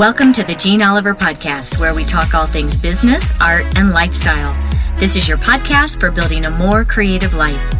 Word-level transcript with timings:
Welcome 0.00 0.32
to 0.32 0.42
the 0.42 0.54
Jeanne 0.54 0.80
Oliver 0.80 1.14
Podcast, 1.14 1.78
where 1.78 1.94
we 1.94 2.04
talk 2.04 2.32
all 2.32 2.46
things 2.46 2.74
business, 2.74 3.38
art, 3.38 3.66
and 3.76 3.90
lifestyle. 3.90 4.56
This 4.98 5.14
is 5.14 5.28
your 5.28 5.36
podcast 5.36 6.00
for 6.00 6.10
building 6.10 6.46
a 6.46 6.50
more 6.50 6.86
creative 6.86 7.34
life. 7.34 7.74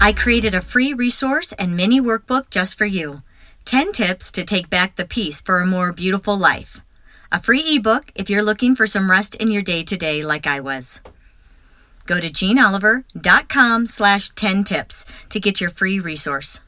I 0.00 0.14
created 0.16 0.54
a 0.54 0.60
free 0.60 0.94
resource 0.94 1.50
and 1.54 1.76
mini 1.76 2.00
workbook 2.00 2.50
just 2.50 2.78
for 2.78 2.84
you 2.84 3.22
10 3.64 3.90
tips 3.90 4.30
to 4.30 4.44
take 4.44 4.70
back 4.70 4.94
the 4.94 5.04
peace 5.04 5.40
for 5.40 5.58
a 5.58 5.66
more 5.66 5.92
beautiful 5.92 6.38
life. 6.38 6.82
A 7.32 7.42
free 7.42 7.64
ebook 7.74 8.12
if 8.14 8.30
you're 8.30 8.40
looking 8.40 8.76
for 8.76 8.86
some 8.86 9.10
rest 9.10 9.34
in 9.34 9.50
your 9.50 9.62
day 9.62 9.82
to 9.82 9.96
day, 9.96 10.22
like 10.22 10.46
I 10.46 10.60
was. 10.60 11.00
Go 12.06 12.20
to 12.20 12.28
jeanneoliver.com 12.28 13.88
slash 13.88 14.28
10 14.28 14.62
tips 14.62 15.04
to 15.30 15.40
get 15.40 15.60
your 15.60 15.70
free 15.70 15.98
resource. 15.98 16.60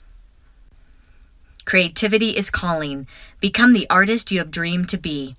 Creativity 1.64 2.30
is 2.30 2.50
calling. 2.50 3.06
Become 3.40 3.72
the 3.72 3.86
artist 3.88 4.30
you 4.30 4.38
have 4.38 4.50
dreamed 4.50 4.88
to 4.90 4.98
be. 4.98 5.36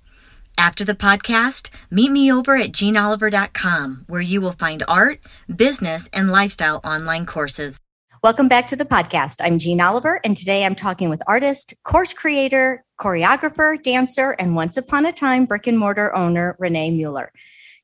After 0.56 0.84
the 0.84 0.94
podcast, 0.94 1.70
meet 1.90 2.10
me 2.10 2.32
over 2.32 2.56
at 2.56 2.72
jeanneoliver.com, 2.72 4.04
where 4.06 4.20
you 4.20 4.40
will 4.40 4.52
find 4.52 4.84
art, 4.88 5.20
business, 5.54 6.08
and 6.12 6.30
lifestyle 6.30 6.80
online 6.84 7.26
courses. 7.26 7.78
Welcome 8.22 8.48
back 8.48 8.66
to 8.68 8.76
the 8.76 8.86
podcast. 8.86 9.42
I'm 9.44 9.58
Jeanne 9.58 9.82
Oliver, 9.82 10.20
and 10.24 10.34
today 10.34 10.64
I'm 10.64 10.74
talking 10.74 11.10
with 11.10 11.22
artist, 11.26 11.74
course 11.84 12.14
creator, 12.14 12.82
choreographer, 12.98 13.80
dancer, 13.82 14.30
and 14.38 14.56
once 14.56 14.78
upon 14.78 15.04
a 15.04 15.12
time 15.12 15.44
brick 15.44 15.66
and 15.66 15.78
mortar 15.78 16.14
owner, 16.14 16.56
Renee 16.58 16.92
Mueller. 16.92 17.30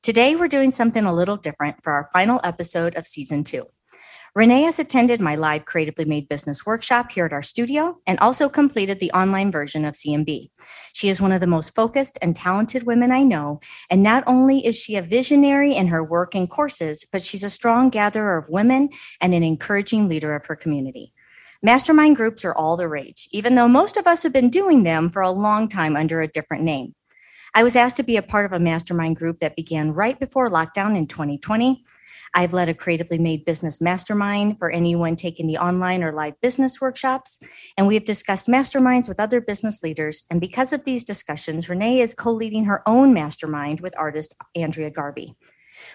Today, 0.02 0.34
we're 0.36 0.48
doing 0.48 0.70
something 0.70 1.04
a 1.04 1.12
little 1.12 1.36
different 1.36 1.76
for 1.82 1.92
our 1.92 2.08
final 2.14 2.40
episode 2.42 2.96
of 2.96 3.06
season 3.06 3.44
two. 3.44 3.66
Renee 4.36 4.62
has 4.62 4.78
attended 4.78 5.20
my 5.20 5.34
live 5.34 5.64
Creatively 5.64 6.04
Made 6.04 6.28
Business 6.28 6.64
workshop 6.64 7.10
here 7.10 7.26
at 7.26 7.32
our 7.32 7.42
studio 7.42 7.98
and 8.06 8.16
also 8.20 8.48
completed 8.48 9.00
the 9.00 9.10
online 9.10 9.50
version 9.50 9.84
of 9.84 9.94
CMB. 9.94 10.50
She 10.92 11.08
is 11.08 11.20
one 11.20 11.32
of 11.32 11.40
the 11.40 11.48
most 11.48 11.74
focused 11.74 12.16
and 12.22 12.36
talented 12.36 12.84
women 12.84 13.10
I 13.10 13.24
know. 13.24 13.58
And 13.90 14.04
not 14.04 14.22
only 14.28 14.64
is 14.64 14.78
she 14.78 14.94
a 14.94 15.02
visionary 15.02 15.74
in 15.74 15.88
her 15.88 16.04
work 16.04 16.36
and 16.36 16.48
courses, 16.48 17.04
but 17.10 17.22
she's 17.22 17.42
a 17.42 17.50
strong 17.50 17.90
gatherer 17.90 18.38
of 18.38 18.48
women 18.48 18.90
and 19.20 19.34
an 19.34 19.42
encouraging 19.42 20.08
leader 20.08 20.36
of 20.36 20.46
her 20.46 20.54
community. 20.54 21.12
Mastermind 21.60 22.14
groups 22.14 22.44
are 22.44 22.54
all 22.54 22.76
the 22.76 22.88
rage, 22.88 23.28
even 23.32 23.56
though 23.56 23.68
most 23.68 23.96
of 23.96 24.06
us 24.06 24.22
have 24.22 24.32
been 24.32 24.48
doing 24.48 24.84
them 24.84 25.08
for 25.08 25.22
a 25.22 25.30
long 25.32 25.66
time 25.66 25.96
under 25.96 26.20
a 26.20 26.28
different 26.28 26.62
name. 26.62 26.92
I 27.52 27.64
was 27.64 27.74
asked 27.74 27.96
to 27.96 28.04
be 28.04 28.16
a 28.16 28.22
part 28.22 28.46
of 28.46 28.52
a 28.52 28.60
mastermind 28.60 29.16
group 29.16 29.38
that 29.38 29.56
began 29.56 29.90
right 29.90 30.18
before 30.18 30.48
lockdown 30.48 30.96
in 30.96 31.08
2020. 31.08 31.84
I've 32.34 32.52
led 32.52 32.68
a 32.68 32.74
creatively 32.74 33.18
made 33.18 33.44
business 33.44 33.80
mastermind 33.80 34.58
for 34.58 34.70
anyone 34.70 35.16
taking 35.16 35.46
the 35.46 35.58
online 35.58 36.02
or 36.02 36.12
live 36.12 36.40
business 36.40 36.80
workshops. 36.80 37.38
And 37.76 37.86
we 37.86 37.94
have 37.94 38.04
discussed 38.04 38.48
masterminds 38.48 39.08
with 39.08 39.20
other 39.20 39.40
business 39.40 39.82
leaders. 39.82 40.24
And 40.30 40.40
because 40.40 40.72
of 40.72 40.84
these 40.84 41.02
discussions, 41.02 41.68
Renee 41.68 42.00
is 42.00 42.14
co 42.14 42.32
leading 42.32 42.64
her 42.64 42.82
own 42.86 43.12
mastermind 43.12 43.80
with 43.80 43.98
artist 43.98 44.36
Andrea 44.54 44.90
Garvey. 44.90 45.34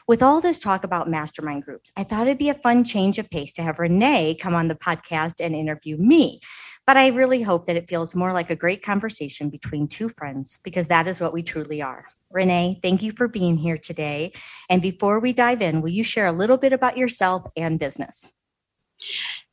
With 0.07 0.21
all 0.21 0.39
this 0.39 0.59
talk 0.59 0.83
about 0.83 1.07
mastermind 1.07 1.63
groups, 1.63 1.91
I 1.97 2.03
thought 2.03 2.27
it'd 2.27 2.37
be 2.37 2.49
a 2.49 2.53
fun 2.53 2.83
change 2.83 3.17
of 3.17 3.27
pace 3.31 3.51
to 3.53 3.63
have 3.63 3.79
Renee 3.79 4.35
come 4.39 4.53
on 4.53 4.67
the 4.67 4.75
podcast 4.75 5.43
and 5.43 5.55
interview 5.55 5.97
me. 5.97 6.41
But 6.85 6.95
I 6.95 7.07
really 7.07 7.41
hope 7.41 7.65
that 7.65 7.75
it 7.75 7.89
feels 7.89 8.13
more 8.13 8.31
like 8.31 8.51
a 8.51 8.55
great 8.55 8.83
conversation 8.83 9.49
between 9.49 9.87
two 9.87 10.09
friends 10.09 10.59
because 10.63 10.89
that 10.89 11.07
is 11.07 11.19
what 11.19 11.33
we 11.33 11.41
truly 11.41 11.81
are. 11.81 12.05
Renee, 12.29 12.79
thank 12.83 13.01
you 13.01 13.13
for 13.13 13.27
being 13.27 13.57
here 13.57 13.79
today. 13.79 14.31
And 14.69 14.79
before 14.79 15.19
we 15.19 15.33
dive 15.33 15.63
in, 15.63 15.81
will 15.81 15.89
you 15.89 16.03
share 16.03 16.27
a 16.27 16.31
little 16.31 16.57
bit 16.57 16.71
about 16.71 16.97
yourself 16.97 17.47
and 17.57 17.79
business? 17.79 18.31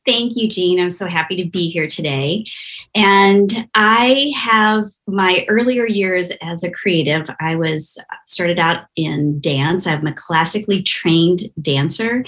Thank 0.05 0.33
you, 0.35 0.49
Jeanne. 0.49 0.79
I'm 0.79 0.89
so 0.89 1.07
happy 1.07 1.41
to 1.41 1.49
be 1.49 1.69
here 1.69 1.87
today. 1.87 2.45
And 2.93 3.49
I 3.73 4.33
have 4.35 4.85
my 5.07 5.45
earlier 5.47 5.87
years 5.87 6.31
as 6.41 6.63
a 6.63 6.71
creative. 6.71 7.29
I 7.39 7.55
was 7.55 7.97
started 8.27 8.59
out 8.59 8.85
in 8.95 9.39
dance. 9.39 9.87
I'm 9.87 10.05
a 10.05 10.13
classically 10.13 10.83
trained 10.83 11.43
dancer. 11.61 12.25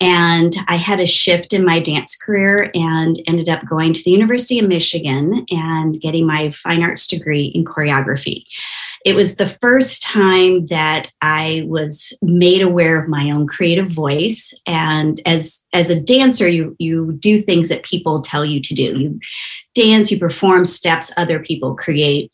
And 0.00 0.52
I 0.68 0.76
had 0.76 1.00
a 1.00 1.06
shift 1.06 1.52
in 1.52 1.64
my 1.64 1.80
dance 1.80 2.16
career 2.16 2.70
and 2.74 3.16
ended 3.26 3.48
up 3.48 3.66
going 3.66 3.94
to 3.94 4.04
the 4.04 4.10
University 4.10 4.58
of 4.58 4.68
Michigan 4.68 5.46
and 5.50 5.98
getting 6.00 6.26
my 6.26 6.50
fine 6.50 6.82
arts 6.82 7.06
degree 7.06 7.46
in 7.46 7.64
choreography 7.64 8.44
it 9.04 9.14
was 9.14 9.36
the 9.36 9.48
first 9.48 10.02
time 10.02 10.66
that 10.66 11.12
I 11.20 11.64
was 11.66 12.16
made 12.22 12.62
aware 12.62 13.00
of 13.00 13.08
my 13.08 13.30
own 13.30 13.46
creative 13.46 13.90
voice. 13.90 14.54
And 14.66 15.20
as 15.26 15.64
as 15.74 15.90
a 15.90 16.00
dancer, 16.00 16.48
you 16.48 16.74
you 16.78 17.12
do 17.12 17.40
things 17.40 17.68
that 17.68 17.84
people 17.84 18.22
tell 18.22 18.44
you 18.44 18.60
to 18.62 18.74
do. 18.74 18.98
You 18.98 19.20
dance, 19.74 20.10
you 20.10 20.18
perform 20.18 20.64
steps 20.64 21.12
other 21.18 21.38
people 21.38 21.76
create 21.76 22.32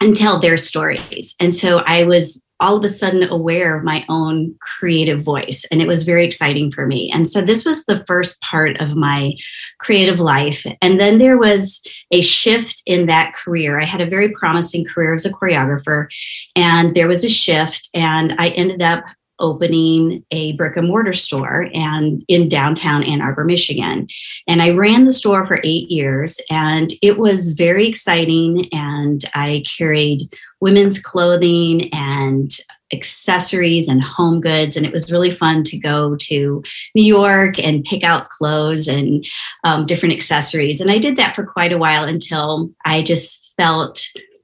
and 0.00 0.16
tell 0.16 0.40
their 0.40 0.56
stories. 0.56 1.36
And 1.38 1.54
so 1.54 1.78
I 1.78 2.02
was 2.02 2.42
all 2.60 2.76
of 2.76 2.84
a 2.84 2.88
sudden 2.88 3.22
aware 3.24 3.76
of 3.76 3.84
my 3.84 4.04
own 4.08 4.54
creative 4.60 5.22
voice. 5.22 5.64
And 5.70 5.80
it 5.80 5.88
was 5.88 6.04
very 6.04 6.24
exciting 6.24 6.70
for 6.70 6.86
me. 6.86 7.10
And 7.12 7.26
so 7.26 7.40
this 7.40 7.64
was 7.64 7.84
the 7.84 8.04
first 8.06 8.40
part 8.42 8.78
of 8.80 8.94
my 8.94 9.34
creative 9.78 10.20
life. 10.20 10.66
And 10.82 11.00
then 11.00 11.18
there 11.18 11.38
was 11.38 11.82
a 12.10 12.20
shift 12.20 12.82
in 12.86 13.06
that 13.06 13.34
career. 13.34 13.80
I 13.80 13.84
had 13.84 14.00
a 14.00 14.06
very 14.06 14.30
promising 14.30 14.84
career 14.84 15.14
as 15.14 15.24
a 15.24 15.32
choreographer, 15.32 16.08
and 16.54 16.94
there 16.94 17.08
was 17.08 17.24
a 17.24 17.30
shift, 17.30 17.88
and 17.94 18.34
I 18.38 18.50
ended 18.50 18.82
up 18.82 19.04
opening 19.40 20.24
a 20.30 20.54
brick 20.56 20.76
and 20.76 20.88
mortar 20.88 21.12
store 21.12 21.68
and 21.74 22.24
in 22.28 22.48
downtown 22.48 23.02
Ann 23.02 23.20
Arbor, 23.20 23.44
Michigan. 23.44 24.06
And 24.46 24.62
I 24.62 24.70
ran 24.70 25.04
the 25.04 25.12
store 25.12 25.46
for 25.46 25.60
8 25.64 25.90
years 25.90 26.40
and 26.50 26.90
it 27.02 27.18
was 27.18 27.50
very 27.50 27.86
exciting 27.86 28.68
and 28.72 29.22
I 29.34 29.64
carried 29.76 30.22
women's 30.60 31.00
clothing 31.00 31.88
and 31.92 32.50
accessories 32.92 33.88
and 33.88 34.02
home 34.02 34.40
goods. 34.40 34.76
And 34.76 34.84
it 34.84 34.92
was 34.92 35.12
really 35.12 35.30
fun 35.30 35.62
to 35.64 35.78
go 35.78 36.16
to 36.16 36.62
New 36.94 37.02
York 37.02 37.58
and 37.58 37.84
pick 37.84 38.02
out 38.02 38.28
clothes 38.30 38.88
and 38.88 39.24
um, 39.64 39.86
different 39.86 40.14
accessories. 40.14 40.80
And 40.80 40.90
I 40.90 40.98
did 40.98 41.16
that 41.16 41.34
for 41.34 41.44
quite 41.44 41.72
a 41.72 41.78
while 41.78 42.04
until 42.04 42.70
I 42.84 43.02
just 43.02 43.52
felt 43.56 44.00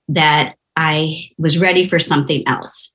that 0.08 0.56
I 0.76 1.30
was 1.38 1.58
ready 1.58 1.86
for 1.86 1.98
something 1.98 2.46
else. 2.46 2.94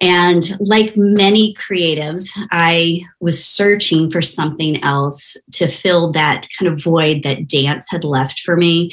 And 0.00 0.42
like 0.60 0.96
many 0.96 1.54
creatives, 1.54 2.28
I 2.50 3.02
was 3.20 3.44
searching 3.44 4.10
for 4.10 4.20
something 4.20 4.82
else 4.82 5.36
to 5.52 5.68
fill 5.68 6.10
that 6.12 6.46
kind 6.58 6.72
of 6.72 6.82
void 6.82 7.22
that 7.22 7.48
dance 7.48 7.90
had 7.90 8.04
left 8.04 8.40
for 8.40 8.56
me. 8.56 8.90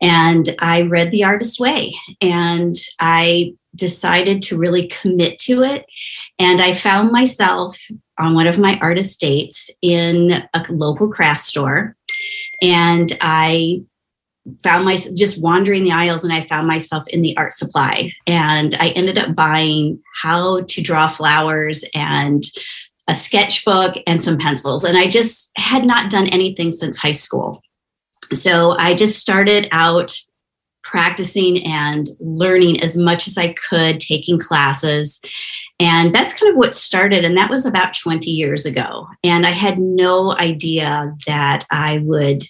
And 0.00 0.48
I 0.58 0.82
read 0.82 1.10
The 1.10 1.24
Artist 1.24 1.60
Way 1.60 1.94
and 2.20 2.76
I 2.98 3.54
decided 3.74 4.42
to 4.42 4.58
really 4.58 4.88
commit 4.88 5.38
to 5.40 5.62
it. 5.62 5.86
And 6.38 6.60
I 6.60 6.72
found 6.72 7.12
myself 7.12 7.78
on 8.18 8.34
one 8.34 8.46
of 8.46 8.58
my 8.58 8.78
artist 8.80 9.20
dates 9.20 9.70
in 9.82 10.42
a 10.54 10.64
local 10.70 11.08
craft 11.08 11.42
store. 11.42 11.94
And 12.62 13.12
I 13.20 13.82
found 14.62 14.84
myself 14.84 15.16
just 15.16 15.42
wandering 15.42 15.84
the 15.84 15.92
aisles 15.92 16.24
and 16.24 16.32
I 16.32 16.44
found 16.44 16.66
myself 16.66 17.06
in 17.08 17.22
the 17.22 17.36
art 17.36 17.52
supply. 17.52 18.10
And 18.26 18.74
I 18.80 18.90
ended 18.90 19.18
up 19.18 19.34
buying 19.34 20.00
how 20.22 20.62
to 20.62 20.82
draw 20.82 21.08
flowers 21.08 21.84
and 21.94 22.44
a 23.08 23.14
sketchbook 23.14 23.96
and 24.06 24.22
some 24.22 24.38
pencils. 24.38 24.84
And 24.84 24.98
I 24.98 25.08
just 25.08 25.50
had 25.56 25.86
not 25.86 26.10
done 26.10 26.26
anything 26.28 26.72
since 26.72 26.98
high 26.98 27.12
school. 27.12 27.62
So 28.34 28.72
I 28.72 28.94
just 28.94 29.16
started 29.16 29.68
out 29.72 30.14
practicing 30.82 31.64
and 31.64 32.06
learning 32.20 32.82
as 32.82 32.96
much 32.96 33.26
as 33.26 33.36
I 33.36 33.54
could, 33.54 34.00
taking 34.00 34.38
classes. 34.38 35.20
And 35.80 36.14
that's 36.14 36.34
kind 36.38 36.50
of 36.50 36.56
what 36.56 36.74
started. 36.74 37.24
And 37.24 37.36
that 37.36 37.50
was 37.50 37.66
about 37.66 37.94
20 37.94 38.30
years 38.30 38.66
ago. 38.66 39.06
And 39.22 39.46
I 39.46 39.50
had 39.50 39.78
no 39.78 40.34
idea 40.34 41.14
that 41.26 41.64
I 41.70 41.98
would 41.98 42.42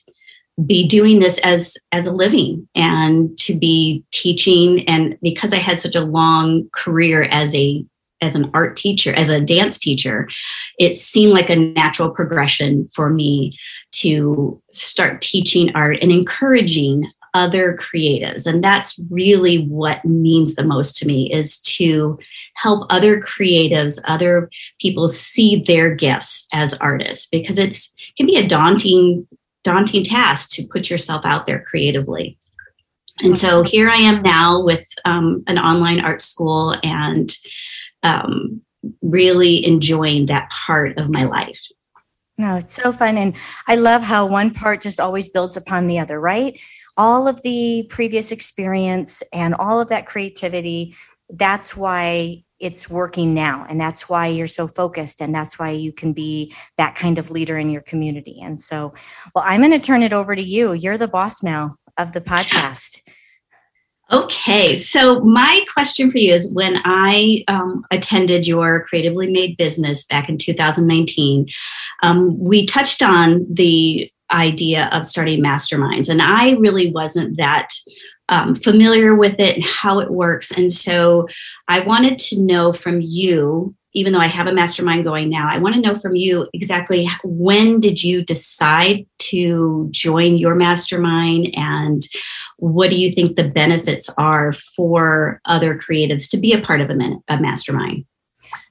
be 0.67 0.87
doing 0.87 1.21
this 1.21 1.39
as 1.39 1.77
as 1.93 2.07
a 2.07 2.13
living 2.13 2.69
and 2.75 3.37
to 3.39 3.57
be 3.57 4.05
teaching. 4.13 4.89
And 4.89 5.19
because 5.23 5.53
i 5.53 5.57
had 5.57 5.81
such 5.81 5.95
a 5.95 6.05
long 6.05 6.69
career 6.73 7.23
as 7.25 7.55
a 7.55 7.85
as 8.21 8.35
an 8.35 8.51
art 8.53 8.75
teacher 8.75 9.13
as 9.13 9.29
a 9.29 9.41
dance 9.41 9.79
teacher 9.79 10.29
it 10.77 10.97
seemed 10.97 11.33
like 11.33 11.49
a 11.49 11.55
natural 11.55 12.11
progression 12.11 12.89
for 12.89 13.11
me 13.11 13.57
to 13.93 14.61
start 14.73 15.21
teaching 15.21 15.71
art 15.77 15.99
and 16.03 16.11
encouraging 16.11 17.05
other 17.35 17.77
creatives. 17.77 18.47
And 18.47 18.63
that's 18.63 19.01
really 19.11 19.65
what 19.67 20.05
means 20.05 20.55
the 20.55 20.65
most 20.65 20.97
to 20.99 21.07
me 21.07 21.33
is 21.33 21.61
to 21.63 22.19
help 22.55 22.87
other 22.91 23.21
creatives 23.21 23.99
other 24.05 24.51
people 24.81 25.09
see 25.09 25.63
their 25.63 25.95
gifts 25.95 26.47
as 26.53 26.75
artists 26.75 27.29
because 27.31 27.59
it's 27.59 27.93
can 28.17 28.27
be 28.27 28.37
a 28.37 28.47
daunting 28.47 29.27
daunting 29.69 30.03
task 30.03 30.51
to 30.53 30.67
put 30.67 30.89
yourself 30.89 31.27
out 31.27 31.45
there 31.45 31.63
creatively. 31.63 32.39
And 33.21 33.37
so 33.37 33.63
here 33.63 33.91
I 33.91 33.97
am 33.97 34.23
now 34.23 34.63
with 34.63 34.87
um, 35.05 35.45
an 35.47 35.59
online 35.59 36.01
art 36.01 36.23
school 36.23 36.75
and 36.83 37.31
um, 38.03 38.63
really 39.03 39.67
enjoying 39.67 40.25
that 40.27 40.49
part 40.51 40.97
of 40.97 41.11
my 41.11 41.25
life. 41.25 41.61
No, 42.39 42.57
it's 42.57 42.73
so 42.73 42.93
fun. 42.93 43.19
And 43.19 43.37
I 43.67 43.75
love 43.75 44.01
how 44.01 44.25
one 44.25 44.55
part 44.55 44.81
just 44.81 45.01
always 45.01 45.29
builds 45.29 45.59
upon 45.59 45.87
the 45.87 45.99
other, 45.99 46.19
right? 46.19 46.59
All 46.97 47.29
of 47.29 47.43
the 47.43 47.85
previous 47.91 48.33
experience 48.33 49.23
and 49.35 49.55
all 49.55 49.81
of 49.81 49.89
that 49.89 50.07
creativity, 50.07 50.95
that's 51.29 51.77
why 51.77 52.43
it's 52.61 52.91
working 52.91 53.35
now. 53.35 53.65
And 53.69 53.81
that's 53.81 54.09
why 54.09 54.27
you're 54.27 54.47
so 54.47 54.67
focused. 54.67 55.21
And 55.21 55.35
that's 55.35 55.59
why 55.59 55.71
you 55.71 55.93
can 55.93 56.13
be 56.13 56.53
that 56.77 56.95
kind 56.95 57.19
of 57.19 57.31
leader 57.31 57.59
in 57.59 57.71
your 57.71 57.83
community. 57.83 58.41
And 58.43 58.61
so, 58.61 58.93
well, 59.35 59.45
I'm 59.47 59.61
going 59.61 59.73
to 59.73 59.79
turn 59.79 60.03
it 60.03 60.13
over 60.13 60.35
to 60.35 60.43
you. 60.43 60.73
You're 60.73 60.99
the 60.99 61.09
boss 61.09 61.43
now 61.43 61.77
of 61.97 62.13
the 62.13 62.21
podcast. 62.21 63.01
Okay, 64.11 64.79
so 64.79 65.21
my 65.21 65.63
question 65.71 66.11
for 66.11 66.17
you 66.17 66.33
is 66.33 66.55
when 66.55 66.81
I 66.85 67.45
um, 67.47 67.85
attended 67.91 68.47
your 68.47 68.85
Creatively 68.85 69.31
Made 69.31 69.59
business 69.59 70.07
back 70.07 70.31
in 70.31 70.39
2019, 70.39 71.47
um, 72.03 72.39
we 72.39 72.65
touched 72.65 73.03
on 73.03 73.47
the 73.51 74.11
idea 74.31 74.89
of 74.93 75.05
starting 75.05 75.43
masterminds, 75.43 76.09
and 76.09 76.23
I 76.23 76.53
really 76.53 76.91
wasn't 76.91 77.37
that 77.37 77.69
um, 78.29 78.55
familiar 78.55 79.15
with 79.15 79.37
it 79.39 79.57
and 79.57 79.65
how 79.65 80.01
it 80.01 80.11
works. 80.11 80.51
And 80.51 80.71
so 80.73 81.27
I 81.69 81.81
wanted 81.81 82.19
to 82.21 82.43
know 82.43 82.73
from 82.73 83.01
you, 83.01 83.75
even 83.95 84.13
though 84.13 84.19
I 84.21 84.27
have 84.27 84.47
a 84.47 84.53
mastermind 84.53 85.05
going 85.05 85.31
now, 85.31 85.49
I 85.51 85.59
want 85.59 85.75
to 85.75 85.81
know 85.81 85.95
from 85.95 86.15
you 86.15 86.49
exactly 86.53 87.09
when 87.25 87.81
did 87.81 88.03
you 88.03 88.25
decide 88.25 89.07
to 89.19 89.89
join 89.91 90.39
your 90.39 90.55
mastermind 90.55 91.51
and 91.55 92.03
what 92.59 92.91
do 92.91 92.97
you 92.97 93.13
think 93.13 93.37
the 93.37 93.49
benefits 93.49 94.11
are 94.19 94.53
for 94.53 95.41
other 95.45 95.79
creatives 95.79 96.29
to 96.31 96.39
be 96.39 96.53
a 96.53 96.61
part 96.61 96.81
of 96.81 96.91
a, 96.91 97.17
a 97.29 97.41
mastermind? 97.41 98.05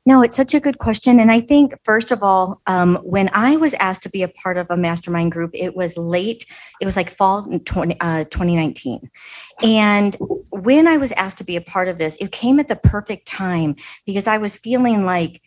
No, 0.07 0.21
it's 0.21 0.37
such 0.37 0.53
a 0.53 0.61
good 0.61 0.77
question. 0.77 1.19
And 1.19 1.29
I 1.29 1.41
think, 1.41 1.73
first 1.83 2.13
of 2.13 2.23
all, 2.23 2.61
um, 2.65 2.95
when 3.03 3.29
I 3.33 3.57
was 3.57 3.73
asked 3.73 4.03
to 4.03 4.09
be 4.09 4.23
a 4.23 4.29
part 4.29 4.57
of 4.57 4.67
a 4.69 4.77
mastermind 4.77 5.33
group, 5.33 5.51
it 5.53 5.75
was 5.75 5.97
late. 5.97 6.45
It 6.79 6.85
was 6.85 6.95
like 6.95 7.09
fall 7.09 7.43
20, 7.43 7.97
uh, 7.99 8.23
2019. 8.23 9.01
And 9.61 10.15
when 10.51 10.87
I 10.87 10.95
was 10.95 11.11
asked 11.11 11.39
to 11.39 11.43
be 11.43 11.57
a 11.57 11.61
part 11.61 11.89
of 11.89 11.97
this, 11.97 12.15
it 12.21 12.31
came 12.31 12.57
at 12.57 12.69
the 12.69 12.77
perfect 12.77 13.27
time 13.27 13.75
because 14.05 14.27
I 14.27 14.37
was 14.37 14.57
feeling 14.57 15.03
like, 15.03 15.41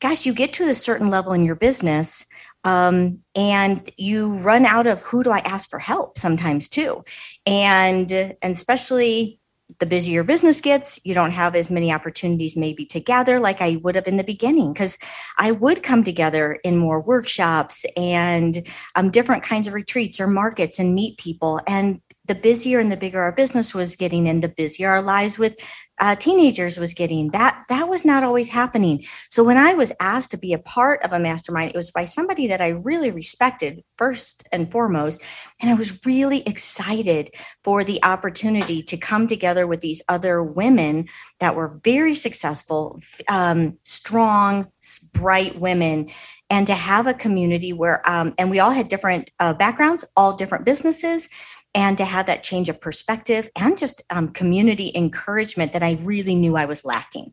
gosh, 0.00 0.24
you 0.24 0.32
get 0.32 0.54
to 0.54 0.64
a 0.64 0.72
certain 0.72 1.10
level 1.10 1.34
in 1.34 1.44
your 1.44 1.54
business 1.54 2.24
um, 2.64 3.22
and 3.36 3.86
you 3.98 4.38
run 4.38 4.64
out 4.64 4.86
of 4.86 5.02
who 5.02 5.24
do 5.24 5.30
I 5.30 5.40
ask 5.40 5.68
for 5.68 5.78
help 5.78 6.16
sometimes 6.16 6.70
too. 6.70 7.04
And, 7.44 8.10
and 8.10 8.36
especially 8.42 9.40
the 9.78 9.86
busier 9.86 10.22
business 10.22 10.60
gets, 10.60 11.00
you 11.04 11.12
don't 11.12 11.32
have 11.32 11.54
as 11.56 11.70
many 11.70 11.92
opportunities 11.92 12.56
maybe 12.56 12.84
to 12.86 13.00
gather 13.00 13.40
like 13.40 13.60
I 13.60 13.78
would 13.82 13.96
have 13.96 14.06
in 14.06 14.16
the 14.16 14.24
beginning 14.24 14.72
because 14.72 14.96
I 15.38 15.50
would 15.50 15.82
come 15.82 16.04
together 16.04 16.58
in 16.62 16.78
more 16.78 17.00
workshops 17.00 17.84
and 17.96 18.58
um, 18.94 19.10
different 19.10 19.42
kinds 19.42 19.66
of 19.66 19.74
retreats 19.74 20.20
or 20.20 20.28
markets 20.28 20.78
and 20.78 20.94
meet 20.94 21.18
people. 21.18 21.60
And 21.66 22.00
the 22.26 22.34
busier 22.34 22.78
and 22.80 22.90
the 22.90 22.96
bigger 22.96 23.20
our 23.20 23.32
business 23.32 23.74
was 23.74 23.96
getting 23.96 24.28
and 24.28 24.42
the 24.42 24.48
busier 24.48 24.88
our 24.88 25.02
lives 25.02 25.38
with 25.38 25.56
uh, 25.98 26.14
teenagers 26.14 26.78
was 26.78 26.94
getting 26.94 27.30
that 27.30 27.64
that 27.68 27.88
was 27.88 28.04
not 28.04 28.22
always 28.22 28.48
happening. 28.48 29.04
So 29.30 29.44
when 29.44 29.56
i 29.56 29.74
was 29.74 29.92
asked 30.00 30.30
to 30.32 30.38
be 30.38 30.52
a 30.52 30.58
part 30.58 31.02
of 31.04 31.12
a 31.12 31.18
mastermind 31.18 31.70
it 31.70 31.76
was 31.76 31.90
by 31.90 32.04
somebody 32.04 32.46
that 32.48 32.60
i 32.60 32.68
really 32.68 33.10
respected 33.10 33.82
first 33.96 34.46
and 34.52 34.70
foremost 34.70 35.22
and 35.60 35.70
i 35.70 35.74
was 35.74 36.00
really 36.06 36.42
excited 36.46 37.30
for 37.64 37.84
the 37.84 38.02
opportunity 38.02 38.82
to 38.82 38.96
come 38.96 39.26
together 39.26 39.66
with 39.66 39.80
these 39.80 40.02
other 40.08 40.42
women 40.42 41.06
that 41.40 41.54
were 41.54 41.80
very 41.84 42.14
successful 42.14 43.00
um, 43.28 43.78
strong 43.84 44.66
bright 45.12 45.58
women 45.58 46.08
and 46.50 46.66
to 46.66 46.74
have 46.74 47.06
a 47.06 47.14
community 47.14 47.72
where 47.72 48.08
um, 48.08 48.32
and 48.38 48.50
we 48.50 48.60
all 48.60 48.70
had 48.70 48.88
different 48.88 49.30
uh, 49.40 49.54
backgrounds 49.54 50.04
all 50.16 50.34
different 50.34 50.64
businesses 50.64 51.28
and 51.74 51.98
to 51.98 52.06
have 52.06 52.26
that 52.26 52.42
change 52.42 52.70
of 52.70 52.80
perspective 52.80 53.50
and 53.54 53.76
just 53.76 54.02
um, 54.10 54.28
community 54.28 54.90
encouragement 54.94 55.74
that 55.74 55.82
I 55.86 55.98
really 56.02 56.34
knew 56.34 56.56
I 56.56 56.66
was 56.66 56.84
lacking. 56.84 57.32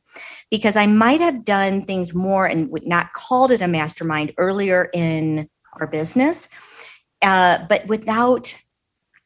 Because 0.50 0.78
I 0.78 0.88
might 0.88 1.22
have 1.22 1.44
done 1.44 1.82
things 1.82 2.14
more 2.14 2.46
and 2.46 2.72
would 2.72 2.88
not 2.88 3.14
called 3.14 3.52
it 3.52 3.62
a 3.62 3.68
mastermind 3.68 4.34
earlier 4.38 4.90
in 4.94 5.50
our 5.80 5.88
business, 5.88 6.50
uh, 7.22 7.60
but 7.68 7.88
without. 7.88 8.60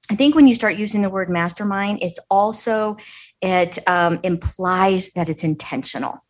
I 0.09 0.15
think 0.15 0.35
when 0.35 0.47
you 0.47 0.55
start 0.55 0.77
using 0.77 1.01
the 1.01 1.09
word 1.09 1.29
mastermind, 1.29 1.99
it's 2.01 2.19
also 2.29 2.95
it 3.41 3.77
um, 3.87 4.19
implies 4.23 5.11
that 5.13 5.27
it's 5.27 5.43
intentional 5.43 6.23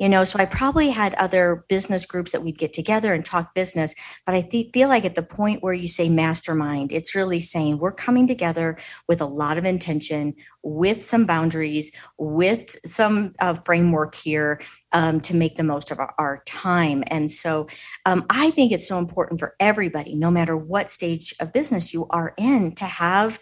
you 0.00 0.08
know 0.08 0.24
so 0.24 0.38
i 0.40 0.44
probably 0.46 0.90
had 0.90 1.14
other 1.14 1.64
business 1.68 2.04
groups 2.06 2.32
that 2.32 2.42
we'd 2.42 2.58
get 2.58 2.72
together 2.72 3.14
and 3.14 3.24
talk 3.24 3.54
business 3.54 3.94
but 4.26 4.34
i 4.34 4.40
th- 4.40 4.70
feel 4.72 4.88
like 4.88 5.04
at 5.04 5.14
the 5.14 5.22
point 5.22 5.62
where 5.62 5.74
you 5.74 5.86
say 5.86 6.08
mastermind 6.08 6.90
it's 6.90 7.14
really 7.14 7.38
saying 7.38 7.78
we're 7.78 7.92
coming 7.92 8.26
together 8.26 8.76
with 9.06 9.20
a 9.20 9.26
lot 9.26 9.58
of 9.58 9.64
intention 9.64 10.34
with 10.62 11.02
some 11.02 11.26
boundaries 11.26 11.92
with 12.18 12.76
some 12.84 13.32
uh, 13.40 13.54
framework 13.54 14.14
here 14.14 14.60
um, 14.92 15.20
to 15.20 15.34
make 15.34 15.54
the 15.54 15.62
most 15.62 15.90
of 15.90 15.98
our, 15.98 16.14
our 16.18 16.42
time. 16.44 17.02
And 17.08 17.30
so 17.30 17.66
um, 18.06 18.24
i 18.30 18.50
think 18.50 18.72
it's 18.72 18.88
so 18.88 18.98
important 18.98 19.38
for 19.38 19.54
everybody 19.60 20.14
no 20.14 20.30
matter 20.30 20.56
what 20.56 20.90
stage 20.90 21.34
of 21.40 21.52
business 21.52 21.92
you 21.92 22.06
are 22.10 22.34
in 22.38 22.72
to 22.72 22.84
have 22.84 23.38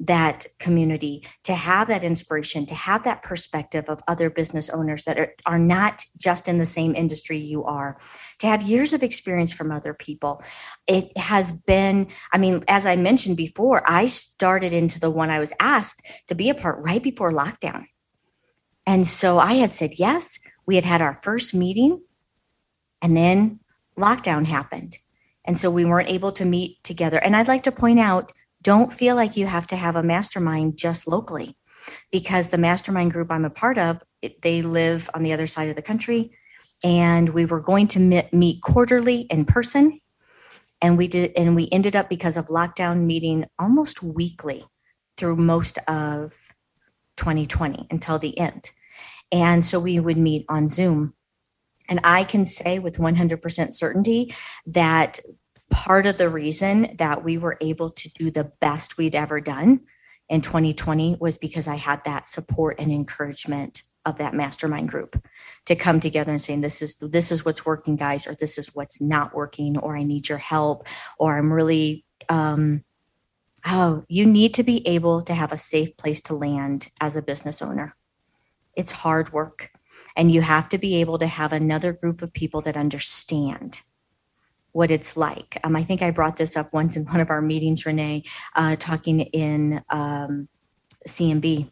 that 0.00 0.46
community, 0.58 1.22
to 1.44 1.54
have 1.54 1.86
that 1.88 2.02
inspiration, 2.02 2.64
to 2.64 2.74
have 2.74 3.04
that 3.04 3.22
perspective 3.22 3.84
of 3.88 4.02
other 4.08 4.30
business 4.30 4.70
owners 4.70 5.04
that 5.04 5.18
are, 5.18 5.34
are 5.44 5.58
not 5.58 6.02
just 6.18 6.48
in 6.48 6.58
the 6.58 6.64
same 6.64 6.94
industry 6.94 7.36
you 7.36 7.64
are, 7.64 7.98
to 8.38 8.46
have 8.46 8.62
years 8.62 8.94
of 8.94 9.02
experience 9.02 9.52
from 9.52 9.70
other 9.70 9.92
people. 9.92 10.42
It 10.88 11.16
has 11.18 11.52
been, 11.52 12.06
I 12.32 12.38
mean, 12.38 12.62
as 12.66 12.86
I 12.86 12.96
mentioned 12.96 13.36
before, 13.36 13.82
I 13.86 14.06
started 14.06 14.72
into 14.72 14.98
the 14.98 15.10
one 15.10 15.30
I 15.30 15.38
was 15.38 15.52
asked 15.60 16.08
to 16.28 16.34
be 16.34 16.48
a 16.48 16.54
part 16.54 16.78
right 16.80 17.02
before 17.02 17.30
lockdown. 17.30 17.82
And 18.86 19.06
so 19.06 19.38
I 19.38 19.54
had 19.54 19.72
said 19.72 19.90
yes. 19.98 20.40
We 20.66 20.76
had 20.76 20.84
had 20.84 21.02
our 21.02 21.20
first 21.22 21.54
meeting, 21.54 22.00
and 23.02 23.16
then 23.16 23.60
lockdown 23.98 24.46
happened. 24.46 24.98
And 25.44 25.58
so 25.58 25.70
we 25.70 25.84
weren't 25.84 26.10
able 26.10 26.32
to 26.32 26.44
meet 26.44 26.82
together. 26.84 27.18
And 27.18 27.34
I'd 27.34 27.48
like 27.48 27.62
to 27.62 27.72
point 27.72 27.98
out 27.98 28.32
don't 28.62 28.92
feel 28.92 29.16
like 29.16 29.36
you 29.36 29.46
have 29.46 29.66
to 29.68 29.76
have 29.76 29.96
a 29.96 30.02
mastermind 30.02 30.78
just 30.78 31.06
locally 31.06 31.56
because 32.12 32.48
the 32.48 32.58
mastermind 32.58 33.12
group 33.12 33.30
I'm 33.30 33.44
a 33.44 33.50
part 33.50 33.78
of, 33.78 34.02
it, 34.22 34.42
they 34.42 34.62
live 34.62 35.08
on 35.14 35.22
the 35.22 35.32
other 35.32 35.46
side 35.46 35.68
of 35.68 35.76
the 35.76 35.82
country. 35.82 36.30
And 36.82 37.30
we 37.30 37.44
were 37.44 37.60
going 37.60 37.88
to 37.88 38.24
meet 38.32 38.62
quarterly 38.62 39.20
in 39.22 39.44
person. 39.44 40.00
And 40.82 40.96
we 40.96 41.08
did, 41.08 41.32
and 41.36 41.54
we 41.54 41.68
ended 41.72 41.94
up 41.94 42.08
because 42.08 42.36
of 42.36 42.46
lockdown 42.46 43.04
meeting 43.04 43.44
almost 43.58 44.02
weekly 44.02 44.64
through 45.16 45.36
most 45.36 45.78
of 45.88 46.34
2020 47.16 47.86
until 47.90 48.18
the 48.18 48.38
end. 48.38 48.70
And 49.30 49.64
so 49.64 49.78
we 49.78 50.00
would 50.00 50.16
meet 50.16 50.46
on 50.48 50.68
Zoom. 50.68 51.14
And 51.88 52.00
I 52.04 52.24
can 52.24 52.46
say 52.46 52.78
with 52.78 52.96
100% 52.98 53.72
certainty 53.72 54.34
that 54.66 55.18
part 55.70 56.06
of 56.06 56.18
the 56.18 56.28
reason 56.28 56.96
that 56.96 57.24
we 57.24 57.38
were 57.38 57.56
able 57.60 57.88
to 57.88 58.10
do 58.10 58.30
the 58.30 58.52
best 58.60 58.98
we'd 58.98 59.14
ever 59.14 59.40
done 59.40 59.80
in 60.28 60.40
2020 60.40 61.16
was 61.20 61.36
because 61.36 61.68
I 61.68 61.76
had 61.76 62.04
that 62.04 62.26
support 62.26 62.80
and 62.80 62.90
encouragement 62.90 63.82
of 64.06 64.18
that 64.18 64.34
mastermind 64.34 64.88
group 64.88 65.22
to 65.66 65.76
come 65.76 66.00
together 66.00 66.32
and 66.32 66.40
saying 66.40 66.62
this 66.62 66.80
is 66.80 66.96
this 66.98 67.30
is 67.30 67.44
what's 67.44 67.66
working 67.66 67.96
guys 67.96 68.26
or 68.26 68.34
this 68.34 68.56
is 68.56 68.74
what's 68.74 69.00
not 69.00 69.34
working 69.34 69.76
or 69.78 69.96
I 69.96 70.02
need 70.02 70.28
your 70.28 70.38
help 70.38 70.86
or 71.18 71.36
I'm 71.36 71.52
really 71.52 72.04
um 72.28 72.82
oh 73.66 74.04
you 74.08 74.24
need 74.24 74.54
to 74.54 74.62
be 74.62 74.86
able 74.88 75.20
to 75.22 75.34
have 75.34 75.52
a 75.52 75.58
safe 75.58 75.96
place 75.98 76.20
to 76.22 76.34
land 76.34 76.88
as 77.00 77.16
a 77.16 77.22
business 77.22 77.60
owner. 77.60 77.92
It's 78.74 78.92
hard 78.92 79.32
work 79.32 79.70
and 80.16 80.30
you 80.30 80.40
have 80.40 80.68
to 80.70 80.78
be 80.78 81.00
able 81.00 81.18
to 81.18 81.26
have 81.26 81.52
another 81.52 81.92
group 81.92 82.22
of 82.22 82.32
people 82.32 82.62
that 82.62 82.76
understand 82.76 83.82
what 84.72 84.90
it's 84.90 85.16
like. 85.16 85.56
Um, 85.64 85.76
I 85.76 85.82
think 85.82 86.02
I 86.02 86.10
brought 86.10 86.36
this 86.36 86.56
up 86.56 86.72
once 86.72 86.96
in 86.96 87.04
one 87.04 87.20
of 87.20 87.30
our 87.30 87.42
meetings, 87.42 87.86
Renee, 87.86 88.24
uh, 88.54 88.76
talking 88.76 89.20
in 89.20 89.82
um, 89.90 90.48
CMB. 91.06 91.70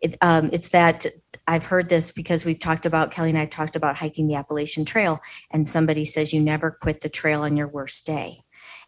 It, 0.00 0.16
um, 0.22 0.50
it's 0.52 0.70
that 0.70 1.06
I've 1.46 1.66
heard 1.66 1.88
this 1.88 2.12
because 2.12 2.44
we've 2.44 2.58
talked 2.58 2.86
about, 2.86 3.10
Kelly 3.10 3.30
and 3.30 3.38
I've 3.38 3.50
talked 3.50 3.76
about 3.76 3.96
hiking 3.96 4.28
the 4.28 4.34
Appalachian 4.34 4.84
Trail, 4.84 5.18
and 5.50 5.66
somebody 5.66 6.04
says 6.04 6.32
you 6.32 6.40
never 6.40 6.70
quit 6.70 7.00
the 7.00 7.08
trail 7.08 7.42
on 7.42 7.56
your 7.56 7.68
worst 7.68 8.06
day. 8.06 8.42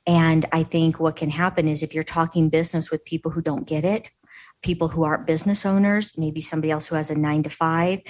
And 0.07 0.47
I 0.53 0.63
think 0.63 0.99
what 0.99 1.17
can 1.17 1.31
happen 1.31 1.69
is 1.69 1.83
if 1.83 1.95
you're 1.95 2.03
talking 2.03 2.51
business 2.51 2.91
with 2.91 3.05
people 3.05 3.31
who 3.31 3.43
don't 3.43 3.69
get 3.69 3.85
it, 3.85 4.11
people 4.63 4.89
who 4.89 5.05
aren't 5.05 5.27
business 5.27 5.67
owners, 5.67 6.17
maybe 6.17 6.41
somebody 6.41 6.71
else 6.71 6.89
who 6.89 6.97
has 6.97 7.11
a 7.11 7.19
nine 7.19 7.43
to 7.43 7.51
five, 7.51 8.01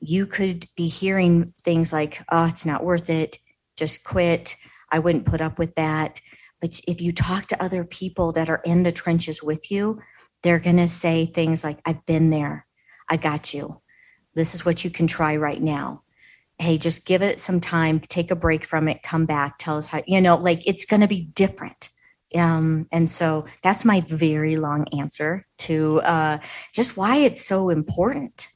you 0.00 0.26
could 0.26 0.66
be 0.76 0.88
hearing 0.88 1.52
things 1.64 1.92
like, 1.92 2.22
oh, 2.30 2.44
it's 2.44 2.66
not 2.66 2.84
worth 2.84 3.10
it 3.10 3.38
just 3.76 4.04
quit. 4.04 4.56
I 4.90 4.98
wouldn't 4.98 5.26
put 5.26 5.40
up 5.40 5.58
with 5.58 5.74
that. 5.74 6.20
But 6.60 6.80
if 6.88 7.00
you 7.00 7.12
talk 7.12 7.46
to 7.46 7.62
other 7.62 7.84
people 7.84 8.32
that 8.32 8.48
are 8.48 8.62
in 8.64 8.82
the 8.82 8.92
trenches 8.92 9.42
with 9.42 9.70
you, 9.70 10.00
they're 10.42 10.60
going 10.60 10.76
to 10.78 10.88
say 10.88 11.26
things 11.26 11.62
like, 11.64 11.80
I've 11.84 12.04
been 12.06 12.30
there. 12.30 12.66
I 13.10 13.16
got 13.16 13.52
you. 13.52 13.82
This 14.34 14.54
is 14.54 14.64
what 14.64 14.84
you 14.84 14.90
can 14.90 15.06
try 15.06 15.36
right 15.36 15.60
now. 15.60 16.02
hey, 16.58 16.78
just 16.78 17.06
give 17.06 17.22
it 17.22 17.38
some 17.38 17.60
time, 17.60 18.00
take 18.00 18.30
a 18.30 18.36
break 18.36 18.64
from 18.64 18.88
it, 18.88 19.02
come 19.02 19.26
back, 19.26 19.58
tell 19.58 19.76
us 19.76 19.88
how, 19.88 20.02
you 20.06 20.20
know, 20.20 20.36
like 20.36 20.66
it's 20.66 20.86
going 20.86 21.02
to 21.02 21.08
be 21.08 21.24
different. 21.34 21.90
Um, 22.36 22.86
and 22.92 23.08
so 23.08 23.46
that's 23.62 23.84
my 23.84 24.02
very 24.08 24.56
long 24.56 24.86
answer 24.98 25.46
to 25.58 26.00
uh, 26.00 26.38
just 26.74 26.96
why 26.96 27.16
it's 27.18 27.44
so 27.44 27.70
important. 27.70 28.48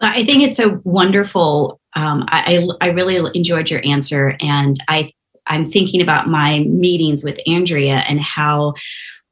I 0.00 0.24
think 0.24 0.42
it's 0.42 0.58
a 0.58 0.80
wonderful. 0.84 1.79
Um, 1.94 2.24
I, 2.28 2.68
I 2.80 2.90
really 2.90 3.18
enjoyed 3.34 3.70
your 3.70 3.80
answer, 3.84 4.36
and 4.40 4.76
I 4.88 5.12
I'm 5.46 5.66
thinking 5.66 6.00
about 6.00 6.28
my 6.28 6.60
meetings 6.60 7.24
with 7.24 7.40
Andrea 7.46 8.04
and 8.08 8.20
how 8.20 8.74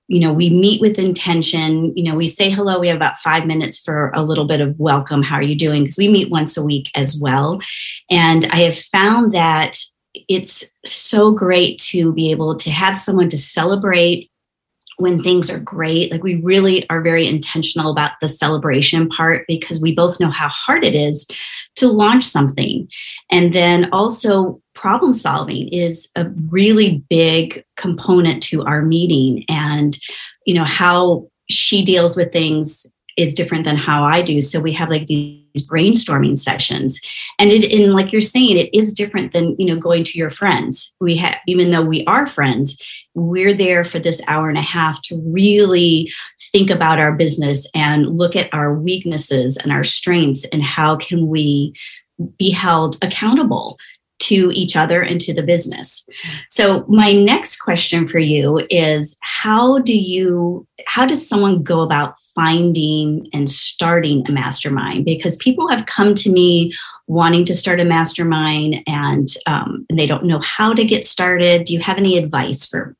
you 0.08 0.20
know 0.20 0.32
we 0.32 0.50
meet 0.50 0.80
with 0.80 0.98
intention. 0.98 1.96
You 1.96 2.04
know 2.04 2.16
we 2.16 2.26
say 2.26 2.50
hello 2.50 2.80
we 2.80 2.88
have 2.88 2.96
about 2.96 3.18
five 3.18 3.46
minutes 3.46 3.78
for 3.78 4.10
a 4.14 4.22
little 4.22 4.46
bit 4.46 4.60
of 4.60 4.78
welcome 4.78 5.22
how 5.22 5.36
are 5.36 5.42
you 5.42 5.56
doing? 5.56 5.84
Because 5.84 5.98
we 5.98 6.08
meet 6.08 6.30
once 6.30 6.56
a 6.56 6.62
week 6.62 6.90
as 6.94 7.18
well. 7.22 7.60
And 8.10 8.46
i 8.50 8.58
have 8.60 8.76
found 8.76 9.32
that 9.32 9.76
it's 10.28 10.72
so 10.84 11.30
great 11.30 11.78
to 11.78 12.12
be 12.12 12.30
able 12.30 12.56
to 12.56 12.70
have 12.70 12.96
someone 12.96 13.28
to 13.28 13.38
celebrate 13.38 14.30
when 14.96 15.22
things 15.22 15.48
are 15.48 15.60
great. 15.60 16.10
Like 16.10 16.24
we 16.24 16.36
really 16.36 16.88
are 16.90 17.00
very 17.00 17.26
intentional 17.26 17.92
about 17.92 18.12
the 18.20 18.28
celebration 18.28 19.08
part 19.08 19.46
because 19.46 19.80
we 19.80 19.94
both 19.94 20.18
know 20.18 20.30
how 20.30 20.48
hard 20.48 20.84
it 20.84 20.94
is 20.94 21.26
to 21.78 21.88
launch 21.88 22.24
something. 22.24 22.88
And 23.30 23.52
then 23.52 23.88
also, 23.92 24.60
problem 24.74 25.12
solving 25.12 25.68
is 25.68 26.08
a 26.14 26.30
really 26.50 27.02
big 27.10 27.64
component 27.76 28.40
to 28.44 28.64
our 28.64 28.80
meeting 28.80 29.44
and 29.48 29.98
you 30.46 30.54
know 30.54 30.62
how 30.62 31.28
she 31.50 31.84
deals 31.84 32.16
with 32.16 32.32
things 32.32 32.86
is 33.16 33.34
different 33.34 33.64
than 33.64 33.76
how 33.76 34.04
I 34.04 34.22
do. 34.22 34.40
So 34.40 34.60
we 34.60 34.72
have 34.74 34.88
like 34.88 35.08
these 35.08 35.68
brainstorming 35.68 36.38
sessions. 36.38 37.00
And 37.40 37.50
it 37.50 37.64
in 37.64 37.92
like 37.92 38.12
you're 38.12 38.20
saying, 38.20 38.56
it 38.56 38.72
is 38.72 38.94
different 38.94 39.32
than 39.32 39.56
you 39.58 39.66
know 39.66 39.76
going 39.76 40.04
to 40.04 40.18
your 40.18 40.30
friends. 40.30 40.94
We 41.00 41.16
have 41.16 41.34
even 41.48 41.72
though 41.72 41.84
we 41.84 42.04
are 42.06 42.28
friends, 42.28 42.80
we're 43.18 43.54
there 43.54 43.84
for 43.84 43.98
this 43.98 44.20
hour 44.26 44.48
and 44.48 44.58
a 44.58 44.62
half 44.62 45.02
to 45.02 45.20
really 45.26 46.12
think 46.52 46.70
about 46.70 46.98
our 46.98 47.12
business 47.12 47.68
and 47.74 48.18
look 48.18 48.36
at 48.36 48.52
our 48.54 48.74
weaknesses 48.74 49.56
and 49.56 49.72
our 49.72 49.84
strengths 49.84 50.44
and 50.46 50.62
how 50.62 50.96
can 50.96 51.28
we 51.28 51.74
be 52.38 52.50
held 52.50 52.96
accountable 53.02 53.78
to 54.18 54.50
each 54.52 54.76
other 54.76 55.00
and 55.00 55.20
to 55.20 55.32
the 55.32 55.42
business. 55.42 56.06
So 56.50 56.84
my 56.88 57.12
next 57.12 57.60
question 57.60 58.08
for 58.08 58.18
you 58.18 58.66
is 58.68 59.16
how 59.20 59.78
do 59.78 59.96
you 59.96 60.66
how 60.86 61.06
does 61.06 61.26
someone 61.26 61.62
go 61.62 61.80
about 61.80 62.16
finding 62.34 63.28
and 63.32 63.48
starting 63.48 64.24
a 64.28 64.32
mastermind 64.32 65.04
because 65.04 65.36
people 65.36 65.68
have 65.68 65.86
come 65.86 66.14
to 66.16 66.30
me 66.30 66.74
wanting 67.06 67.44
to 67.46 67.54
start 67.54 67.80
a 67.80 67.84
mastermind 67.84 68.82
and, 68.86 69.28
um, 69.46 69.86
they 69.92 70.06
don't 70.06 70.24
know 70.24 70.40
how 70.40 70.74
to 70.74 70.84
get 70.84 71.04
started 71.04 71.64
do 71.64 71.72
you 71.72 71.80
have 71.80 71.96
any 71.96 72.18
advice 72.18 72.68
for 72.68 72.94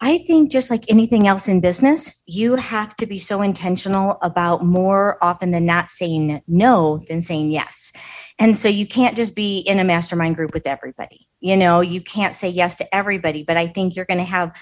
I 0.00 0.18
think 0.18 0.50
just 0.50 0.70
like 0.70 0.84
anything 0.88 1.26
else 1.26 1.48
in 1.48 1.60
business, 1.60 2.20
you 2.26 2.56
have 2.56 2.94
to 2.96 3.06
be 3.06 3.16
so 3.16 3.40
intentional 3.42 4.18
about 4.22 4.62
more 4.62 5.22
often 5.22 5.50
than 5.50 5.64
not 5.64 5.88
saying 5.88 6.42
no 6.48 6.98
than 7.08 7.22
saying 7.22 7.52
yes. 7.52 7.92
And 8.38 8.56
so 8.56 8.68
you 8.68 8.86
can't 8.86 9.16
just 9.16 9.36
be 9.36 9.60
in 9.60 9.78
a 9.78 9.84
mastermind 9.84 10.36
group 10.36 10.52
with 10.52 10.66
everybody. 10.66 11.20
You 11.40 11.56
know, 11.56 11.80
you 11.80 12.00
can't 12.00 12.34
say 12.34 12.48
yes 12.48 12.74
to 12.76 12.94
everybody, 12.94 13.44
but 13.44 13.56
I 13.56 13.66
think 13.68 13.94
you're 13.94 14.04
going 14.04 14.18
to 14.18 14.24
have 14.24 14.54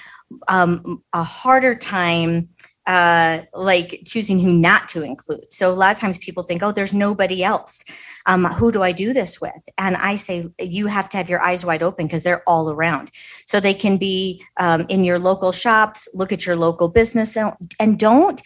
um, 0.48 1.02
a 1.12 1.22
harder 1.22 1.74
time 1.74 2.44
uh, 2.86 3.42
like 3.54 4.00
choosing 4.04 4.38
who 4.40 4.52
not 4.52 4.88
to 4.88 5.02
include. 5.02 5.52
So 5.52 5.70
a 5.70 5.74
lot 5.74 5.94
of 5.94 6.00
times 6.00 6.18
people 6.18 6.42
think, 6.42 6.62
oh, 6.62 6.72
there's 6.72 6.92
nobody 6.92 7.44
else. 7.44 7.84
Um, 8.26 8.44
who 8.44 8.72
do 8.72 8.82
I 8.82 8.92
do 8.92 9.12
this 9.12 9.40
with? 9.40 9.62
And 9.78 9.96
I 9.96 10.16
say, 10.16 10.44
you 10.58 10.86
have 10.88 11.08
to 11.10 11.16
have 11.16 11.28
your 11.28 11.40
eyes 11.40 11.64
wide 11.64 11.82
open 11.82 12.06
because 12.06 12.22
they're 12.22 12.42
all 12.46 12.70
around. 12.70 13.10
So 13.14 13.60
they 13.60 13.74
can 13.74 13.98
be 13.98 14.44
um, 14.58 14.86
in 14.88 15.04
your 15.04 15.18
local 15.18 15.52
shops, 15.52 16.08
look 16.14 16.32
at 16.32 16.46
your 16.46 16.56
local 16.56 16.88
business, 16.88 17.36
and, 17.36 17.52
and 17.78 17.98
don't 17.98 18.42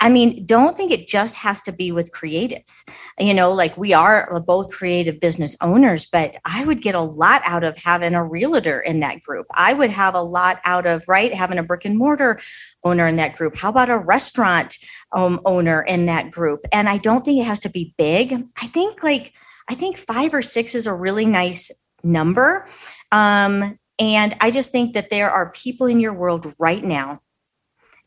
I 0.00 0.10
mean, 0.10 0.44
don't 0.44 0.76
think 0.76 0.92
it 0.92 1.08
just 1.08 1.36
has 1.38 1.62
to 1.62 1.72
be 1.72 1.90
with 1.90 2.12
creatives. 2.12 2.84
You 3.18 3.32
know, 3.32 3.50
like 3.50 3.76
we 3.78 3.94
are 3.94 4.40
both 4.46 4.70
creative 4.70 5.20
business 5.20 5.56
owners, 5.62 6.04
but 6.04 6.36
I 6.44 6.66
would 6.66 6.82
get 6.82 6.94
a 6.94 7.00
lot 7.00 7.40
out 7.46 7.64
of 7.64 7.78
having 7.78 8.14
a 8.14 8.24
realtor 8.24 8.80
in 8.80 9.00
that 9.00 9.22
group. 9.22 9.46
I 9.54 9.72
would 9.72 9.88
have 9.90 10.14
a 10.14 10.20
lot 10.20 10.60
out 10.64 10.86
of, 10.86 11.04
right, 11.08 11.32
having 11.32 11.58
a 11.58 11.62
brick 11.62 11.86
and 11.86 11.96
mortar 11.96 12.38
owner 12.84 13.06
in 13.06 13.16
that 13.16 13.36
group. 13.36 13.56
How 13.56 13.70
about 13.70 13.88
a 13.88 13.98
restaurant 13.98 14.76
um, 15.12 15.40
owner 15.46 15.82
in 15.82 16.04
that 16.06 16.30
group? 16.30 16.66
And 16.72 16.88
I 16.90 16.98
don't 16.98 17.24
think 17.24 17.40
it 17.40 17.46
has 17.46 17.60
to 17.60 17.70
be 17.70 17.94
big. 17.96 18.34
I 18.60 18.66
think 18.66 19.02
like, 19.02 19.32
I 19.70 19.74
think 19.74 19.96
five 19.96 20.34
or 20.34 20.42
six 20.42 20.74
is 20.74 20.86
a 20.86 20.94
really 20.94 21.24
nice 21.24 21.70
number. 22.04 22.66
Um, 23.12 23.78
and 23.98 24.34
I 24.42 24.50
just 24.50 24.72
think 24.72 24.92
that 24.92 25.08
there 25.08 25.30
are 25.30 25.52
people 25.52 25.86
in 25.86 26.00
your 26.00 26.12
world 26.12 26.46
right 26.58 26.84
now 26.84 27.20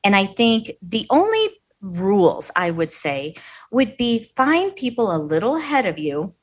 and 0.03 0.15
I 0.15 0.25
think 0.25 0.71
the 0.81 1.05
only 1.09 1.58
rules, 1.81 2.51
I 2.55 2.71
would 2.71 2.91
say, 2.91 3.35
would 3.71 3.97
be 3.97 4.27
find 4.35 4.75
people 4.75 5.15
a 5.15 5.17
little 5.17 5.55
ahead 5.55 5.85
of 5.85 5.99
you 5.99 6.35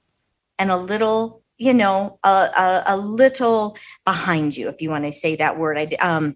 and 0.58 0.70
a 0.70 0.76
little, 0.76 1.42
you 1.58 1.74
know, 1.74 2.18
a, 2.24 2.28
a, 2.28 2.82
a 2.88 2.96
little 2.96 3.76
behind 4.04 4.56
you, 4.56 4.68
if 4.68 4.80
you 4.80 4.90
want 4.90 5.04
to 5.04 5.12
say 5.12 5.36
that 5.36 5.58
word. 5.58 5.78
I, 5.78 5.84
um, 6.00 6.34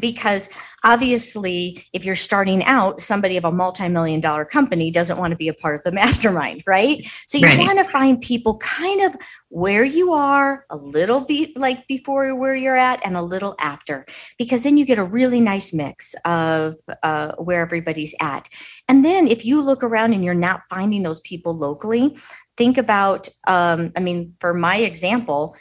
because 0.00 0.48
obviously 0.84 1.84
if 1.92 2.04
you're 2.04 2.14
starting 2.14 2.64
out 2.64 3.00
somebody 3.00 3.36
of 3.36 3.44
a 3.44 3.52
multi-million 3.52 4.20
dollar 4.20 4.44
company 4.44 4.90
doesn't 4.90 5.18
want 5.18 5.30
to 5.30 5.36
be 5.36 5.48
a 5.48 5.54
part 5.54 5.76
of 5.76 5.82
the 5.82 5.92
mastermind 6.00 6.62
right? 6.66 7.04
So 7.04 7.38
you 7.38 7.46
right. 7.46 7.58
want 7.58 7.78
to 7.78 7.84
find 7.84 8.20
people 8.20 8.58
kind 8.58 9.02
of 9.02 9.16
where 9.48 9.84
you 9.84 10.12
are 10.12 10.64
a 10.70 10.76
little 10.76 11.20
bit 11.22 11.56
like 11.56 11.86
before 11.86 12.34
where 12.34 12.54
you're 12.54 12.76
at 12.76 13.04
and 13.04 13.16
a 13.16 13.22
little 13.22 13.54
after 13.60 14.06
because 14.38 14.62
then 14.62 14.76
you 14.76 14.86
get 14.86 14.98
a 14.98 15.04
really 15.04 15.40
nice 15.40 15.72
mix 15.74 16.14
of 16.24 16.74
uh, 17.02 17.32
where 17.36 17.60
everybody's 17.60 18.14
at. 18.20 18.48
And 18.88 19.04
then 19.04 19.26
if 19.26 19.44
you 19.44 19.62
look 19.62 19.82
around 19.82 20.12
and 20.12 20.24
you're 20.24 20.34
not 20.34 20.62
finding 20.70 21.02
those 21.02 21.20
people 21.20 21.56
locally 21.56 22.16
think 22.56 22.76
about 22.76 23.28
um, 23.46 23.90
i 23.96 24.00
mean 24.00 24.34
for 24.38 24.52
my 24.52 24.76
example 24.76 25.56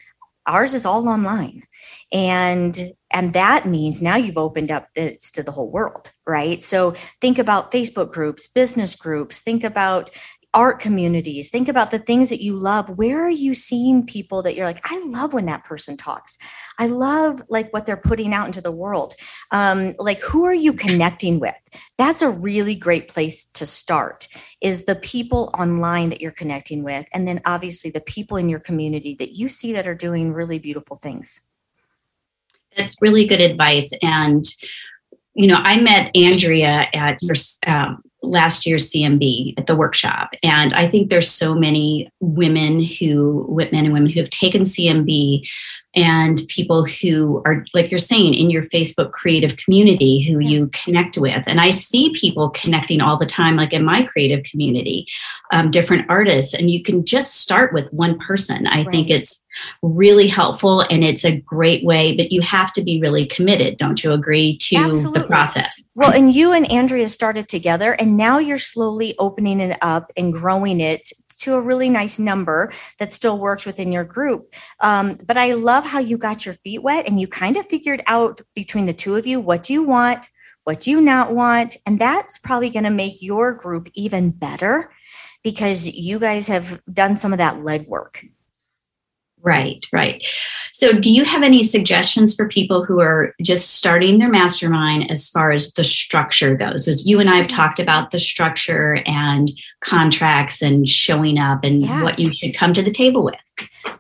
ours 0.50 0.74
is 0.74 0.86
all 0.86 1.08
online. 1.08 1.62
And 2.12 2.78
and 3.12 3.34
that 3.34 3.66
means 3.66 4.02
now 4.02 4.16
you've 4.16 4.38
opened 4.38 4.72
up 4.72 4.88
this 4.94 5.32
to 5.32 5.44
the 5.44 5.52
whole 5.52 5.70
world 5.70 6.12
right? 6.30 6.62
So 6.64 6.92
think 7.22 7.40
about 7.40 7.72
facebook 7.72 8.12
groups 8.12 8.48
business 8.48 8.96
groups 8.96 9.42
think 9.42 9.64
about 9.64 10.12
art 10.56 10.80
communities 10.80 11.52
think 11.52 11.68
about 11.68 11.92
the 11.92 12.00
things 12.00 12.30
that 12.30 12.42
you 12.42 12.58
love. 12.58 12.90
Where 12.98 13.24
are 13.24 13.30
you 13.30 13.54
seeing 13.54 14.06
people 14.06 14.42
that 14.44 14.56
you're 14.56 14.66
like 14.66 14.82
i 14.84 15.04
love 15.06 15.34
when 15.34 15.46
that 15.46 15.64
person 15.64 15.98
talks. 15.98 16.38
I 16.80 16.88
love 16.88 17.42
like 17.50 17.72
what 17.72 17.86
they're 17.86 17.98
putting 17.98 18.34
out 18.34 18.48
into 18.48 18.62
the 18.62 18.72
world. 18.72 19.14
Um, 19.52 19.94
like 20.00 20.20
who 20.22 20.46
are 20.46 20.54
you 20.54 20.74
connecting 20.74 21.40
with? 21.40 21.58
That's 21.98 22.22
a 22.22 22.30
really 22.30 22.76
great 22.76 23.10
place 23.10 23.46
to 23.46 23.66
start 23.66 24.28
is 24.62 24.86
the 24.86 24.96
people 24.96 25.52
online 25.58 26.10
that 26.10 26.22
you're 26.22 26.32
connecting 26.32 26.84
with 26.84 27.06
and 27.14 27.28
then 27.28 27.42
obviously 27.46 27.92
the 27.92 28.02
people 28.02 28.38
in 28.38 28.50
your 28.50 28.60
community 28.60 29.16
that 29.20 29.36
you 29.38 29.48
see 29.50 29.74
that 29.74 29.88
are 29.88 29.96
doing 29.96 30.34
really 30.34 30.60
beautiful 30.60 30.98
things 30.98 31.42
that's 32.80 33.02
really 33.02 33.26
good 33.26 33.42
advice 33.42 33.92
and 34.02 34.46
you 35.36 35.46
know 35.46 35.60
i 35.64 35.80
met 35.80 36.10
andrea 36.16 36.88
at 36.94 37.22
your 37.22 37.36
um, 37.68 38.02
last 38.22 38.66
year's 38.66 38.92
CMB 38.92 39.54
at 39.58 39.68
the 39.68 39.76
workshop. 39.76 40.34
And 40.44 40.74
I 40.74 40.88
think 40.88 41.10
there's 41.10 41.30
so 41.30 41.56
many 41.56 42.12
women 42.20 42.84
who, 42.84 43.48
men 43.72 43.86
and 43.86 43.94
women 43.94 44.10
who 44.10 44.20
have 44.20 44.30
taken 44.30 44.64
CMB 44.64 45.50
and 45.96 46.40
people 46.50 46.86
who 46.86 47.42
are, 47.46 47.66
like 47.74 47.90
you're 47.90 47.98
saying, 47.98 48.36
in 48.36 48.50
your 48.50 48.64
Facebook 48.64 49.12
creative 49.12 49.58
community 49.58 50.22
who 50.22 50.40
yeah. 50.40 50.50
you 50.50 50.68
connect 50.68 51.18
with. 51.18 51.44
And 51.48 51.60
I 51.60 51.72
see 51.72 52.14
people 52.14 52.50
connecting 52.52 53.02
all 53.02 53.18
the 53.18 53.26
time, 53.26 53.56
like 53.56 53.74
in 53.74 53.84
my 53.84 54.04
creative 54.04 54.44
community, 54.44 55.04
um, 55.52 55.72
different 55.72 56.06
artists. 56.10 56.54
And 56.54 56.70
you 56.70 56.84
can 56.84 57.06
just 57.06 57.38
start 57.38 57.74
with 57.74 57.92
one 57.92 58.20
person. 58.20 58.68
I 58.68 58.84
right. 58.84 58.92
think 58.92 59.10
it's 59.10 59.44
really 59.82 60.28
helpful 60.28 60.82
and 60.82 61.04
it's 61.04 61.26
a 61.26 61.36
great 61.36 61.84
way, 61.84 62.16
but 62.16 62.32
you 62.32 62.42
have 62.42 62.72
to 62.74 62.84
be 62.84 63.02
really 63.02 63.26
committed. 63.26 63.78
Don't 63.78 64.04
you 64.04 64.14
agree 64.14 64.58
to 64.62 64.76
Absolutely. 64.78 65.22
the 65.22 65.28
process? 65.28 65.90
Well, 65.96 66.12
and 66.12 66.34
you 66.34 66.54
and 66.54 66.72
Andrea 66.72 67.08
started 67.08 67.48
together 67.48 67.94
and 67.94 68.16
now 68.16 68.38
you're 68.38 68.58
slowly 68.58 69.16
opening 69.20 69.60
it 69.60 69.78
up 69.82 70.12
and 70.16 70.34
growing 70.34 70.80
it 70.80 71.12
to 71.40 71.56
a 71.56 71.62
really 71.62 71.90
nice 71.90 72.20
number 72.20 72.72
that 73.00 73.14
still 73.14 73.38
works 73.40 73.66
within 73.66 73.92
your 73.92 74.04
group. 74.04 74.54
Um, 74.80 75.18
but 75.26 75.38
I 75.38 75.54
love 75.54 75.86
how 75.86 76.00
you 76.00 76.18
got 76.18 76.46
your 76.46 76.56
feet 76.56 76.84
wet 76.84 77.08
and 77.08 77.20
you 77.20 77.28
kind 77.28 77.58
of 77.58 77.66
figured 77.66 78.04
out 78.08 78.42
between 78.56 78.86
the 78.86 78.94
two 78.94 79.16
of 79.16 79.26
you 79.26 79.40
what 79.40 79.64
do 79.64 79.74
you 79.74 79.84
want, 79.84 80.30
what 80.64 80.80
do 80.82 80.92
you 80.92 81.02
not 81.02 81.34
want. 81.34 81.78
And 81.86 82.00
that's 82.00 82.38
probably 82.38 82.70
going 82.70 82.84
to 82.84 82.90
make 82.90 83.22
your 83.22 83.54
group 83.54 83.90
even 83.94 84.32
better 84.32 84.92
because 85.44 85.88
you 85.88 86.20
guys 86.20 86.48
have 86.48 86.82
done 86.92 87.16
some 87.16 87.32
of 87.32 87.38
that 87.40 87.56
legwork. 87.56 88.26
Right, 89.42 89.86
right. 89.94 90.26
So, 90.74 90.92
do 90.92 91.14
you 91.14 91.24
have 91.24 91.44
any 91.44 91.64
suggestions 91.64 92.36
for 92.36 92.48
people 92.48 92.84
who 92.84 93.00
are 93.00 93.34
just 93.42 93.76
starting 93.76 94.20
their 94.20 94.30
mastermind 94.30 95.10
as 95.10 95.30
far 95.30 95.52
as 95.52 95.74
the 95.74 95.84
structure 95.84 96.56
goes? 96.56 96.90
As 96.90 97.08
you 97.08 97.22
and 97.22 97.30
I 97.30 97.38
have 97.38 97.48
mm-hmm. 97.48 97.56
talked 97.56 97.80
about 97.80 98.12
the 98.12 98.20
structure 98.20 99.02
and 99.06 99.50
contracts 99.80 100.62
and 100.62 100.88
showing 100.88 101.38
up 101.38 101.64
and 101.64 101.82
yeah. 101.82 102.04
what 102.04 102.20
you 102.20 102.34
should 102.34 102.54
come 102.54 102.74
to 102.74 102.82
the 102.82 102.92
table 102.92 103.24
with. 103.24 103.36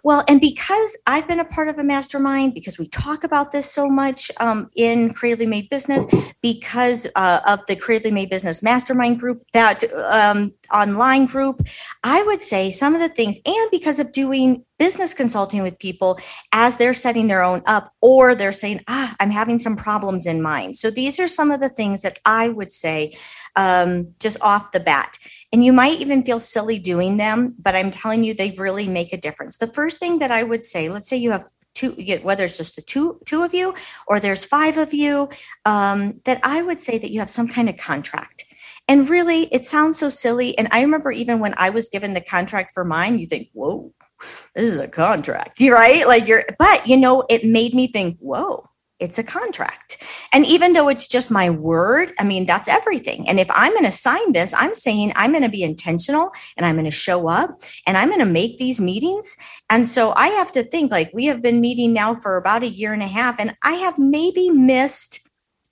Well, 0.03 0.24
and 0.27 0.41
because 0.41 0.98
I've 1.08 1.27
been 1.27 1.39
a 1.39 1.46
part 1.46 1.69
of 1.69 1.79
a 1.79 1.84
mastermind, 1.84 2.53
because 2.53 2.77
we 2.77 2.88
talk 2.88 3.24
about 3.24 3.51
this 3.51 3.69
so 3.72 3.88
much 3.88 4.31
um, 4.39 4.69
in 4.75 5.13
Creatively 5.13 5.46
Made 5.46 5.69
Business, 5.69 6.05
because 6.41 7.08
uh, 7.15 7.39
of 7.48 7.60
the 7.67 7.75
Creatively 7.75 8.12
Made 8.12 8.29
Business 8.29 8.63
Mastermind 8.63 9.19
group, 9.19 9.43
that 9.53 9.84
um, 9.93 10.51
online 10.74 11.25
group, 11.25 11.62
I 12.03 12.24
would 12.24 12.41
say 12.41 12.69
some 12.69 12.93
of 12.93 13.01
the 13.01 13.10
things, 13.10 13.39
and 13.46 13.72
because 13.72 14.00
of 14.00 14.12
doing 14.12 14.63
business 14.79 15.13
consulting 15.13 15.62
with 15.62 15.77
people 15.77 16.17
as 16.53 16.77
they're 16.77 16.93
setting 16.93 17.27
their 17.27 17.43
own 17.43 17.62
up, 17.67 17.93
or 18.01 18.33
they're 18.33 18.51
saying, 18.51 18.79
ah, 18.88 19.15
I'm 19.19 19.29
having 19.29 19.59
some 19.59 19.75
problems 19.75 20.25
in 20.25 20.41
mind. 20.41 20.77
So 20.77 20.89
these 20.89 21.19
are 21.19 21.27
some 21.27 21.51
of 21.51 21.59
the 21.59 21.69
things 21.69 22.01
that 22.01 22.17
I 22.25 22.50
would 22.50 22.71
say 22.71 23.13
um, 23.55 24.13
just 24.19 24.41
off 24.41 24.71
the 24.71 24.79
bat. 24.79 25.17
And 25.51 25.63
you 25.63 25.74
might 25.74 26.00
even 26.00 26.24
feel 26.24 26.39
silly 26.39 26.79
doing 26.79 27.17
them, 27.17 27.55
but 27.59 27.75
I'm 27.75 27.91
telling 27.91 28.24
you, 28.24 28.33
they 28.33 28.51
really 28.51 28.88
make 28.88 29.13
a 29.13 29.17
difference. 29.17 29.57
The 29.57 29.67
first 29.74 30.00
thing 30.00 30.19
that 30.19 30.31
I 30.31 30.43
would 30.43 30.63
say, 30.63 30.89
let's 30.89 31.09
say 31.09 31.17
you 31.17 31.31
have 31.31 31.45
two, 31.74 31.95
whether 32.24 32.45
it's 32.45 32.57
just 32.57 32.75
the 32.75 32.81
two 32.81 33.19
two 33.25 33.43
of 33.43 33.53
you 33.53 33.74
or 34.07 34.19
there's 34.19 34.45
five 34.45 34.77
of 34.77 34.93
you, 34.93 35.29
um, 35.65 36.19
that 36.25 36.39
I 36.43 36.62
would 36.62 36.79
say 36.79 36.98
that 36.98 37.12
you 37.12 37.19
have 37.19 37.29
some 37.29 37.48
kind 37.48 37.69
of 37.69 37.77
contract. 37.77 38.45
And 38.88 39.07
really, 39.07 39.43
it 39.51 39.65
sounds 39.65 40.00
so 40.00 40.09
silly. 40.09 40.57
And 40.57 40.67
I 40.71 40.81
remember 40.81 41.12
even 41.12 41.39
when 41.39 41.53
I 41.57 41.69
was 41.69 41.89
given 41.89 42.15
the 42.15 42.21
contract 42.21 42.71
for 42.74 42.83
mine, 42.83 43.19
you 43.19 43.27
think, 43.27 43.50
whoa, 43.53 43.93
this 44.20 44.66
is 44.66 44.78
a 44.78 44.88
contract, 44.88 45.62
right? 45.62 46.06
Like 46.08 46.28
you're, 46.28 46.44
but 46.58 46.88
you 46.88 46.98
know, 46.98 47.24
it 47.30 47.44
made 47.44 47.74
me 47.74 47.88
think, 47.88 48.18
whoa, 48.20 48.64
it's 49.00 49.18
a 49.18 49.24
contract. 49.24 50.04
And 50.34 50.46
even 50.46 50.74
though 50.74 50.90
it's 50.90 51.08
just 51.08 51.32
my 51.32 51.50
word, 51.50 52.12
I 52.20 52.26
mean, 52.26 52.46
that's 52.46 52.68
everything. 52.68 53.28
And 53.30 53.40
if 53.40 53.48
I'm 53.50 53.72
going 53.72 53.86
to 53.86 53.92
sign 53.92 54.34
this, 54.34 54.54
I'm 54.56 54.76
saying 54.76 55.14
I'm 55.16 55.32
going 55.32 55.44
to 55.44 55.50
be 55.50 55.64
intentional 55.64 56.32
and 56.58 56.66
I'm 56.66 56.76
going 56.76 56.86
to 56.86 56.92
show 56.92 57.30
up 57.30 57.62
and 57.88 57.98
I'm 57.98 58.10
going 58.10 58.20
to 58.20 58.26
make 58.26 58.58
these 58.58 58.82
meetings. 58.82 59.38
And 59.70 59.88
so 59.88 60.14
I 60.16 60.28
have 60.28 60.52
to 60.52 60.64
think 60.64 60.92
like 60.92 61.12
we 61.14 61.26
have 61.26 61.42
been 61.42 61.62
meeting 61.62 61.94
now 61.94 62.14
for 62.14 62.36
about 62.36 62.64
a 62.64 62.70
year 62.70 62.94
and 62.94 63.02
a 63.02 63.08
half, 63.08 63.40
and 63.40 63.56
I 63.64 63.74
have 63.74 63.98
maybe 63.98 64.50
missed 64.50 65.28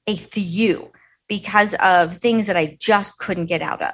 a 0.07 0.15
few 0.15 0.91
because 1.27 1.75
of 1.83 2.13
things 2.13 2.47
that 2.47 2.55
I 2.55 2.77
just 2.79 3.19
couldn't 3.19 3.47
get 3.47 3.61
out 3.61 3.81
of. 3.81 3.93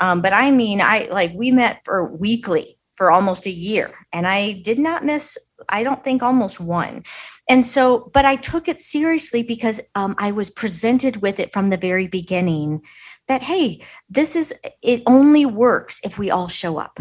Um, 0.00 0.20
but 0.20 0.32
I 0.32 0.50
mean, 0.50 0.80
I 0.82 1.06
like 1.10 1.32
we 1.34 1.52
met 1.52 1.80
for 1.84 2.12
weekly 2.16 2.76
for 2.94 3.10
almost 3.10 3.46
a 3.46 3.50
year 3.50 3.92
and 4.12 4.26
I 4.26 4.52
did 4.52 4.78
not 4.78 5.04
miss, 5.04 5.38
I 5.68 5.82
don't 5.82 6.04
think 6.04 6.22
almost 6.22 6.60
one. 6.60 7.02
And 7.48 7.64
so, 7.64 8.10
but 8.12 8.24
I 8.24 8.36
took 8.36 8.68
it 8.68 8.80
seriously 8.80 9.42
because 9.42 9.80
um, 9.94 10.14
I 10.18 10.32
was 10.32 10.50
presented 10.50 11.22
with 11.22 11.40
it 11.40 11.52
from 11.52 11.70
the 11.70 11.76
very 11.76 12.06
beginning 12.06 12.82
that, 13.28 13.42
hey, 13.42 13.80
this 14.08 14.36
is, 14.36 14.54
it 14.82 15.02
only 15.06 15.46
works 15.46 16.00
if 16.04 16.18
we 16.18 16.30
all 16.30 16.48
show 16.48 16.78
up. 16.78 16.98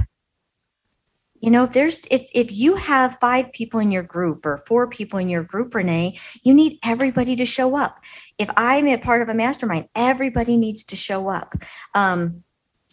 You 1.41 1.49
know, 1.49 1.63
if 1.63 1.71
there's 1.71 2.05
if 2.11 2.29
if 2.35 2.55
you 2.55 2.75
have 2.75 3.17
five 3.19 3.51
people 3.51 3.79
in 3.79 3.91
your 3.91 4.03
group 4.03 4.45
or 4.45 4.63
four 4.67 4.87
people 4.87 5.17
in 5.17 5.27
your 5.27 5.43
group, 5.43 5.73
Renee, 5.73 6.19
you 6.43 6.53
need 6.53 6.77
everybody 6.85 7.35
to 7.35 7.45
show 7.45 7.75
up. 7.75 7.97
If 8.37 8.47
I'm 8.57 8.85
a 8.87 8.97
part 8.97 9.23
of 9.23 9.29
a 9.29 9.33
mastermind, 9.33 9.85
everybody 9.95 10.55
needs 10.55 10.83
to 10.83 10.95
show 10.95 11.29
up. 11.29 11.55
Um, 11.95 12.43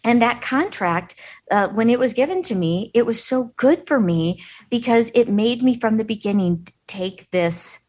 and 0.03 0.21
that 0.21 0.41
contract, 0.41 1.15
uh, 1.51 1.69
when 1.69 1.89
it 1.89 1.99
was 1.99 2.13
given 2.13 2.41
to 2.43 2.55
me, 2.55 2.91
it 2.93 3.05
was 3.05 3.23
so 3.23 3.51
good 3.57 3.87
for 3.87 3.99
me 3.99 4.39
because 4.69 5.11
it 5.13 5.27
made 5.27 5.61
me 5.61 5.77
from 5.77 5.97
the 5.97 6.05
beginning 6.05 6.65
take 6.87 7.29
this 7.31 7.85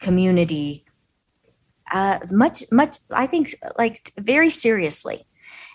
community 0.00 0.84
uh, 1.92 2.18
much, 2.30 2.64
much, 2.72 2.98
I 3.10 3.26
think, 3.26 3.48
like 3.78 4.10
very 4.18 4.48
seriously. 4.48 5.26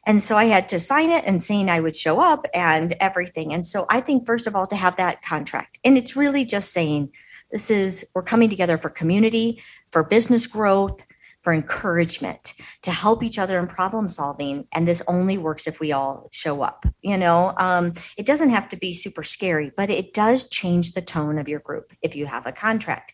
And 0.06 0.22
so 0.22 0.38
I 0.38 0.46
had 0.46 0.68
to 0.70 0.80
sign 0.80 1.10
it 1.10 1.26
and 1.26 1.42
saying 1.42 1.70
I 1.70 1.80
would 1.80 1.96
show 1.96 2.22
up 2.22 2.48
and 2.54 2.96
everything. 3.00 3.54
And 3.54 3.66
so 3.66 3.86
I 3.90 4.02
think, 4.02 4.26
first 4.26 4.48
of 4.48 4.56
all, 4.56 4.66
to 4.68 4.76
have 4.76 4.96
that 4.98 5.22
contract, 5.22 5.80
and 5.84 5.98
it's 5.98 6.16
really 6.16 6.46
just 6.46 6.74
saying 6.74 7.12
this 7.52 7.70
is, 7.70 8.10
we're 8.16 8.24
coming 8.24 8.50
together 8.50 8.78
for 8.78 8.90
community, 8.90 9.62
for 9.92 10.04
business 10.04 10.48
growth, 10.48 11.06
for 11.48 11.54
encouragement 11.54 12.56
to 12.82 12.92
help 12.92 13.24
each 13.24 13.40
other 13.40 13.58
in 13.58 13.68
problem 13.68 14.10
solving 14.10 14.68
and 14.74 14.86
this 14.86 15.02
only 15.08 15.38
works 15.38 15.66
if 15.66 15.80
we 15.80 15.94
all 15.94 16.28
show 16.34 16.62
up 16.62 16.86
you 17.02 17.18
know? 17.18 17.54
Um, 17.56 17.94
it 18.18 18.26
doesn't 18.26 18.50
have 18.50 18.68
to 18.68 18.76
be 18.76 18.92
super 18.92 19.24
scary 19.24 19.72
but 19.78 19.90
it 19.90 20.14
does 20.14 20.50
change 20.50 20.92
the 20.92 21.02
tone 21.02 21.38
of 21.38 21.48
your 21.48 21.62
group 21.62 21.94
if 22.02 22.18
you 22.18 22.26
have 22.26 22.46
a 22.46 22.52
contract. 22.52 23.14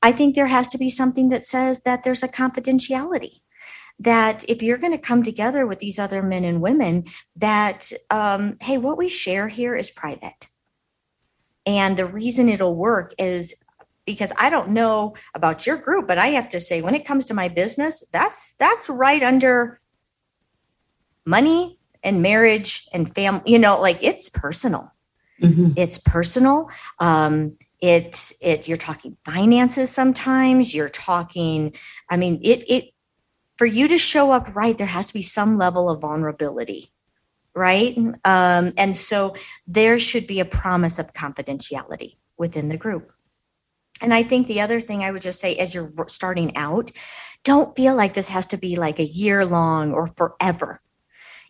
I 0.00 0.10
think 0.10 0.34
there 0.34 0.46
has 0.46 0.70
to 0.70 0.78
be 0.78 0.88
something 0.88 1.28
that 1.28 1.44
says 1.44 1.82
that 1.82 2.02
there's 2.02 2.22
a 2.22 2.28
confidentiality 2.28 3.40
that 3.98 4.42
if 4.48 4.62
you're 4.62 4.78
going 4.78 4.94
to 4.94 5.08
come 5.08 5.22
together 5.22 5.66
with 5.66 5.78
these 5.78 5.98
other 5.98 6.22
men 6.22 6.44
and 6.44 6.62
women 6.62 7.04
that 7.36 7.92
um, 8.08 8.54
hey 8.62 8.78
what 8.78 8.96
we 8.96 9.10
share 9.10 9.48
here 9.48 9.74
is 9.74 9.90
private. 9.90 10.48
And 11.66 11.98
the 11.98 12.06
reason 12.06 12.48
it'll 12.48 12.74
work 12.74 13.12
is 13.18 13.54
because 14.06 14.32
I 14.38 14.50
don't 14.50 14.70
know 14.70 15.14
about 15.34 15.66
your 15.66 15.76
group, 15.76 16.06
but 16.08 16.18
I 16.18 16.28
have 16.28 16.48
to 16.50 16.58
say 16.58 16.80
when 16.80 16.94
it 16.94 17.04
comes 17.04 17.24
to 17.26 17.34
my 17.34 17.48
business, 17.48 18.04
that's 18.12 18.54
that's 18.54 18.88
right 18.88 19.22
under 19.22 19.80
money 21.26 21.78
and 22.02 22.22
marriage 22.22 22.88
and 22.92 23.12
family, 23.12 23.42
you 23.46 23.58
know, 23.58 23.80
like 23.80 23.98
it's 24.00 24.28
personal. 24.28 24.92
Mm-hmm. 25.42 25.72
It's 25.76 25.98
personal. 25.98 26.70
Um, 27.00 27.56
it 27.80 28.32
it 28.40 28.68
you're 28.68 28.76
talking 28.76 29.16
finances 29.24 29.90
sometimes, 29.90 30.74
you're 30.74 30.88
talking, 30.88 31.74
I 32.08 32.16
mean, 32.16 32.40
it 32.42 32.64
it 32.70 32.84
for 33.58 33.66
you 33.66 33.88
to 33.88 33.98
show 33.98 34.32
up 34.32 34.54
right, 34.54 34.78
there 34.78 34.86
has 34.86 35.06
to 35.06 35.14
be 35.14 35.22
some 35.22 35.58
level 35.58 35.90
of 35.90 36.00
vulnerability 36.00 36.90
right? 37.56 37.96
Um, 38.24 38.70
and 38.76 38.94
so 38.96 39.34
there 39.66 39.98
should 39.98 40.26
be 40.26 40.38
a 40.38 40.44
promise 40.44 40.98
of 40.98 41.14
confidentiality 41.14 42.16
within 42.36 42.68
the 42.68 42.76
group. 42.76 43.12
And 44.00 44.12
I 44.12 44.22
think 44.22 44.46
the 44.46 44.60
other 44.60 44.80
thing 44.80 45.02
I 45.02 45.10
would 45.10 45.22
just 45.22 45.40
say 45.40 45.56
as 45.56 45.74
you're 45.74 45.92
starting 46.08 46.56
out, 46.56 46.90
don't 47.44 47.74
feel 47.76 47.96
like 47.96 48.14
this 48.14 48.28
has 48.28 48.46
to 48.48 48.58
be 48.58 48.76
like 48.76 48.98
a 48.98 49.06
year 49.06 49.44
long 49.44 49.92
or 49.92 50.08
forever. 50.16 50.80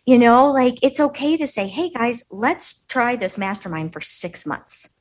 You 0.05 0.17
know, 0.17 0.51
like 0.51 0.75
it's 0.81 1.01
okay 1.01 1.35
to 1.35 1.45
say, 1.45 1.67
"Hey 1.67 1.89
guys, 1.89 2.23
let's 2.31 2.85
try 2.85 3.17
this 3.17 3.37
mastermind 3.37 3.91
for 3.91 3.99
6 3.99 4.45
months." 4.45 4.93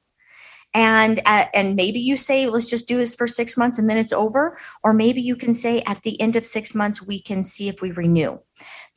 And 0.74 1.20
uh, 1.24 1.44
and 1.54 1.76
maybe 1.76 2.00
you 2.00 2.16
say, 2.16 2.48
"Let's 2.48 2.68
just 2.68 2.88
do 2.88 2.96
this 2.96 3.14
for 3.14 3.28
6 3.28 3.56
months 3.56 3.78
and 3.78 3.88
then 3.88 3.98
it's 3.98 4.12
over," 4.12 4.58
or 4.82 4.92
maybe 4.92 5.20
you 5.20 5.36
can 5.36 5.54
say 5.54 5.80
at 5.86 6.02
the 6.02 6.20
end 6.20 6.34
of 6.34 6.44
6 6.44 6.74
months 6.74 7.06
we 7.06 7.20
can 7.20 7.44
see 7.44 7.68
if 7.68 7.80
we 7.80 7.92
renew. 7.92 8.38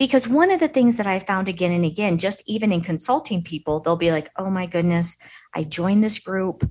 Because 0.00 0.28
one 0.28 0.50
of 0.50 0.58
the 0.58 0.68
things 0.68 0.96
that 0.96 1.06
I 1.06 1.20
found 1.20 1.46
again 1.46 1.70
and 1.70 1.84
again, 1.84 2.18
just 2.18 2.42
even 2.48 2.72
in 2.72 2.80
consulting 2.80 3.42
people, 3.42 3.78
they'll 3.78 3.96
be 3.96 4.10
like, 4.10 4.30
"Oh 4.36 4.50
my 4.50 4.66
goodness, 4.66 5.16
I 5.54 5.62
joined 5.62 6.02
this 6.02 6.18
group 6.18 6.64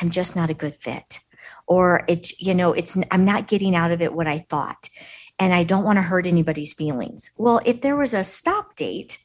I'm 0.00 0.10
just 0.10 0.36
not 0.36 0.50
a 0.50 0.54
good 0.54 0.74
fit. 0.74 1.20
Or 1.66 2.04
it's, 2.08 2.40
you 2.40 2.54
know, 2.54 2.72
it's, 2.72 2.96
I'm 3.10 3.24
not 3.24 3.48
getting 3.48 3.74
out 3.74 3.90
of 3.90 4.02
it 4.02 4.14
what 4.14 4.26
I 4.26 4.38
thought. 4.38 4.88
And 5.38 5.52
I 5.52 5.64
don't 5.64 5.84
want 5.84 5.96
to 5.96 6.02
hurt 6.02 6.26
anybody's 6.26 6.74
feelings. 6.74 7.30
Well, 7.36 7.60
if 7.64 7.80
there 7.80 7.96
was 7.96 8.14
a 8.14 8.22
stop 8.22 8.76
date, 8.76 9.18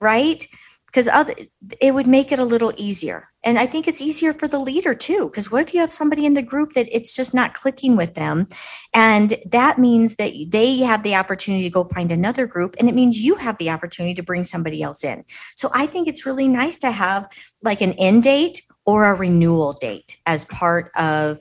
right? 0.00 0.46
Because 0.86 1.08
other 1.08 1.34
it 1.80 1.94
would 1.94 2.08
make 2.08 2.32
it 2.32 2.40
a 2.40 2.44
little 2.44 2.72
easier. 2.76 3.28
And 3.44 3.58
I 3.58 3.66
think 3.66 3.86
it's 3.86 4.02
easier 4.02 4.32
for 4.32 4.48
the 4.48 4.58
leader 4.58 4.92
too. 4.92 5.26
Because 5.26 5.50
what 5.50 5.62
if 5.62 5.72
you 5.72 5.80
have 5.80 5.92
somebody 5.92 6.26
in 6.26 6.34
the 6.34 6.42
group 6.42 6.72
that 6.72 6.88
it's 6.90 7.14
just 7.14 7.32
not 7.32 7.54
clicking 7.54 7.96
with 7.96 8.14
them? 8.14 8.48
And 8.92 9.34
that 9.46 9.78
means 9.78 10.16
that 10.16 10.32
they 10.48 10.78
have 10.78 11.04
the 11.04 11.14
opportunity 11.14 11.62
to 11.64 11.70
go 11.70 11.84
find 11.84 12.10
another 12.10 12.46
group. 12.46 12.74
And 12.78 12.88
it 12.88 12.94
means 12.94 13.22
you 13.22 13.36
have 13.36 13.56
the 13.58 13.70
opportunity 13.70 14.14
to 14.14 14.22
bring 14.22 14.42
somebody 14.42 14.82
else 14.82 15.04
in. 15.04 15.24
So 15.54 15.70
I 15.74 15.86
think 15.86 16.08
it's 16.08 16.26
really 16.26 16.48
nice 16.48 16.76
to 16.78 16.90
have 16.90 17.28
like 17.62 17.80
an 17.80 17.92
end 17.92 18.24
date 18.24 18.62
or 18.90 19.04
a 19.04 19.14
renewal 19.14 19.72
date 19.72 20.16
as 20.26 20.44
part 20.46 20.90
of 20.96 21.38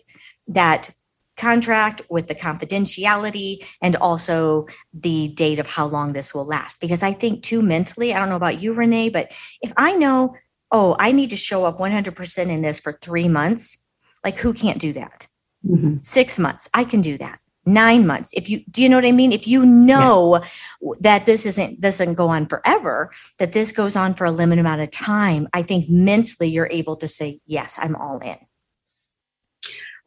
that 0.48 0.92
contract 1.36 2.04
with 2.08 2.28
the 2.28 2.36
confidentiality 2.36 3.66
and 3.82 3.96
also 3.96 4.68
the 4.94 5.30
date 5.30 5.58
of 5.58 5.66
how 5.66 5.88
long 5.88 6.14
this 6.14 6.32
will 6.32 6.46
last. 6.46 6.80
Because 6.80 7.02
I 7.02 7.12
think, 7.12 7.42
too, 7.42 7.64
mentally, 7.64 8.14
I 8.14 8.20
don't 8.20 8.30
know 8.30 8.36
about 8.36 8.62
you, 8.62 8.74
Renee, 8.74 9.10
but 9.10 9.32
if 9.64 9.74
I 9.78 9.96
know, 9.96 10.36
oh, 10.72 10.96
I 11.00 11.12
need 11.12 11.32
to 11.32 11.36
show 11.36 11.66
up 11.66 11.80
100% 11.80 12.50
in 12.50 12.62
this 12.62 12.80
for 12.80 13.00
three 13.02 13.28
months, 13.28 13.84
like 14.24 14.38
who 14.38 14.54
can't 14.54 14.80
do 14.80 14.94
that? 14.94 15.28
Mm-hmm. 15.68 16.02
Six 16.02 16.38
months, 16.38 16.70
I 16.76 16.84
can 16.84 17.02
do 17.02 17.18
that 17.18 17.40
nine 17.66 18.08
months 18.08 18.34
if 18.34 18.50
you 18.50 18.64
do 18.72 18.82
you 18.82 18.90
know 18.90 18.98
what 18.98 19.06
i 19.06 19.12
mean 19.12 19.32
if 19.32 19.48
you 19.48 19.66
know 19.66 20.40
yeah. 20.82 20.94
that 21.02 21.26
this 21.26 21.46
isn't 21.46 21.80
doesn't 21.80 22.16
go 22.16 22.28
on 22.28 22.46
forever 22.46 23.12
that 23.38 23.52
this 23.52 23.72
goes 23.72 23.96
on 23.96 24.14
for 24.14 24.26
a 24.26 24.32
limited 24.32 24.62
amount 24.62 24.82
of 24.82 24.90
time 24.92 25.48
i 25.54 25.62
think 25.62 25.86
mentally 25.90 26.50
you're 26.50 26.70
able 26.72 26.96
to 26.96 27.08
say 27.08 27.40
yes 27.46 27.78
i'm 27.82 27.96
all 27.96 28.20
in 28.20 28.38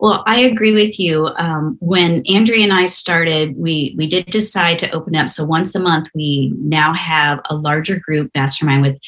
well, 0.00 0.24
I 0.26 0.40
agree 0.40 0.72
with 0.72 0.98
you. 0.98 1.28
Um, 1.38 1.76
when 1.78 2.24
Andrea 2.26 2.64
and 2.64 2.72
I 2.72 2.86
started, 2.86 3.56
we 3.56 3.94
we 3.96 4.08
did 4.08 4.26
decide 4.26 4.80
to 4.80 4.90
open 4.90 5.14
up. 5.14 5.28
So 5.28 5.44
once 5.44 5.76
a 5.76 5.78
month, 5.78 6.08
we 6.12 6.52
now 6.56 6.92
have 6.92 7.40
a 7.48 7.54
larger 7.54 8.00
group 8.00 8.28
mastermind 8.34 8.82
with 8.82 9.00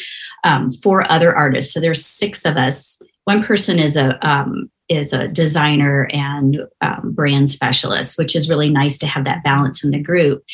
um, 0.44 0.70
four 0.70 1.10
other 1.10 1.34
artists. 1.34 1.74
So 1.74 1.80
there's 1.80 2.06
six 2.06 2.44
of 2.44 2.56
us 2.56 3.02
one 3.24 3.42
person 3.42 3.78
is 3.78 3.96
a 3.96 4.26
um, 4.26 4.70
is 4.94 5.12
a 5.12 5.28
designer 5.28 6.08
and 6.12 6.60
um, 6.80 7.12
brand 7.12 7.50
specialist, 7.50 8.16
which 8.18 8.34
is 8.34 8.48
really 8.48 8.70
nice 8.70 8.98
to 8.98 9.06
have 9.06 9.24
that 9.24 9.44
balance 9.44 9.84
in 9.84 9.90
the 9.90 10.02
group. 10.02 10.44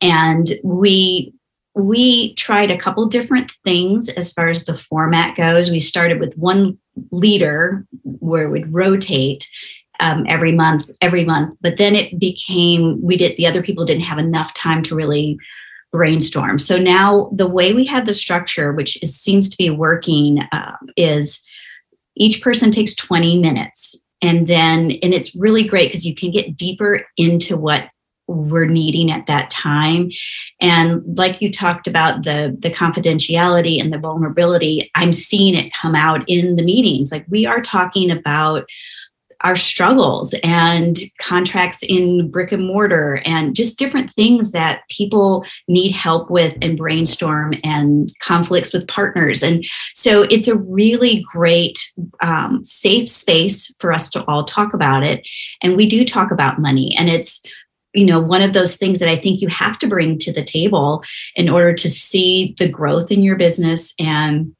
And 0.00 0.48
we 0.62 1.32
we 1.76 2.34
tried 2.34 2.70
a 2.70 2.78
couple 2.78 3.06
different 3.06 3.50
things 3.64 4.08
as 4.10 4.32
far 4.32 4.48
as 4.48 4.64
the 4.64 4.76
format 4.76 5.36
goes. 5.36 5.70
We 5.70 5.80
started 5.80 6.20
with 6.20 6.38
one 6.38 6.78
leader 7.10 7.84
where 8.04 8.48
we'd 8.48 8.72
rotate 8.72 9.48
um, 9.98 10.24
every 10.28 10.52
month, 10.52 10.90
every 11.00 11.24
month, 11.24 11.56
but 11.60 11.76
then 11.76 11.94
it 11.94 12.18
became 12.18 13.00
we 13.02 13.16
did 13.16 13.36
the 13.36 13.46
other 13.46 13.62
people 13.62 13.84
didn't 13.84 14.02
have 14.02 14.18
enough 14.18 14.54
time 14.54 14.82
to 14.84 14.94
really 14.94 15.38
brainstorm. 15.90 16.58
So 16.58 16.76
now 16.76 17.30
the 17.32 17.48
way 17.48 17.72
we 17.72 17.84
have 17.86 18.06
the 18.06 18.12
structure, 18.12 18.72
which 18.72 19.00
is, 19.02 19.14
seems 19.18 19.48
to 19.48 19.56
be 19.56 19.70
working, 19.70 20.40
uh, 20.50 20.76
is 20.96 21.46
each 22.16 22.42
person 22.42 22.70
takes 22.70 22.94
20 22.94 23.40
minutes. 23.40 24.00
And 24.22 24.46
then 24.46 24.92
and 25.02 25.12
it's 25.12 25.34
really 25.34 25.64
great 25.64 25.88
because 25.88 26.06
you 26.06 26.14
can 26.14 26.30
get 26.30 26.56
deeper 26.56 27.04
into 27.16 27.56
what 27.56 27.90
we're 28.26 28.66
needing 28.66 29.10
at 29.10 29.26
that 29.26 29.50
time. 29.50 30.10
And 30.60 31.02
like 31.18 31.42
you 31.42 31.52
talked 31.52 31.86
about 31.86 32.24
the 32.24 32.56
the 32.58 32.70
confidentiality 32.70 33.80
and 33.80 33.92
the 33.92 33.98
vulnerability 33.98 34.90
i'm 34.94 35.12
seeing 35.12 35.54
it 35.54 35.74
come 35.74 35.94
out 35.94 36.24
in 36.26 36.56
the 36.56 36.64
meetings. 36.64 37.12
Like 37.12 37.26
we 37.28 37.44
are 37.46 37.60
talking 37.60 38.10
about 38.10 38.66
our 39.44 39.54
struggles 39.54 40.34
and 40.42 40.96
contracts 41.18 41.82
in 41.82 42.30
brick 42.30 42.50
and 42.50 42.66
mortar 42.66 43.20
and 43.26 43.54
just 43.54 43.78
different 43.78 44.10
things 44.10 44.52
that 44.52 44.80
people 44.88 45.44
need 45.68 45.92
help 45.92 46.30
with 46.30 46.56
and 46.62 46.78
brainstorm 46.78 47.54
and 47.62 48.10
conflicts 48.20 48.72
with 48.72 48.88
partners. 48.88 49.42
And 49.42 49.64
so 49.94 50.22
it's 50.22 50.48
a 50.48 50.58
really 50.58 51.24
great, 51.30 51.78
um, 52.22 52.64
safe 52.64 53.10
space 53.10 53.72
for 53.78 53.92
us 53.92 54.08
to 54.10 54.24
all 54.24 54.44
talk 54.44 54.72
about 54.72 55.02
it. 55.02 55.28
And 55.62 55.76
we 55.76 55.88
do 55.88 56.04
talk 56.04 56.30
about 56.30 56.58
money, 56.58 56.94
and 56.98 57.08
it's 57.08 57.42
you 57.94 58.06
know 58.06 58.20
one 58.20 58.42
of 58.42 58.52
those 58.52 58.76
things 58.76 58.98
that 58.98 59.08
i 59.08 59.16
think 59.16 59.40
you 59.40 59.46
have 59.46 59.78
to 59.78 59.86
bring 59.86 60.18
to 60.18 60.32
the 60.32 60.42
table 60.42 61.04
in 61.36 61.48
order 61.48 61.72
to 61.72 61.88
see 61.88 62.54
the 62.58 62.68
growth 62.68 63.12
in 63.12 63.22
your 63.22 63.36
business 63.36 63.94
and 64.00 64.52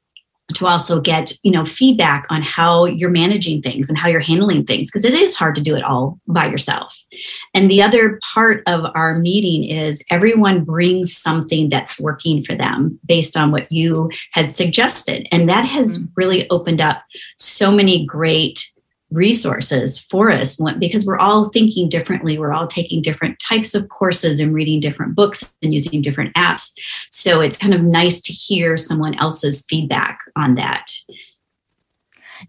to 0.53 0.67
also 0.67 1.01
get 1.01 1.33
you 1.43 1.51
know 1.51 1.65
feedback 1.65 2.25
on 2.29 2.41
how 2.41 2.85
you're 2.85 3.09
managing 3.09 3.61
things 3.61 3.89
and 3.89 3.97
how 3.97 4.07
you're 4.07 4.19
handling 4.19 4.63
things 4.63 4.91
because 4.91 5.03
it 5.03 5.13
is 5.13 5.35
hard 5.35 5.55
to 5.55 5.61
do 5.61 5.75
it 5.75 5.83
all 5.83 6.19
by 6.27 6.45
yourself 6.45 6.95
and 7.53 7.69
the 7.69 7.81
other 7.81 8.19
part 8.33 8.61
of 8.67 8.85
our 8.93 9.17
meeting 9.17 9.63
is 9.63 10.03
everyone 10.11 10.63
brings 10.63 11.15
something 11.15 11.69
that's 11.69 11.99
working 11.99 12.43
for 12.43 12.55
them 12.55 12.99
based 13.07 13.35
on 13.35 13.51
what 13.51 13.71
you 13.71 14.09
had 14.31 14.51
suggested 14.51 15.27
and 15.31 15.49
that 15.49 15.65
has 15.65 15.99
mm-hmm. 15.99 16.11
really 16.15 16.49
opened 16.49 16.81
up 16.81 17.03
so 17.37 17.71
many 17.71 18.05
great 18.05 18.71
resources 19.11 19.99
for 20.09 20.29
us 20.29 20.59
because 20.79 21.05
we're 21.05 21.17
all 21.17 21.49
thinking 21.49 21.89
differently. 21.89 22.37
We're 22.37 22.53
all 22.53 22.67
taking 22.67 23.01
different 23.01 23.39
types 23.39 23.75
of 23.75 23.87
courses 23.89 24.39
and 24.39 24.53
reading 24.53 24.79
different 24.79 25.15
books 25.15 25.53
and 25.61 25.73
using 25.73 26.01
different 26.01 26.33
apps. 26.35 26.73
So 27.11 27.41
it's 27.41 27.57
kind 27.57 27.73
of 27.73 27.81
nice 27.81 28.21
to 28.21 28.33
hear 28.33 28.77
someone 28.77 29.17
else's 29.19 29.65
feedback 29.69 30.19
on 30.35 30.55
that. 30.55 30.91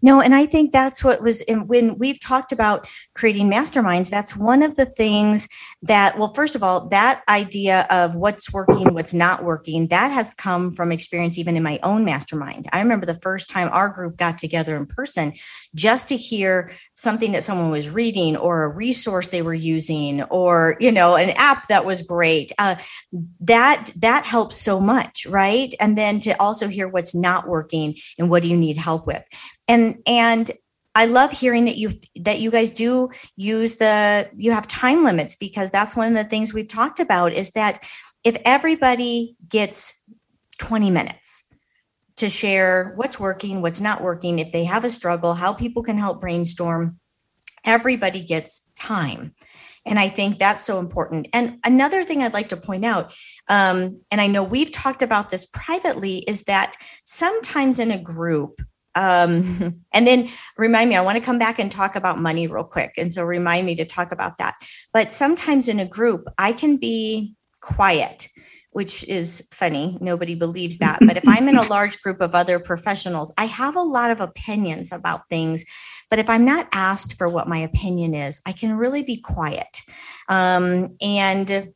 No, 0.01 0.21
and 0.21 0.35
I 0.35 0.45
think 0.45 0.71
that's 0.71 1.03
what 1.03 1.21
was 1.21 1.43
when 1.65 1.97
we've 1.97 2.19
talked 2.19 2.51
about 2.51 2.87
creating 3.15 3.49
masterminds. 3.49 4.09
That's 4.09 4.35
one 4.35 4.63
of 4.63 4.75
the 4.75 4.85
things 4.85 5.47
that, 5.83 6.17
well, 6.17 6.33
first 6.33 6.55
of 6.55 6.63
all, 6.63 6.87
that 6.89 7.23
idea 7.29 7.87
of 7.89 8.15
what's 8.15 8.51
working, 8.53 8.93
what's 8.93 9.13
not 9.13 9.43
working, 9.43 9.87
that 9.87 10.11
has 10.11 10.33
come 10.33 10.71
from 10.71 10.91
experience 10.91 11.37
even 11.37 11.55
in 11.55 11.63
my 11.63 11.79
own 11.83 12.05
mastermind. 12.05 12.65
I 12.73 12.81
remember 12.81 13.05
the 13.05 13.19
first 13.21 13.49
time 13.49 13.69
our 13.71 13.89
group 13.89 14.17
got 14.17 14.37
together 14.37 14.75
in 14.75 14.85
person 14.85 15.33
just 15.77 16.07
to 16.07 16.17
hear 16.17 16.69
something 16.95 17.31
that 17.31 17.43
someone 17.43 17.71
was 17.71 17.89
reading 17.89 18.35
or 18.35 18.63
a 18.63 18.69
resource 18.69 19.27
they 19.27 19.41
were 19.41 19.53
using 19.53 20.23
or, 20.23 20.75
you 20.79 20.91
know, 20.91 21.15
an 21.15 21.29
app 21.37 21.67
that 21.67 21.85
was 21.85 22.01
great. 22.01 22.51
Uh, 22.57 22.75
that 23.39 23.91
that 23.95 24.25
helps 24.25 24.55
so 24.55 24.79
much, 24.79 25.25
right? 25.27 25.73
And 25.79 25.97
then 25.97 26.19
to 26.21 26.31
also 26.41 26.67
hear 26.67 26.87
what's 26.87 27.15
not 27.15 27.47
working 27.47 27.95
and 28.17 28.29
what 28.29 28.41
do 28.41 28.49
you 28.49 28.57
need 28.57 28.77
help 28.77 29.07
with 29.07 29.23
and 29.67 29.95
and 30.07 30.51
I 30.95 31.05
love 31.05 31.31
hearing 31.31 31.65
that 31.65 31.77
you 31.77 31.91
that 32.21 32.39
you 32.39 32.49
guys 32.49 32.69
do 32.69 33.09
use 33.35 33.75
the 33.75 34.29
you 34.35 34.51
have 34.51 34.65
time 34.65 35.03
limits 35.03 35.35
because 35.35 35.69
that's 35.69 35.95
one 35.95 36.07
of 36.07 36.13
the 36.15 36.23
things 36.23 36.53
we've 36.53 36.67
talked 36.67 36.99
about 36.99 37.33
is 37.33 37.51
that 37.51 37.85
if 38.23 38.37
everybody 38.45 39.35
gets 39.47 40.01
20 40.59 40.89
minutes 40.89 41.47
to 42.17 42.29
share 42.29 42.93
what's 42.95 43.19
working, 43.19 43.61
what's 43.61 43.81
not 43.81 44.01
working, 44.01 44.39
if 44.39 44.51
they 44.51 44.63
have 44.63 44.83
a 44.83 44.89
struggle, 44.89 45.33
how 45.33 45.53
people 45.53 45.83
can 45.83 45.97
help 45.97 46.19
brainstorm, 46.19 46.99
everybody 47.63 48.23
gets 48.23 48.65
time. 48.77 49.33
And 49.85 49.97
I 49.99 50.09
think 50.09 50.37
that's 50.37 50.63
so 50.63 50.79
important. 50.79 51.27
And 51.33 51.59
another 51.65 52.03
thing 52.03 52.21
I'd 52.21 52.33
like 52.33 52.49
to 52.49 52.57
point 52.57 52.83
out, 52.83 53.13
um, 53.47 54.01
and 54.11 54.19
I 54.19 54.27
know 54.27 54.43
we've 54.43 54.71
talked 54.71 55.01
about 55.01 55.29
this 55.29 55.45
privately, 55.45 56.19
is 56.27 56.43
that 56.43 56.75
sometimes 57.05 57.79
in 57.79 57.91
a 57.91 58.01
group, 58.01 58.59
um, 58.95 59.73
and 59.93 60.07
then 60.07 60.27
remind 60.57 60.89
me, 60.89 60.95
I 60.95 61.01
want 61.01 61.17
to 61.17 61.23
come 61.23 61.39
back 61.39 61.59
and 61.59 61.71
talk 61.71 61.95
about 61.95 62.19
money 62.19 62.47
real 62.47 62.63
quick. 62.63 62.93
And 62.97 63.13
so 63.13 63.23
remind 63.23 63.65
me 63.65 63.75
to 63.75 63.85
talk 63.85 64.11
about 64.11 64.39
that. 64.39 64.55
But 64.91 65.13
sometimes 65.13 65.67
in 65.67 65.79
a 65.79 65.85
group, 65.85 66.27
I 66.37 66.51
can 66.51 66.77
be 66.77 67.35
quiet, 67.61 68.27
which 68.77 69.03
is 69.05 69.43
funny. 69.51 69.97
Nobody 70.01 70.35
believes 70.35 70.77
that. 70.77 70.99
But 71.01 71.17
if 71.17 71.23
I'm 71.27 71.47
in 71.47 71.57
a 71.57 71.63
large 71.67 71.99
group 71.99 72.21
of 72.21 72.35
other 72.35 72.59
professionals, 72.59 73.33
I 73.35 73.45
have 73.45 73.75
a 73.75 73.81
lot 73.81 74.11
of 74.11 74.21
opinions 74.21 74.91
about 74.91 75.27
things. 75.29 75.65
But 76.11 76.19
if 76.19 76.29
I'm 76.29 76.45
not 76.45 76.67
asked 76.73 77.17
for 77.17 77.27
what 77.27 77.47
my 77.47 77.57
opinion 77.57 78.13
is, 78.13 78.39
I 78.45 78.51
can 78.51 78.77
really 78.77 79.01
be 79.01 79.17
quiet. 79.17 79.81
Um, 80.29 80.89
and 81.01 81.73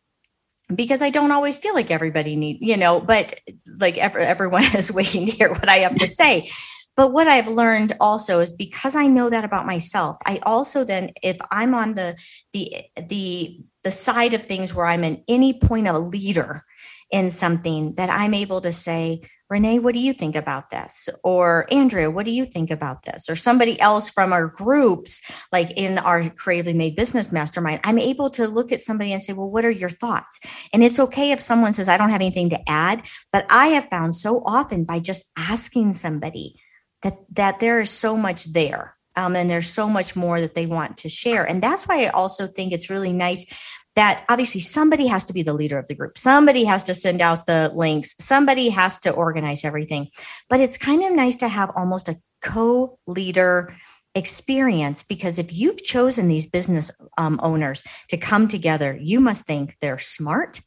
because 0.75 1.01
I 1.01 1.09
don't 1.09 1.31
always 1.31 1.57
feel 1.57 1.73
like 1.73 1.89
everybody 1.89 2.35
need, 2.35 2.59
you 2.61 2.77
know, 2.77 2.99
but 2.99 3.33
like 3.79 3.97
everyone 3.97 4.63
is 4.75 4.93
waiting 4.93 5.25
to 5.25 5.31
hear 5.31 5.49
what 5.49 5.69
I 5.69 5.77
have 5.77 5.95
to 5.95 6.05
say. 6.05 6.47
But 7.01 7.13
what 7.13 7.27
I've 7.27 7.47
learned 7.47 7.93
also 7.99 8.41
is 8.41 8.51
because 8.51 8.95
I 8.95 9.07
know 9.07 9.31
that 9.31 9.43
about 9.43 9.65
myself, 9.65 10.17
I 10.27 10.37
also 10.43 10.83
then, 10.83 11.09
if 11.23 11.35
I'm 11.51 11.73
on 11.73 11.95
the 11.95 12.15
the 12.53 12.75
the 13.09 13.59
the 13.83 13.89
side 13.89 14.35
of 14.35 14.45
things 14.45 14.75
where 14.75 14.85
I'm 14.85 15.03
in 15.03 15.23
any 15.27 15.51
point 15.51 15.87
a 15.87 15.97
leader 15.97 16.61
in 17.09 17.31
something, 17.31 17.95
that 17.95 18.11
I'm 18.11 18.35
able 18.35 18.61
to 18.61 18.71
say, 18.71 19.21
Renee, 19.49 19.79
what 19.79 19.95
do 19.95 19.99
you 19.99 20.13
think 20.13 20.35
about 20.35 20.69
this? 20.69 21.09
Or 21.23 21.65
Andrea, 21.71 22.11
what 22.11 22.25
do 22.25 22.31
you 22.31 22.45
think 22.45 22.69
about 22.69 23.01
this? 23.01 23.27
Or 23.27 23.35
somebody 23.35 23.81
else 23.81 24.11
from 24.11 24.31
our 24.31 24.49
groups, 24.49 25.47
like 25.51 25.71
in 25.75 25.97
our 25.97 26.29
Creatively 26.29 26.75
Made 26.75 26.95
Business 26.95 27.33
Mastermind, 27.33 27.79
I'm 27.83 27.97
able 27.97 28.29
to 28.29 28.47
look 28.47 28.71
at 28.71 28.79
somebody 28.79 29.11
and 29.11 29.23
say, 29.23 29.33
well, 29.33 29.49
what 29.49 29.65
are 29.65 29.71
your 29.71 29.89
thoughts? 29.89 30.39
And 30.71 30.83
it's 30.83 30.99
okay 30.99 31.31
if 31.31 31.39
someone 31.39 31.73
says, 31.73 31.89
I 31.89 31.97
don't 31.97 32.11
have 32.11 32.21
anything 32.21 32.51
to 32.51 32.69
add. 32.69 33.07
But 33.33 33.47
I 33.49 33.69
have 33.69 33.89
found 33.89 34.15
so 34.15 34.43
often 34.45 34.85
by 34.85 34.99
just 34.99 35.31
asking 35.35 35.93
somebody, 35.93 36.57
that 37.03 37.13
that 37.31 37.59
there 37.59 37.79
is 37.79 37.89
so 37.89 38.15
much 38.15 38.51
there 38.53 38.95
um, 39.15 39.35
and 39.35 39.49
there's 39.49 39.67
so 39.67 39.87
much 39.87 40.15
more 40.15 40.39
that 40.39 40.55
they 40.55 40.65
want 40.65 40.97
to 40.97 41.09
share. 41.09 41.43
And 41.43 41.61
that's 41.61 41.87
why 41.87 42.05
i 42.05 42.07
also 42.09 42.47
think 42.47 42.73
it's 42.73 42.89
really 42.89 43.13
nice 43.13 43.45
that 43.95 44.23
obviously 44.29 44.61
somebody 44.61 45.05
has 45.07 45.25
to 45.25 45.33
be 45.33 45.43
the 45.43 45.53
leader 45.53 45.77
of 45.77 45.87
the 45.87 45.95
group. 45.95 46.17
Somebody 46.17 46.63
has 46.63 46.81
to 46.83 46.93
send 46.93 47.19
out 47.19 47.45
the 47.45 47.69
links. 47.73 48.15
Somebody 48.19 48.69
has 48.69 48.97
to 48.99 49.11
organize 49.11 49.65
everything. 49.65 50.07
But 50.49 50.61
it's 50.61 50.77
kind 50.77 51.03
of 51.03 51.11
nice 51.11 51.35
to 51.37 51.49
have 51.49 51.71
almost 51.75 52.07
a 52.07 52.15
co-leader 52.41 53.73
experience 54.15 55.03
because 55.03 55.39
if 55.39 55.53
you've 55.53 55.81
chosen 55.83 56.27
these 56.27 56.45
business 56.45 56.91
um, 57.17 57.39
owners 57.41 57.81
to 58.09 58.17
come 58.17 58.45
together 58.45 58.99
you 59.01 59.21
must 59.21 59.45
think 59.45 59.77
they're 59.79 59.97
smart 59.97 60.59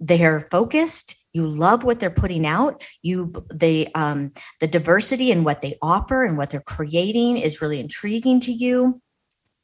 they're 0.00 0.40
focused 0.40 1.24
you 1.32 1.46
love 1.48 1.82
what 1.82 1.98
they're 1.98 2.10
putting 2.10 2.46
out 2.46 2.86
you 3.02 3.32
the 3.52 3.88
um, 3.94 4.30
the 4.60 4.66
diversity 4.66 5.30
in 5.30 5.44
what 5.44 5.60
they 5.60 5.76
offer 5.82 6.24
and 6.24 6.38
what 6.38 6.50
they're 6.50 6.60
creating 6.60 7.36
is 7.36 7.60
really 7.60 7.80
intriguing 7.80 8.38
to 8.40 8.52
you. 8.52 9.00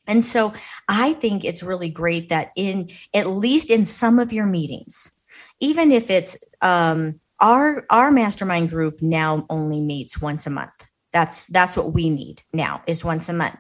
And 0.07 0.25
so 0.25 0.53
i 0.89 1.13
think 1.15 1.45
it's 1.45 1.63
really 1.63 1.91
great 1.91 2.29
that 2.31 2.51
in 2.57 2.89
at 3.15 3.29
least 3.29 3.71
in 3.71 3.85
some 3.85 4.19
of 4.19 4.33
your 4.33 4.47
meetings 4.47 5.13
even 5.61 5.93
if 5.93 6.11
it's 6.11 6.37
um, 6.63 7.15
our 7.41 7.87
our 7.91 8.11
mastermind 8.11 8.71
group 8.71 8.99
now 9.01 9.47
only 9.51 9.81
meets 9.81 10.21
once 10.21 10.47
a 10.47 10.51
month. 10.51 10.91
That's 11.13 11.47
that's 11.47 11.77
what 11.77 11.93
we 11.93 12.11
need 12.11 12.43
now 12.53 12.83
is 12.87 13.05
once 13.05 13.29
a 13.29 13.33
month. 13.33 13.59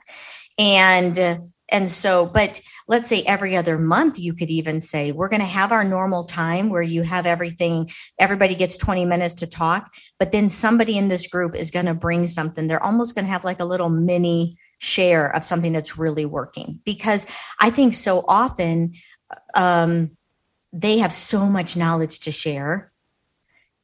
And 0.58 1.18
and 1.70 1.90
so, 1.90 2.26
but 2.26 2.60
let's 2.88 3.08
say 3.08 3.22
every 3.22 3.56
other 3.56 3.78
month, 3.78 4.18
you 4.18 4.34
could 4.34 4.50
even 4.50 4.80
say, 4.80 5.12
we're 5.12 5.28
going 5.28 5.40
to 5.40 5.46
have 5.46 5.72
our 5.72 5.84
normal 5.84 6.24
time 6.24 6.70
where 6.70 6.82
you 6.82 7.02
have 7.02 7.26
everything, 7.26 7.88
everybody 8.18 8.54
gets 8.54 8.76
20 8.76 9.04
minutes 9.04 9.34
to 9.34 9.46
talk, 9.46 9.92
but 10.18 10.32
then 10.32 10.50
somebody 10.50 10.98
in 10.98 11.08
this 11.08 11.26
group 11.26 11.54
is 11.54 11.70
going 11.70 11.86
to 11.86 11.94
bring 11.94 12.26
something. 12.26 12.66
They're 12.66 12.82
almost 12.82 13.14
going 13.14 13.24
to 13.24 13.30
have 13.30 13.44
like 13.44 13.60
a 13.60 13.64
little 13.64 13.88
mini 13.88 14.56
share 14.78 15.34
of 15.34 15.44
something 15.44 15.72
that's 15.72 15.98
really 15.98 16.24
working 16.26 16.80
because 16.84 17.26
I 17.60 17.70
think 17.70 17.94
so 17.94 18.24
often 18.26 18.94
um, 19.54 20.16
they 20.72 20.98
have 20.98 21.12
so 21.12 21.46
much 21.46 21.76
knowledge 21.76 22.20
to 22.20 22.30
share. 22.30 22.90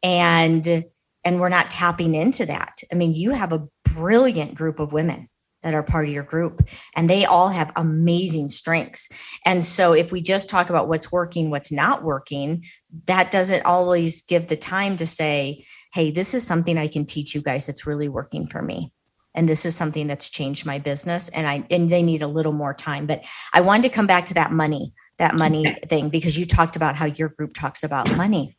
And 0.02 0.84
and 1.24 1.40
we're 1.40 1.48
not 1.48 1.68
tapping 1.72 2.14
into 2.14 2.46
that. 2.46 2.82
I 2.92 2.94
mean, 2.94 3.12
you 3.12 3.32
have 3.32 3.52
a 3.52 3.66
brilliant 3.82 4.54
group 4.54 4.78
of 4.78 4.92
women 4.92 5.26
that 5.66 5.74
are 5.74 5.82
part 5.82 6.06
of 6.06 6.14
your 6.14 6.22
group 6.22 6.62
and 6.94 7.10
they 7.10 7.24
all 7.24 7.48
have 7.48 7.72
amazing 7.74 8.48
strengths. 8.48 9.08
And 9.44 9.64
so 9.64 9.92
if 9.92 10.12
we 10.12 10.20
just 10.20 10.48
talk 10.48 10.70
about 10.70 10.86
what's 10.86 11.10
working 11.10 11.50
what's 11.50 11.72
not 11.72 12.04
working 12.04 12.62
that 13.06 13.32
doesn't 13.32 13.66
always 13.66 14.22
give 14.22 14.46
the 14.46 14.56
time 14.56 14.94
to 14.96 15.04
say 15.04 15.64
hey 15.92 16.12
this 16.12 16.34
is 16.34 16.46
something 16.46 16.78
i 16.78 16.86
can 16.86 17.04
teach 17.04 17.34
you 17.34 17.42
guys 17.42 17.66
that's 17.66 17.84
really 17.84 18.08
working 18.08 18.46
for 18.46 18.62
me. 18.62 18.90
And 19.34 19.48
this 19.48 19.66
is 19.66 19.74
something 19.74 20.06
that's 20.06 20.30
changed 20.30 20.64
my 20.64 20.78
business 20.78 21.28
and 21.30 21.48
i 21.48 21.66
and 21.68 21.90
they 21.90 22.02
need 22.02 22.22
a 22.22 22.28
little 22.28 22.52
more 22.52 22.72
time. 22.72 23.06
But 23.06 23.24
i 23.52 23.60
wanted 23.60 23.82
to 23.82 23.94
come 23.96 24.06
back 24.06 24.24
to 24.26 24.34
that 24.34 24.52
money 24.52 24.92
that 25.18 25.34
money 25.34 25.74
thing 25.88 26.10
because 26.10 26.38
you 26.38 26.44
talked 26.44 26.76
about 26.76 26.96
how 26.96 27.06
your 27.06 27.30
group 27.30 27.54
talks 27.54 27.82
about 27.82 28.16
money 28.16 28.56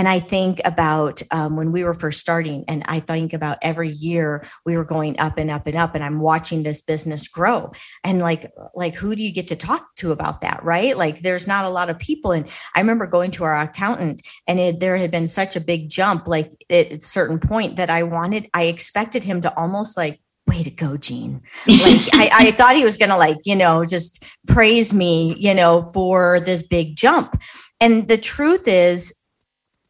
and 0.00 0.08
I 0.08 0.18
think 0.18 0.62
about 0.64 1.20
um, 1.30 1.58
when 1.58 1.72
we 1.72 1.84
were 1.84 1.92
first 1.92 2.20
starting, 2.20 2.64
and 2.68 2.82
I 2.86 3.00
think 3.00 3.34
about 3.34 3.58
every 3.60 3.90
year 3.90 4.42
we 4.64 4.78
were 4.78 4.84
going 4.86 5.20
up 5.20 5.36
and 5.36 5.50
up 5.50 5.66
and 5.66 5.76
up, 5.76 5.94
and 5.94 6.02
I'm 6.02 6.22
watching 6.22 6.62
this 6.62 6.80
business 6.80 7.28
grow. 7.28 7.70
And 8.02 8.20
like, 8.20 8.50
like 8.74 8.94
who 8.94 9.14
do 9.14 9.22
you 9.22 9.30
get 9.30 9.48
to 9.48 9.56
talk 9.56 9.94
to 9.96 10.10
about 10.10 10.40
that, 10.40 10.64
right? 10.64 10.96
Like, 10.96 11.20
there's 11.20 11.46
not 11.46 11.66
a 11.66 11.70
lot 11.70 11.90
of 11.90 11.98
people. 11.98 12.32
And 12.32 12.50
I 12.74 12.80
remember 12.80 13.06
going 13.06 13.30
to 13.32 13.44
our 13.44 13.60
accountant, 13.60 14.26
and 14.48 14.58
it, 14.58 14.80
there 14.80 14.96
had 14.96 15.10
been 15.10 15.28
such 15.28 15.54
a 15.54 15.60
big 15.60 15.90
jump, 15.90 16.26
like 16.26 16.50
at 16.70 16.92
a 16.92 17.00
certain 17.00 17.38
point 17.38 17.76
that 17.76 17.90
I 17.90 18.02
wanted, 18.04 18.48
I 18.54 18.64
expected 18.64 19.22
him 19.22 19.42
to 19.42 19.54
almost 19.54 19.98
like 19.98 20.18
way 20.46 20.62
to 20.62 20.70
go, 20.70 20.96
Jeanne. 20.96 21.42
Like 21.68 22.08
I, 22.14 22.30
I, 22.32 22.50
thought 22.56 22.74
he 22.74 22.84
was 22.84 22.96
gonna 22.96 23.18
like, 23.18 23.36
you 23.44 23.54
know, 23.54 23.84
just 23.84 24.24
praise 24.48 24.94
me, 24.94 25.36
you 25.38 25.54
know, 25.54 25.90
for 25.92 26.40
this 26.40 26.62
big 26.62 26.96
jump. 26.96 27.34
And 27.82 28.08
the 28.08 28.18
truth 28.18 28.64
is, 28.66 29.19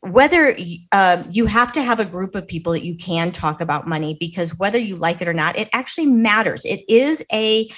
whether 0.03 0.57
uh, 0.93 1.23
you 1.31 1.47
have 1.47 1.73
to 1.73 1.83
have 1.83 2.01
a 2.01 2.05
group 2.05 2.35
of 2.35 2.49
people 2.49 2.73
that 2.73 2.85
you 2.85 2.97
can 2.97 3.31
talk 3.31 3.61
about 3.61 3.87
money 3.87 4.17
because 4.19 4.59
whether 4.59 4.79
you 4.79 4.97
like 4.97 5.21
it 5.21 5.29
or 5.29 5.35
not 5.35 5.59
it 5.59 5.69
actually 5.73 6.07
matters. 6.07 6.65
It 6.65 6.83
is 6.89 7.25
a 7.33 7.69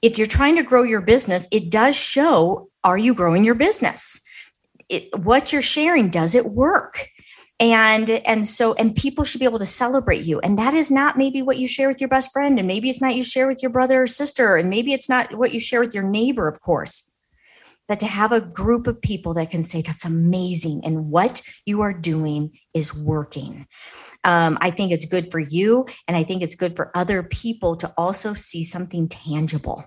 if 0.00 0.18
you're 0.18 0.26
trying 0.26 0.56
to 0.56 0.62
grow 0.62 0.82
your 0.82 1.02
business 1.02 1.48
it 1.52 1.70
does 1.70 1.96
show 1.96 2.68
are 2.82 2.98
you 2.98 3.14
growing 3.14 3.44
your 3.44 3.54
business? 3.54 4.20
It, 4.90 5.08
what 5.18 5.52
you're 5.52 5.62
sharing 5.62 6.10
does 6.10 6.34
it 6.34 6.46
work? 6.46 7.08
And 7.60 8.10
and 8.26 8.46
so 8.46 8.74
and 8.74 8.94
people 8.96 9.24
should 9.24 9.38
be 9.38 9.44
able 9.44 9.58
to 9.58 9.66
celebrate 9.66 10.24
you. 10.24 10.40
And 10.40 10.58
that 10.58 10.74
is 10.74 10.90
not 10.90 11.16
maybe 11.16 11.40
what 11.40 11.58
you 11.58 11.68
share 11.68 11.88
with 11.88 12.00
your 12.00 12.08
best 12.08 12.32
friend 12.32 12.58
and 12.58 12.66
maybe 12.66 12.88
it's 12.88 13.00
not 13.02 13.14
you 13.14 13.22
share 13.22 13.46
with 13.46 13.62
your 13.62 13.70
brother 13.70 14.02
or 14.02 14.06
sister 14.06 14.56
and 14.56 14.70
maybe 14.70 14.92
it's 14.92 15.08
not 15.08 15.34
what 15.36 15.52
you 15.52 15.60
share 15.60 15.80
with 15.80 15.94
your 15.94 16.08
neighbor 16.08 16.48
of 16.48 16.60
course 16.60 17.13
but 17.88 18.00
to 18.00 18.06
have 18.06 18.32
a 18.32 18.40
group 18.40 18.86
of 18.86 19.00
people 19.00 19.34
that 19.34 19.50
can 19.50 19.62
say 19.62 19.82
that's 19.82 20.04
amazing 20.04 20.80
and 20.84 21.10
what 21.10 21.42
you 21.66 21.82
are 21.82 21.92
doing 21.92 22.50
is 22.72 22.94
working. 22.94 23.66
Um, 24.24 24.56
i 24.60 24.70
think 24.70 24.92
it's 24.92 25.06
good 25.06 25.30
for 25.30 25.38
you 25.38 25.86
and 26.08 26.16
i 26.16 26.22
think 26.22 26.42
it's 26.42 26.54
good 26.54 26.76
for 26.76 26.90
other 26.94 27.22
people 27.22 27.76
to 27.76 27.92
also 27.96 28.34
see 28.34 28.62
something 28.62 29.08
tangible 29.08 29.84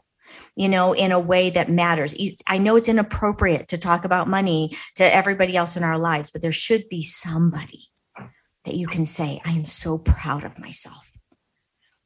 you 0.56 0.70
know 0.70 0.94
in 0.94 1.12
a 1.12 1.20
way 1.20 1.50
that 1.50 1.70
matters. 1.70 2.14
I 2.48 2.58
know 2.58 2.76
it's 2.76 2.90
inappropriate 2.90 3.68
to 3.70 3.78
talk 3.78 4.06
about 4.06 4.28
money 4.28 4.72
to 4.96 5.16
everybody 5.16 5.56
else 5.56 5.78
in 5.78 5.84
our 5.84 5.98
lives 5.98 6.32
but 6.32 6.42
there 6.42 6.52
should 6.52 6.88
be 6.90 7.02
somebody 7.02 7.90
that 8.66 8.76
you 8.76 8.88
can 8.88 9.06
say 9.06 9.42
i 9.46 9.52
am 9.52 9.66
so 9.66 9.98
proud 9.98 10.44
of 10.44 10.60
myself 10.60 11.07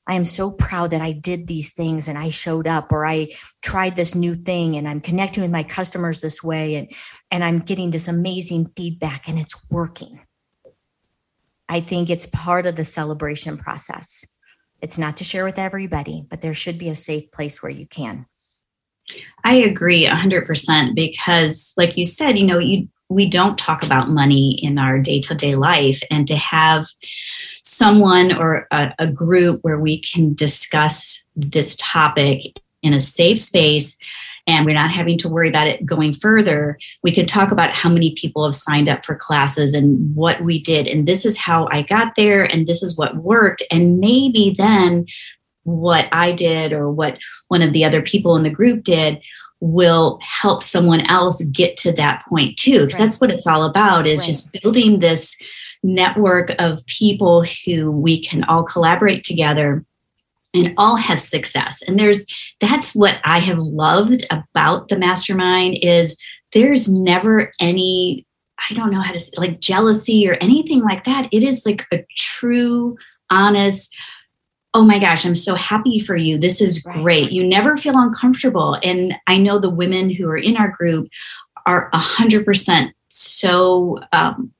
I 0.07 0.15
am 0.15 0.25
so 0.25 0.51
proud 0.51 0.91
that 0.91 1.01
I 1.01 1.11
did 1.11 1.47
these 1.47 1.73
things 1.73 2.07
and 2.07 2.17
I 2.17 2.29
showed 2.29 2.67
up 2.67 2.91
or 2.91 3.05
I 3.05 3.27
tried 3.61 3.95
this 3.95 4.15
new 4.15 4.35
thing 4.35 4.75
and 4.75 4.87
I'm 4.87 4.99
connecting 4.99 5.43
with 5.43 5.51
my 5.51 5.63
customers 5.63 6.21
this 6.21 6.43
way 6.43 6.75
and 6.75 6.89
and 7.29 7.43
I'm 7.43 7.59
getting 7.59 7.91
this 7.91 8.07
amazing 8.07 8.71
feedback 8.75 9.27
and 9.27 9.37
it's 9.37 9.55
working. 9.69 10.19
I 11.69 11.79
think 11.79 12.09
it's 12.09 12.25
part 12.25 12.65
of 12.65 12.75
the 12.75 12.83
celebration 12.83 13.57
process. 13.57 14.25
It's 14.81 14.97
not 14.97 15.17
to 15.17 15.23
share 15.23 15.45
with 15.45 15.59
everybody, 15.59 16.23
but 16.29 16.41
there 16.41 16.53
should 16.53 16.77
be 16.77 16.89
a 16.89 16.95
safe 16.95 17.31
place 17.31 17.61
where 17.61 17.71
you 17.71 17.85
can. 17.87 18.25
I 19.43 19.55
agree 19.55 20.05
100% 20.05 20.95
because 20.95 21.73
like 21.77 21.95
you 21.95 22.05
said, 22.05 22.37
you 22.37 22.45
know, 22.45 22.59
you 22.59 22.89
we 23.11 23.29
don't 23.29 23.57
talk 23.57 23.83
about 23.83 24.09
money 24.09 24.57
in 24.63 24.77
our 24.77 24.97
day-to-day 24.97 25.55
life 25.55 26.01
and 26.09 26.27
to 26.27 26.35
have 26.35 26.87
someone 27.61 28.35
or 28.35 28.67
a, 28.71 28.93
a 28.99 29.11
group 29.11 29.59
where 29.63 29.79
we 29.79 29.99
can 29.99 30.33
discuss 30.33 31.23
this 31.35 31.75
topic 31.75 32.59
in 32.81 32.93
a 32.93 32.99
safe 32.99 33.39
space 33.39 33.97
and 34.47 34.65
we're 34.65 34.73
not 34.73 34.91
having 34.91 35.17
to 35.19 35.29
worry 35.29 35.49
about 35.49 35.67
it 35.67 35.85
going 35.85 36.13
further, 36.13 36.79
we 37.03 37.13
could 37.13 37.27
talk 37.27 37.51
about 37.51 37.75
how 37.75 37.89
many 37.89 38.15
people 38.15 38.43
have 38.43 38.55
signed 38.55 38.89
up 38.89 39.05
for 39.05 39.15
classes 39.15 39.73
and 39.73 40.15
what 40.15 40.41
we 40.41 40.59
did. 40.59 40.87
And 40.87 41.07
this 41.07 41.25
is 41.25 41.37
how 41.37 41.67
I 41.71 41.83
got 41.83 42.15
there, 42.15 42.43
and 42.43 42.65
this 42.65 42.81
is 42.81 42.97
what 42.97 43.17
worked. 43.17 43.61
And 43.71 43.99
maybe 43.99 44.55
then 44.57 45.05
what 45.63 46.09
I 46.11 46.31
did 46.31 46.73
or 46.73 46.89
what 46.89 47.19
one 47.49 47.61
of 47.61 47.71
the 47.71 47.85
other 47.85 48.01
people 48.01 48.35
in 48.35 48.41
the 48.41 48.49
group 48.49 48.83
did 48.83 49.21
will 49.61 50.19
help 50.21 50.63
someone 50.63 51.01
else 51.01 51.41
get 51.45 51.77
to 51.77 51.91
that 51.93 52.23
point 52.27 52.57
too. 52.57 52.79
Because 52.85 52.99
right. 52.99 53.05
that's 53.05 53.21
what 53.21 53.29
it's 53.29 53.47
all 53.47 53.63
about 53.63 54.07
is 54.07 54.21
right. 54.21 54.27
just 54.27 54.51
building 54.61 54.99
this 54.99 55.37
network 55.83 56.51
of 56.59 56.85
people 56.87 57.43
who 57.65 57.91
we 57.91 58.23
can 58.23 58.43
all 58.43 58.63
collaborate 58.63 59.23
together 59.23 59.85
and 60.53 60.73
all 60.77 60.95
have 60.95 61.19
success 61.19 61.81
and 61.87 61.97
there's 61.97 62.25
that's 62.59 62.93
what 62.93 63.19
i 63.23 63.39
have 63.39 63.57
loved 63.57 64.25
about 64.29 64.89
the 64.89 64.97
mastermind 64.97 65.77
is 65.81 66.21
there's 66.51 66.87
never 66.91 67.51
any 67.59 68.25
i 68.69 68.73
don't 68.75 68.91
know 68.91 69.01
how 69.01 69.13
to 69.13 69.19
say 69.19 69.31
like 69.37 69.59
jealousy 69.59 70.29
or 70.29 70.33
anything 70.41 70.81
like 70.81 71.03
that 71.05 71.27
it 71.31 71.41
is 71.41 71.65
like 71.65 71.85
a 71.91 72.05
true 72.15 72.95
honest 73.31 73.95
oh 74.73 74.83
my 74.83 74.99
gosh 74.99 75.25
i'm 75.25 75.35
so 75.35 75.55
happy 75.55 75.99
for 75.99 76.15
you 76.15 76.37
this 76.37 76.61
is 76.61 76.83
right. 76.85 77.01
great 77.01 77.31
you 77.31 77.43
never 77.45 77.77
feel 77.77 77.97
uncomfortable 77.97 78.77
and 78.83 79.15
i 79.27 79.37
know 79.37 79.59
the 79.59 79.69
women 79.69 80.09
who 80.09 80.27
are 80.29 80.37
in 80.37 80.57
our 80.57 80.69
group 80.69 81.09
are 81.65 81.91
100% 81.91 82.91
so 83.09 83.99
um, 84.13 84.51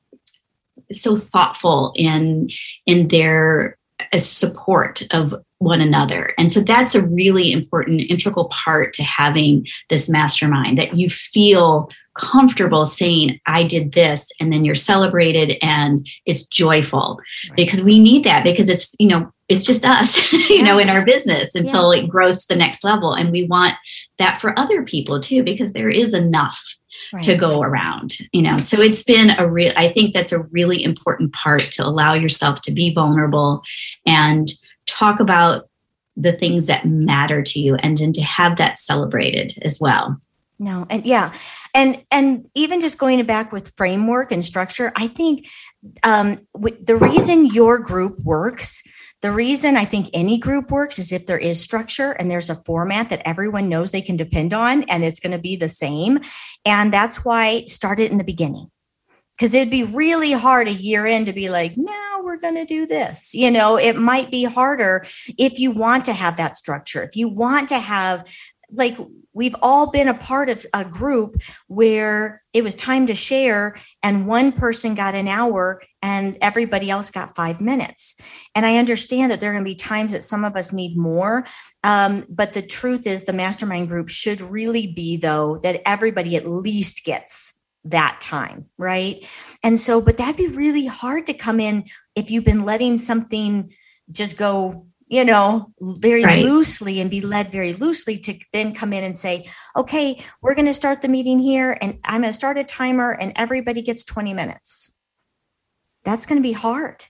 so 0.91 1.15
thoughtful 1.15 1.93
in 1.95 2.50
in 2.86 3.08
their 3.08 3.78
uh, 4.12 4.17
support 4.17 5.02
of 5.12 5.34
one 5.60 5.80
another. 5.80 6.34
And 6.38 6.52
so 6.52 6.60
that's 6.60 6.95
a 6.95 7.08
really 7.08 7.52
important 7.52 8.02
integral 8.10 8.45
part 8.45 8.93
to 8.93 9.04
having 9.04 9.67
this 9.89 10.10
mastermind 10.10 10.78
that 10.80 10.97
you 10.97 11.10
feel 11.10 11.89
comfortable 12.13 12.86
saying 12.86 13.39
I 13.45 13.63
did 13.63 13.93
this 13.93 14.32
and 14.39 14.52
then 14.52 14.65
you're 14.65 14.76
celebrated 14.76 15.58
and 15.62 16.06
it's 16.26 16.45
joyful 16.45 17.19
right. 17.50 17.56
because 17.56 17.82
we 17.82 18.00
need 18.00 18.24
that 18.26 18.43
because 18.43 18.69
it's 18.69 18.93
you 19.00 19.08
know 19.08 19.32
it's 19.47 19.65
just 19.65 19.86
us 19.86 20.34
you 20.50 20.58
yeah. 20.58 20.65
know 20.65 20.78
in 20.78 20.89
our 20.89 21.06
business 21.06 21.56
until 21.56 21.95
yeah. 21.95 22.04
it 22.04 22.10
grows 22.10 22.39
to 22.45 22.54
the 22.54 22.58
next 22.58 22.84
level 22.84 23.13
and 23.13 23.32
we 23.32 23.45
want 23.47 23.76
that 24.17 24.39
for 24.39 24.58
other 24.60 24.84
people 24.84 25.19
too 25.19 25.41
because 25.41 25.71
there 25.71 25.89
is 25.89 26.13
enough 26.13 26.78
right. 27.13 27.24
to 27.24 27.38
go 27.38 27.62
around 27.62 28.17
you 28.34 28.41
know 28.41 28.58
so 28.58 28.82
it's 28.82 29.04
been 29.04 29.30
a 29.38 29.50
real 29.50 29.71
i 29.78 29.88
think 29.88 30.13
that's 30.13 30.34
a 30.34 30.43
really 30.43 30.84
important 30.84 31.32
part 31.32 31.62
to 31.62 31.86
allow 31.86 32.13
yourself 32.13 32.62
to 32.62 32.74
be 32.74 32.93
vulnerable 32.93 33.63
and 34.06 34.50
talk 34.86 35.21
about 35.21 35.69
the 36.17 36.34
things 36.34 36.65
that 36.65 36.86
matter 36.86 37.41
to 37.41 37.62
you 37.62 37.76
and 37.76 37.97
then 37.97 38.12
to 38.12 38.21
have 38.21 38.58
that 38.58 38.78
celebrated 38.78 39.54
as 39.62 39.80
well 39.80 40.19
no 40.62 40.86
and 40.89 41.06
yeah 41.06 41.34
and 41.74 42.02
and 42.12 42.47
even 42.56 42.80
just 42.80 42.97
going 42.97 43.21
back 43.26 43.52
with 43.52 43.74
framework 43.76 44.32
and 44.32 44.43
structure 44.43 44.93
i 44.95 45.08
think 45.08 45.45
um, 46.04 46.38
the 46.54 46.95
reason 46.95 47.47
your 47.47 47.80
group 47.80 48.17
works 48.19 48.84
the 49.21 49.32
reason 49.32 49.78
I 49.78 49.86
think 49.86 50.10
any 50.13 50.39
group 50.39 50.71
works 50.71 50.97
is 50.97 51.12
if 51.12 51.28
there 51.28 51.38
is 51.38 51.62
structure 51.62 52.12
and 52.12 52.30
there's 52.30 52.50
a 52.50 52.62
format 52.65 53.10
that 53.10 53.21
everyone 53.24 53.69
knows 53.69 53.91
they 53.91 54.02
can 54.02 54.17
depend 54.17 54.52
on 54.52 54.82
and 54.84 55.04
it's 55.04 55.19
going 55.19 55.32
to 55.32 55.38
be 55.38 55.56
the 55.56 55.67
same. 55.67 56.17
And 56.65 56.91
that's 56.91 57.24
why 57.24 57.63
start 57.67 58.00
it 58.00 58.12
in 58.12 58.17
the 58.17 58.24
beginning. 58.24 58.71
Because 59.38 59.54
it'd 59.54 59.71
be 59.71 59.84
really 59.84 60.32
hard 60.32 60.67
a 60.67 60.74
year 60.74 61.06
in 61.06 61.26
to 61.26 61.34
be 61.34 61.50
like, 61.50 61.74
now 61.76 62.21
we're 62.24 62.38
going 62.38 62.56
to 62.56 62.65
do 62.65 62.86
this. 62.86 63.34
You 63.34 63.52
know, 63.52 63.78
it 63.78 63.95
might 63.95 64.32
be 64.32 64.43
harder 64.43 65.04
if 65.38 65.60
you 65.60 65.71
want 65.71 66.06
to 66.06 66.13
have 66.13 66.38
that 66.38 66.56
structure, 66.56 67.04
if 67.04 67.15
you 67.15 67.30
want 67.30 67.69
to 67.69 67.80
have 67.80 68.24
like 68.71 68.97
we've 69.34 69.55
all 69.62 69.89
been 69.89 70.07
a 70.07 70.17
part 70.17 70.49
of 70.49 70.65
a 70.73 70.84
group 70.84 71.41
where 71.67 72.41
it 72.53 72.63
was 72.63 72.75
time 72.75 73.07
to 73.07 73.15
share 73.15 73.75
and 74.03 74.27
one 74.27 74.51
person 74.51 74.93
got 74.93 75.15
an 75.15 75.27
hour 75.27 75.81
and 76.01 76.38
everybody 76.41 76.89
else 76.89 77.12
got 77.12 77.36
five 77.36 77.62
minutes. 77.62 78.15
And 78.55 78.65
i 78.65 78.77
understand 78.77 79.31
that 79.31 79.39
there 79.39 79.51
are 79.51 79.53
going 79.53 79.63
to 79.63 79.69
be 79.69 79.75
times 79.75 80.13
that 80.13 80.23
some 80.23 80.43
of 80.43 80.55
us 80.55 80.73
need 80.73 80.97
more 80.97 81.45
um, 81.84 82.23
but 82.29 82.53
the 82.53 82.62
truth 82.62 83.07
is 83.07 83.23
the 83.23 83.34
mastermind 83.34 83.89
group 83.89 84.10
should 84.10 84.41
really 84.41 84.88
be 84.88 85.17
though 85.17 85.60
that 85.63 85.81
everybody 85.86 86.36
at 86.36 86.45
least 86.45 87.05
gets 87.05 87.57
that 87.84 88.19
time 88.21 88.67
right? 88.77 89.27
And 89.63 89.79
so 89.79 90.01
but 90.01 90.17
that'd 90.17 90.38
be 90.38 90.47
really 90.47 90.86
hard 90.86 91.25
to 91.27 91.34
come 91.34 91.60
in 91.60 91.86
if 92.15 92.29
you've 92.29 92.45
been 92.45 92.65
letting 92.65 92.97
something 92.97 93.73
just 94.12 94.38
go 94.38 94.88
you 95.12 95.26
know, 95.26 95.69
very 95.82 96.24
right. 96.24 96.41
loosely 96.41 97.02
and 97.02 97.12
be 97.12 97.19
led 97.19 97.52
very 97.52 97.74
loosely 97.74 98.17
to 98.17 98.34
then 98.54 98.74
come 98.74 98.93
in 98.93 99.04
and 99.04 99.17
say, 99.17 99.45
okay, 99.76 100.17
we're 100.41 100.56
going 100.56 100.65
to 100.65 100.74
start 100.74 101.02
the 101.02 101.10
meeting 101.10 101.38
here 101.38 101.78
and 101.82 102.00
I'm 102.06 102.21
going 102.21 102.30
to 102.30 102.34
start 102.34 102.58
a 102.58 102.63
timer 102.63 103.12
and 103.12 103.34
everybody 103.36 103.82
gets 103.82 104.06
20 104.06 104.34
minutes. 104.34 104.95
that's 106.06 106.26
going 106.26 106.41
to 106.41 106.47
be 106.47 106.54
hard 106.54 107.04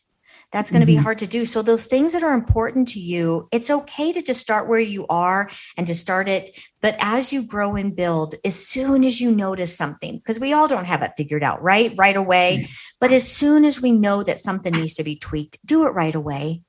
that's 0.52 0.70
going 0.70 0.86
to 0.86 0.92
mm-hmm. 0.92 1.00
be 1.00 1.04
hard 1.04 1.20
to 1.20 1.28
do. 1.28 1.46
So, 1.46 1.62
those 1.62 1.86
things 1.86 2.12
that 2.12 2.24
are 2.24 2.34
important 2.34 2.90
to 2.90 3.00
you, 3.00 3.48
it's 3.54 3.72
okay 3.72 4.12
to 4.12 4.22
just 4.22 4.42
start 4.42 4.68
where 4.68 4.82
you 4.82 5.08
are 5.08 5.50
and 5.78 5.88
to 5.88 5.96
start 5.96 6.28
it. 6.28 6.50
But 6.82 6.98
as 7.00 7.32
you 7.32 7.46
grow 7.46 7.78
and 7.78 7.96
build, 7.96 8.36
as 8.44 8.54
soon 8.54 9.06
as 9.06 9.22
you 9.22 9.34
notice 9.34 9.78
something, 9.78 10.18
because 10.18 10.42
we 10.42 10.52
all 10.52 10.68
don't 10.68 10.88
have 10.88 11.04
it 11.04 11.14
figured 11.16 11.42
out, 11.42 11.64
right? 11.64 11.94
Right 11.98 12.18
away. 12.18 12.66
But 13.00 13.14
as 13.14 13.26
soon 13.26 13.64
as 13.64 13.82
we 13.82 13.94
know 13.94 14.24
that 14.24 14.40
something 14.40 14.74
needs 14.74 14.96
to 14.96 15.06
be 15.06 15.16
tweaked, 15.16 15.66
do 15.66 15.88
it 15.88 15.92
right 15.92 16.16
away 16.16 16.64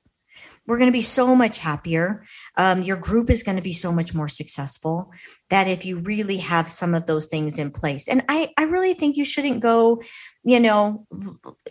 we're 0.65 0.77
going 0.77 0.89
to 0.89 0.97
be 0.97 1.01
so 1.01 1.35
much 1.35 1.59
happier. 1.59 2.25
Um, 2.57 2.81
your 2.83 2.97
group 2.97 3.29
is 3.29 3.43
going 3.43 3.57
to 3.57 3.63
be 3.63 3.73
so 3.73 3.91
much 3.91 4.13
more 4.13 4.27
successful 4.27 5.11
that 5.49 5.67
if 5.67 5.85
you 5.85 5.99
really 5.99 6.37
have 6.37 6.67
some 6.69 6.93
of 6.93 7.05
those 7.05 7.27
things 7.27 7.59
in 7.59 7.71
place. 7.71 8.07
And 8.07 8.23
I, 8.29 8.49
I 8.57 8.63
really 8.63 8.93
think 8.93 9.17
you 9.17 9.25
shouldn't 9.25 9.61
go, 9.61 10.01
you 10.43 10.59
know, 10.59 11.05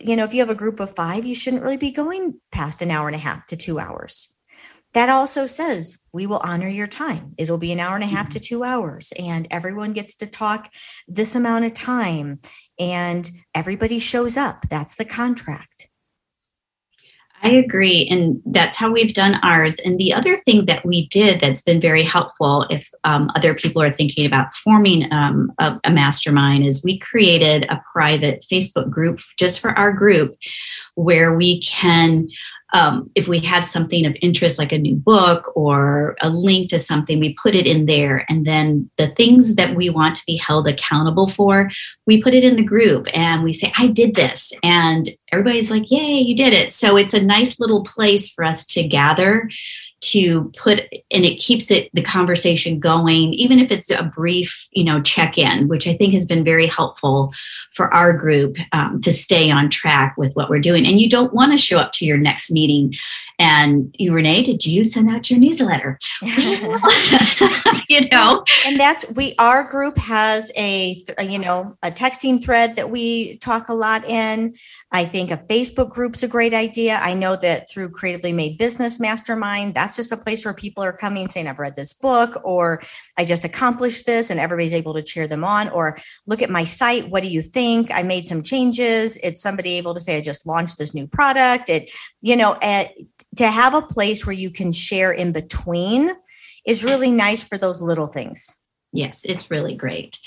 you 0.01 0.15
know, 0.15 0.23
if 0.23 0.33
you 0.33 0.41
have 0.41 0.49
a 0.49 0.55
group 0.55 0.79
of 0.79 0.95
five, 0.95 1.25
you 1.25 1.35
shouldn't 1.35 1.63
really 1.63 1.77
be 1.77 1.91
going 1.91 2.39
past 2.51 2.81
an 2.81 2.91
hour 2.91 3.07
and 3.07 3.15
a 3.15 3.19
half 3.19 3.45
to 3.47 3.57
two 3.57 3.79
hours. 3.79 4.35
That 4.93 5.09
also 5.09 5.47
says 5.47 6.03
we 6.13 6.27
will 6.27 6.41
honor 6.43 6.67
your 6.67 6.87
time. 6.87 7.33
It'll 7.37 7.57
be 7.57 7.71
an 7.71 7.79
hour 7.79 7.95
and 7.95 8.03
a 8.03 8.07
half 8.07 8.29
to 8.29 8.39
mm-hmm. 8.39 8.55
two 8.55 8.63
hours, 8.63 9.11
and 9.17 9.47
everyone 9.49 9.93
gets 9.93 10.13
to 10.15 10.29
talk 10.29 10.71
this 11.07 11.35
amount 11.35 11.65
of 11.65 11.73
time, 11.73 12.39
and 12.79 13.29
everybody 13.55 13.97
shows 13.97 14.37
up. 14.37 14.65
That's 14.69 14.95
the 14.95 15.05
contract. 15.05 15.89
I 17.43 17.49
agree. 17.49 18.07
And 18.09 18.41
that's 18.45 18.77
how 18.77 18.89
we've 18.89 19.13
done 19.13 19.37
ours. 19.43 19.75
And 19.83 19.99
the 19.99 20.13
other 20.13 20.37
thing 20.37 20.65
that 20.65 20.85
we 20.85 21.07
did 21.07 21.41
that's 21.41 21.61
been 21.61 21.81
very 21.81 22.01
helpful 22.01 22.65
if 22.69 22.89
um, 23.03 23.29
other 23.35 23.53
people 23.53 23.81
are 23.81 23.91
thinking 23.91 24.25
about 24.25 24.55
forming 24.55 25.11
um, 25.11 25.51
a, 25.59 25.77
a 25.83 25.91
mastermind 25.91 26.65
is 26.65 26.85
we 26.85 26.97
created 26.97 27.65
a 27.69 27.83
private 27.91 28.45
Facebook 28.49 28.89
group 28.89 29.19
just 29.37 29.59
for 29.59 29.77
our 29.77 29.91
group 29.91 30.37
where 30.95 31.35
we 31.35 31.61
can 31.61 32.29
um, 32.73 33.09
if 33.13 33.27
we 33.27 33.39
have 33.39 33.63
something 33.63 34.05
of 34.05 34.15
interest 34.21 34.57
like 34.57 34.71
a 34.71 34.77
new 34.77 34.95
book 34.95 35.51
or 35.55 36.15
a 36.21 36.29
link 36.29 36.69
to 36.69 36.79
something 36.79 37.19
we 37.19 37.35
put 37.35 37.55
it 37.55 37.67
in 37.67 37.85
there. 37.85 38.25
And 38.27 38.45
then 38.45 38.89
the 38.97 39.07
things 39.07 39.55
that 39.55 39.75
we 39.75 39.89
want 39.89 40.15
to 40.15 40.25
be 40.25 40.37
held 40.37 40.67
accountable 40.67 41.27
for 41.27 41.69
we 42.07 42.21
put 42.21 42.33
it 42.33 42.43
in 42.43 42.55
the 42.55 42.63
group 42.63 43.07
and 43.13 43.43
we 43.43 43.53
say 43.53 43.71
i 43.77 43.87
did 43.87 44.15
this. 44.15 44.51
And 44.63 45.07
everybody's 45.31 45.71
like 45.71 45.89
yay 45.89 46.19
you 46.19 46.35
did 46.35 46.53
it. 46.53 46.73
So 46.73 46.97
it's 46.97 47.13
a 47.13 47.23
nice 47.23 47.59
little 47.59 47.83
place 47.83 48.29
for 48.29 48.43
us 48.43 48.65
to 48.67 48.87
gather 48.87 49.49
to 50.13 50.51
put 50.57 50.79
and 51.11 51.25
it 51.25 51.37
keeps 51.37 51.71
it 51.71 51.89
the 51.93 52.01
conversation 52.01 52.79
going 52.79 53.33
even 53.33 53.59
if 53.59 53.71
it's 53.71 53.89
a 53.89 54.11
brief 54.15 54.67
you 54.71 54.83
know 54.83 55.01
check 55.01 55.37
in 55.37 55.67
which 55.67 55.87
i 55.87 55.93
think 55.93 56.13
has 56.13 56.25
been 56.25 56.43
very 56.43 56.67
helpful 56.67 57.33
for 57.73 57.91
our 57.93 58.13
group 58.13 58.57
um, 58.71 59.01
to 59.01 59.11
stay 59.11 59.49
on 59.49 59.69
track 59.69 60.15
with 60.17 60.33
what 60.35 60.49
we're 60.49 60.59
doing. 60.59 60.85
And 60.85 60.99
you 60.99 61.09
don't 61.09 61.33
want 61.33 61.51
to 61.51 61.57
show 61.57 61.79
up 61.79 61.91
to 61.93 62.05
your 62.05 62.17
next 62.17 62.51
meeting 62.51 62.93
and 63.43 63.93
you 63.99 64.13
renee 64.13 64.41
did 64.41 64.65
you 64.65 64.85
send 64.85 65.09
out 65.09 65.29
your 65.29 65.39
newsletter? 65.39 65.99
You 67.89 68.07
know? 68.11 68.43
And 68.65 68.79
that's 68.79 69.05
we 69.11 69.35
our 69.37 69.63
group 69.63 69.97
has 69.97 70.51
a 70.57 71.03
you 71.21 71.37
know 71.37 71.77
a 71.83 71.91
texting 71.91 72.43
thread 72.43 72.75
that 72.77 72.89
we 72.89 73.37
talk 73.37 73.69
a 73.69 73.73
lot 73.73 74.05
in. 74.05 74.55
I 74.91 75.05
think 75.05 75.29
a 75.29 75.37
facebook 75.37 75.91
group's 75.91 76.23
a 76.23 76.27
great 76.27 76.53
idea. 76.53 76.99
I 77.01 77.13
know 77.13 77.35
that 77.35 77.69
through 77.69 77.89
creatively 77.89 78.33
made 78.33 78.57
business 78.57 78.99
mastermind 78.99 79.75
that's 79.75 79.95
just 79.95 80.11
a 80.11 80.17
place 80.17 80.45
where 80.45 80.53
people 80.53 80.83
are 80.83 80.93
coming 80.93 81.27
saying 81.27 81.47
i've 81.47 81.59
read 81.59 81.75
this 81.75 81.93
book 81.93 82.41
or 82.43 82.81
i 83.17 83.25
just 83.25 83.45
accomplished 83.45 84.05
this 84.05 84.29
and 84.31 84.39
everybody's 84.39 84.73
able 84.73 84.93
to 84.93 85.03
cheer 85.03 85.27
them 85.27 85.43
on. 85.43 85.69
Or 85.69 85.97
look 86.25 86.41
at 86.41 86.49
my 86.49 86.63
site. 86.63 87.09
What 87.09 87.21
do 87.21 87.29
you 87.29 87.41
think? 87.41 87.91
I 87.93 88.03
made 88.03 88.25
some 88.25 88.41
changes. 88.41 89.17
It's 89.17 89.41
somebody 89.41 89.73
able 89.77 89.93
to 89.93 89.99
say 89.99 90.17
i 90.17 90.21
just 90.21 90.47
launched 90.47 90.77
this 90.77 90.95
new 90.95 91.05
product. 91.05 91.69
It 91.69 91.91
you 92.21 92.35
know 92.37 92.55
at, 92.61 92.93
to 93.37 93.49
have 93.49 93.73
a 93.73 93.81
place 93.81 94.25
where 94.25 94.35
you 94.35 94.49
can 94.49 94.71
share 94.71 95.11
in 95.11 95.33
between 95.33 96.09
is 96.65 96.85
really 96.85 97.11
nice 97.11 97.43
for 97.43 97.57
those 97.57 97.81
little 97.81 98.07
things. 98.07 98.59
Yes, 98.91 99.25
it's 99.25 99.49
really 99.49 99.75
great. 99.75 100.17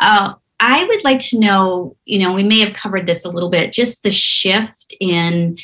Uh, 0.00 0.34
I 0.60 0.84
would 0.84 1.02
like 1.02 1.18
to 1.30 1.40
know, 1.40 1.96
you 2.04 2.20
know, 2.20 2.32
we 2.34 2.44
may 2.44 2.60
have 2.60 2.74
covered 2.74 3.06
this 3.06 3.24
a 3.24 3.30
little 3.30 3.50
bit, 3.50 3.72
just 3.72 4.02
the 4.02 4.10
shift 4.10 4.94
in 5.00 5.58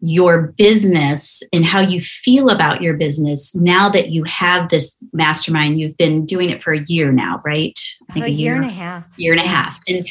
your 0.00 0.54
business 0.56 1.42
and 1.52 1.64
how 1.64 1.80
you 1.80 2.00
feel 2.00 2.50
about 2.50 2.82
your 2.82 2.94
business 2.94 3.54
now 3.54 3.88
that 3.90 4.10
you 4.10 4.24
have 4.24 4.68
this 4.68 4.96
mastermind. 5.12 5.78
You've 5.78 5.96
been 5.96 6.24
doing 6.24 6.50
it 6.50 6.62
for 6.62 6.72
a 6.72 6.84
year 6.86 7.12
now, 7.12 7.40
right? 7.44 7.78
I 8.08 8.12
think 8.12 8.26
a, 8.26 8.28
a 8.28 8.32
year, 8.32 8.54
year, 8.54 8.62
and 8.62 8.70
a 8.70 8.74
half. 8.74 9.18
Year 9.18 9.32
and 9.32 9.42
a 9.42 9.46
half. 9.46 9.80
And 9.86 10.08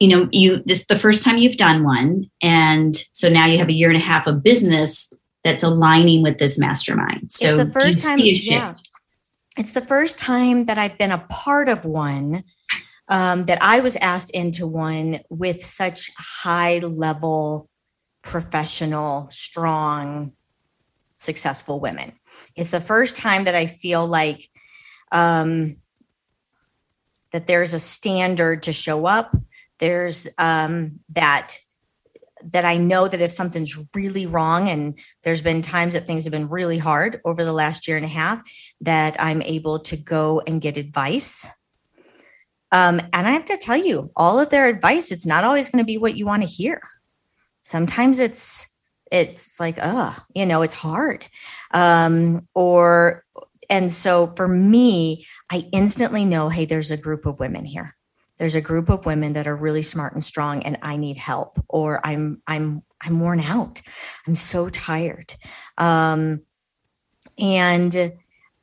you 0.00 0.08
know, 0.08 0.28
you 0.32 0.62
this 0.64 0.86
the 0.86 0.98
first 0.98 1.22
time 1.22 1.38
you've 1.38 1.56
done 1.56 1.84
one, 1.84 2.30
and 2.42 2.96
so 3.12 3.28
now 3.28 3.46
you 3.46 3.58
have 3.58 3.68
a 3.68 3.72
year 3.72 3.90
and 3.90 3.98
a 3.98 4.04
half 4.04 4.26
of 4.26 4.42
business 4.42 5.12
that's 5.44 5.62
aligning 5.62 6.22
with 6.22 6.38
this 6.38 6.58
mastermind. 6.58 7.30
So 7.30 7.54
it's 7.54 7.64
the 7.64 7.72
first 7.72 8.00
time, 8.00 8.18
yeah. 8.20 8.74
It's 9.56 9.72
the 9.72 9.80
first 9.80 10.18
time 10.18 10.66
that 10.66 10.76
I've 10.76 10.98
been 10.98 11.12
a 11.12 11.24
part 11.30 11.68
of 11.68 11.84
one 11.84 12.42
um, 13.08 13.44
that 13.44 13.58
I 13.62 13.80
was 13.80 13.96
asked 13.96 14.30
into 14.30 14.66
one 14.66 15.20
with 15.30 15.62
such 15.62 16.10
high 16.18 16.78
level, 16.78 17.68
professional, 18.26 19.28
strong, 19.30 20.34
successful 21.14 21.80
women. 21.80 22.12
It's 22.56 22.72
the 22.72 22.80
first 22.80 23.16
time 23.16 23.44
that 23.44 23.54
I 23.54 23.66
feel 23.66 24.06
like 24.06 24.48
um, 25.12 25.76
that 27.30 27.46
there's 27.46 27.72
a 27.72 27.78
standard 27.78 28.64
to 28.64 28.72
show 28.72 29.06
up. 29.06 29.34
There's 29.78 30.28
um, 30.38 30.98
that 31.10 31.56
that 32.52 32.64
I 32.66 32.76
know 32.76 33.08
that 33.08 33.22
if 33.22 33.32
something's 33.32 33.78
really 33.94 34.26
wrong, 34.26 34.68
and 34.68 34.98
there's 35.22 35.40
been 35.40 35.62
times 35.62 35.94
that 35.94 36.06
things 36.06 36.24
have 36.24 36.32
been 36.32 36.48
really 36.48 36.78
hard 36.78 37.20
over 37.24 37.44
the 37.44 37.52
last 37.52 37.88
year 37.88 37.96
and 37.96 38.04
a 38.04 38.08
half, 38.08 38.42
that 38.80 39.16
I'm 39.18 39.40
able 39.42 39.78
to 39.80 39.96
go 39.96 40.42
and 40.46 40.60
get 40.60 40.76
advice. 40.76 41.48
Um, 42.72 43.00
and 43.12 43.26
I 43.26 43.30
have 43.30 43.46
to 43.46 43.56
tell 43.56 43.76
you, 43.76 44.10
all 44.16 44.38
of 44.38 44.50
their 44.50 44.66
advice, 44.66 45.10
it's 45.10 45.26
not 45.26 45.44
always 45.44 45.70
going 45.70 45.82
to 45.82 45.86
be 45.86 45.98
what 45.98 46.16
you 46.16 46.26
want 46.26 46.42
to 46.42 46.48
hear. 46.48 46.80
Sometimes 47.66 48.20
it's 48.20 48.72
it's 49.10 49.58
like, 49.58 49.76
oh, 49.82 50.16
you 50.36 50.46
know, 50.46 50.62
it's 50.62 50.76
hard. 50.76 51.26
Um, 51.72 52.46
or 52.54 53.24
and 53.68 53.90
so 53.90 54.32
for 54.36 54.46
me, 54.46 55.26
I 55.50 55.68
instantly 55.72 56.24
know, 56.24 56.48
hey, 56.48 56.64
there's 56.64 56.92
a 56.92 56.96
group 56.96 57.26
of 57.26 57.40
women 57.40 57.64
here. 57.64 57.90
There's 58.38 58.54
a 58.54 58.60
group 58.60 58.88
of 58.88 59.04
women 59.04 59.32
that 59.32 59.48
are 59.48 59.56
really 59.56 59.82
smart 59.82 60.12
and 60.12 60.22
strong 60.22 60.62
and 60.62 60.78
i 60.82 60.96
need 60.96 61.16
help 61.16 61.56
or 61.68 62.00
i'm 62.04 62.40
i'm 62.46 62.82
i'm 63.02 63.18
worn 63.18 63.40
out. 63.40 63.80
I'm 64.28 64.36
so 64.36 64.68
tired. 64.68 65.34
Um, 65.76 66.42
and 67.36 68.12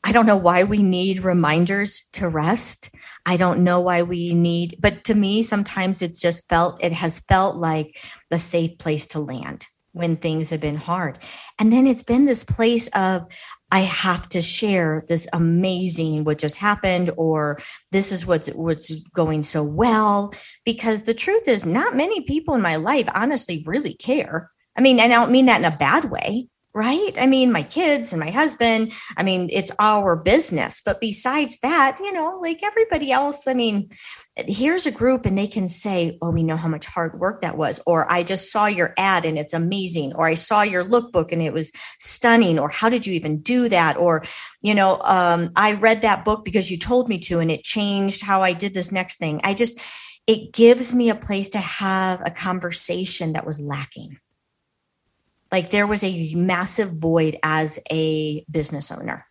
i 0.03 0.11
don't 0.11 0.25
know 0.25 0.37
why 0.37 0.63
we 0.63 0.81
need 0.81 1.23
reminders 1.23 2.07
to 2.13 2.27
rest 2.27 2.93
i 3.25 3.37
don't 3.37 3.63
know 3.63 3.81
why 3.81 4.01
we 4.01 4.33
need 4.33 4.75
but 4.79 5.03
to 5.03 5.13
me 5.13 5.41
sometimes 5.41 6.01
it's 6.01 6.21
just 6.21 6.47
felt 6.49 6.83
it 6.83 6.93
has 6.93 7.19
felt 7.21 7.57
like 7.57 7.97
the 8.29 8.37
safe 8.37 8.77
place 8.77 9.05
to 9.05 9.19
land 9.19 9.67
when 9.93 10.15
things 10.15 10.49
have 10.49 10.59
been 10.59 10.75
hard. 10.75 11.19
And 11.59 11.71
then 11.71 11.87
it's 11.87 12.03
been 12.03 12.25
this 12.25 12.43
place 12.43 12.89
of, 12.89 13.21
I 13.71 13.79
have 13.79 14.27
to 14.29 14.41
share 14.41 15.03
this 15.07 15.27
amazing 15.33 16.25
what 16.25 16.39
just 16.39 16.55
happened, 16.57 17.11
or 17.15 17.57
this 17.91 18.11
is 18.11 18.27
what's 18.27 18.49
what's 18.49 18.99
going 19.15 19.43
so 19.43 19.63
well. 19.63 20.33
Because 20.65 21.03
the 21.03 21.13
truth 21.13 21.47
is, 21.47 21.65
not 21.65 21.95
many 21.95 22.21
people 22.21 22.55
in 22.55 22.61
my 22.61 22.75
life 22.75 23.07
honestly 23.15 23.63
really 23.65 23.95
care. 23.95 24.51
I 24.77 24.81
mean, 24.81 24.99
and 24.99 25.13
I 25.13 25.15
don't 25.15 25.31
mean 25.31 25.45
that 25.45 25.59
in 25.59 25.71
a 25.71 25.77
bad 25.77 26.05
way 26.05 26.49
right? 26.73 27.11
I 27.19 27.27
mean, 27.27 27.51
my 27.51 27.61
kids 27.61 28.13
and 28.13 28.19
my 28.19 28.31
husband, 28.31 28.91
I 29.15 29.23
mean, 29.23 29.49
it's 29.51 29.71
our 29.77 30.15
business. 30.15 30.81
But 30.83 30.99
besides 30.99 31.59
that, 31.59 31.97
you 31.99 32.11
know, 32.11 32.39
like 32.41 32.63
everybody 32.63 33.11
else, 33.11 33.47
I 33.47 33.53
mean, 33.53 33.89
here's 34.35 34.87
a 34.87 34.91
group 34.91 35.27
and 35.27 35.37
they 35.37 35.45
can 35.45 35.67
say, 35.67 36.17
oh, 36.21 36.31
we 36.31 36.43
know 36.43 36.57
how 36.57 36.67
much 36.67 36.87
hard 36.87 37.19
work 37.19 37.41
that 37.41 37.57
was. 37.57 37.79
Or 37.85 38.11
I 38.11 38.23
just 38.23 38.51
saw 38.51 38.65
your 38.65 38.95
ad 38.97 39.25
and 39.25 39.37
it's 39.37 39.53
amazing. 39.53 40.13
Or 40.15 40.25
I 40.25 40.33
saw 40.33 40.63
your 40.63 40.83
lookbook 40.83 41.31
and 41.31 41.43
it 41.43 41.53
was 41.53 41.71
stunning. 41.99 42.57
Or 42.57 42.69
how 42.69 42.89
did 42.89 43.05
you 43.05 43.13
even 43.13 43.41
do 43.41 43.69
that? 43.69 43.95
Or, 43.95 44.23
you 44.61 44.73
know, 44.73 44.99
um, 45.05 45.49
I 45.55 45.73
read 45.73 46.01
that 46.01 46.25
book 46.25 46.43
because 46.43 46.71
you 46.71 46.77
told 46.77 47.07
me 47.07 47.19
to 47.19 47.39
and 47.39 47.51
it 47.51 47.63
changed 47.63 48.23
how 48.23 48.41
I 48.41 48.53
did 48.53 48.73
this 48.73 48.91
next 48.91 49.17
thing. 49.17 49.41
I 49.43 49.53
just, 49.53 49.79
it 50.25 50.53
gives 50.53 50.95
me 50.95 51.09
a 51.09 51.15
place 51.15 51.49
to 51.49 51.59
have 51.59 52.23
a 52.25 52.31
conversation 52.31 53.33
that 53.33 53.45
was 53.45 53.59
lacking 53.59 54.17
like 55.53 55.69
there 55.69 55.85
was 55.85 56.03
a 56.03 56.33
massive 56.33 56.93
void 56.93 57.37
as 57.43 57.79
a 57.91 58.43
business 58.49 58.91
owner 58.91 59.23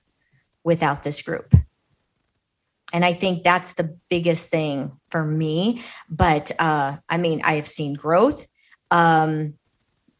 without 0.62 1.02
this 1.02 1.20
group. 1.20 1.52
And 2.94 3.04
I 3.04 3.12
think 3.12 3.42
that's 3.42 3.72
the 3.72 3.98
biggest 4.08 4.48
thing 4.48 5.00
for 5.10 5.24
me. 5.24 5.82
But 6.08 6.52
uh, 6.60 6.96
I 7.08 7.18
mean, 7.18 7.40
I 7.42 7.54
have 7.54 7.66
seen 7.66 7.94
growth, 7.94 8.46
um, 8.92 9.58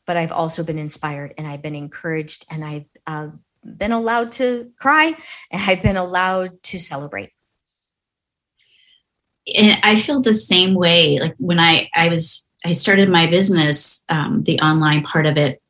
but 0.05 0.17
I've 0.17 0.33
also 0.33 0.65
been 0.65 0.79
inspired 0.79 1.35
and 1.39 1.47
I've 1.47 1.63
been 1.63 1.77
encouraged 1.77 2.47
and 2.51 2.65
I've 2.65 2.87
uh, 3.07 3.29
been 3.77 3.93
allowed 3.93 4.33
to 4.33 4.73
cry 4.81 5.15
and 5.53 5.63
I've 5.69 5.83
been 5.83 5.97
allowed 5.97 6.61
to 6.65 6.81
celebrate. 6.81 7.31
And 9.55 9.79
I 9.85 10.01
feel 10.01 10.21
the 10.21 10.35
same 10.35 10.75
way. 10.75 11.21
Like 11.21 11.37
when 11.39 11.61
I 11.61 11.89
I 11.95 12.09
was 12.09 12.49
I 12.65 12.73
started 12.73 13.09
my 13.09 13.29
business, 13.29 14.05
um, 14.09 14.43
the 14.45 14.59
online 14.61 15.03
part 15.03 15.27
of 15.27 15.37
it, 15.37 15.62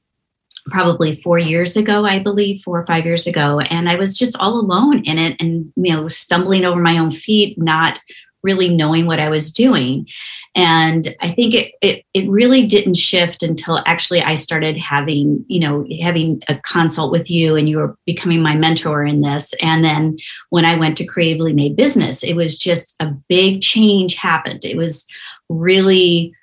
probably 0.69 1.17
four 1.17 1.39
years 1.39 1.77
ago, 1.77 2.05
I 2.05 2.19
believe, 2.19 2.61
four 2.61 2.79
or 2.79 2.87
five 2.87 3.05
years 3.05 3.27
ago. 3.27 3.61
And 3.61 3.89
I 3.89 3.97
was 3.97 4.17
just 4.17 4.37
all 4.39 4.61
alone 4.61 5.05
in 5.05 5.19
it 5.19 5.41
and, 5.41 5.73
you 5.77 5.93
know, 5.93 6.09
stumbling 6.09 6.65
over 6.65 6.81
my 6.81 6.99
own 6.99 7.11
feet, 7.11 7.59
not 7.59 8.01
really 8.43 8.69
knowing 8.69 9.07
what 9.07 9.21
I 9.21 9.29
was 9.29 9.53
doing. 9.53 10.09
And 10.55 11.07
I 11.21 11.31
think 11.31 11.55
it, 11.55 11.73
it, 11.81 12.05
it 12.13 12.29
really 12.29 12.67
didn't 12.67 12.97
shift 12.97 13.43
until 13.43 13.81
actually 13.87 14.21
I 14.21 14.35
started 14.35 14.77
having, 14.79 15.45
you 15.49 15.61
know, 15.61 15.87
having 16.01 16.43
a 16.49 16.59
consult 16.59 17.13
with 17.13 17.31
you 17.31 17.57
and 17.57 17.69
you 17.69 17.77
were 17.79 17.97
becoming 18.05 18.43
my 18.43 18.57
mentor 18.57 19.05
in 19.05 19.21
this. 19.21 19.55
And 19.63 19.85
then 19.85 20.19
when 20.51 20.65
I 20.65 20.77
went 20.77 20.97
to 20.99 21.07
Creatively 21.07 21.53
Made 21.53 21.77
Business, 21.77 22.25
it 22.25 22.35
was 22.35 22.59
just 22.59 22.97
a 23.01 23.07
big 23.29 23.61
change 23.61 24.17
happened. 24.17 24.65
It 24.65 24.77
was 24.77 25.07
really 25.49 26.35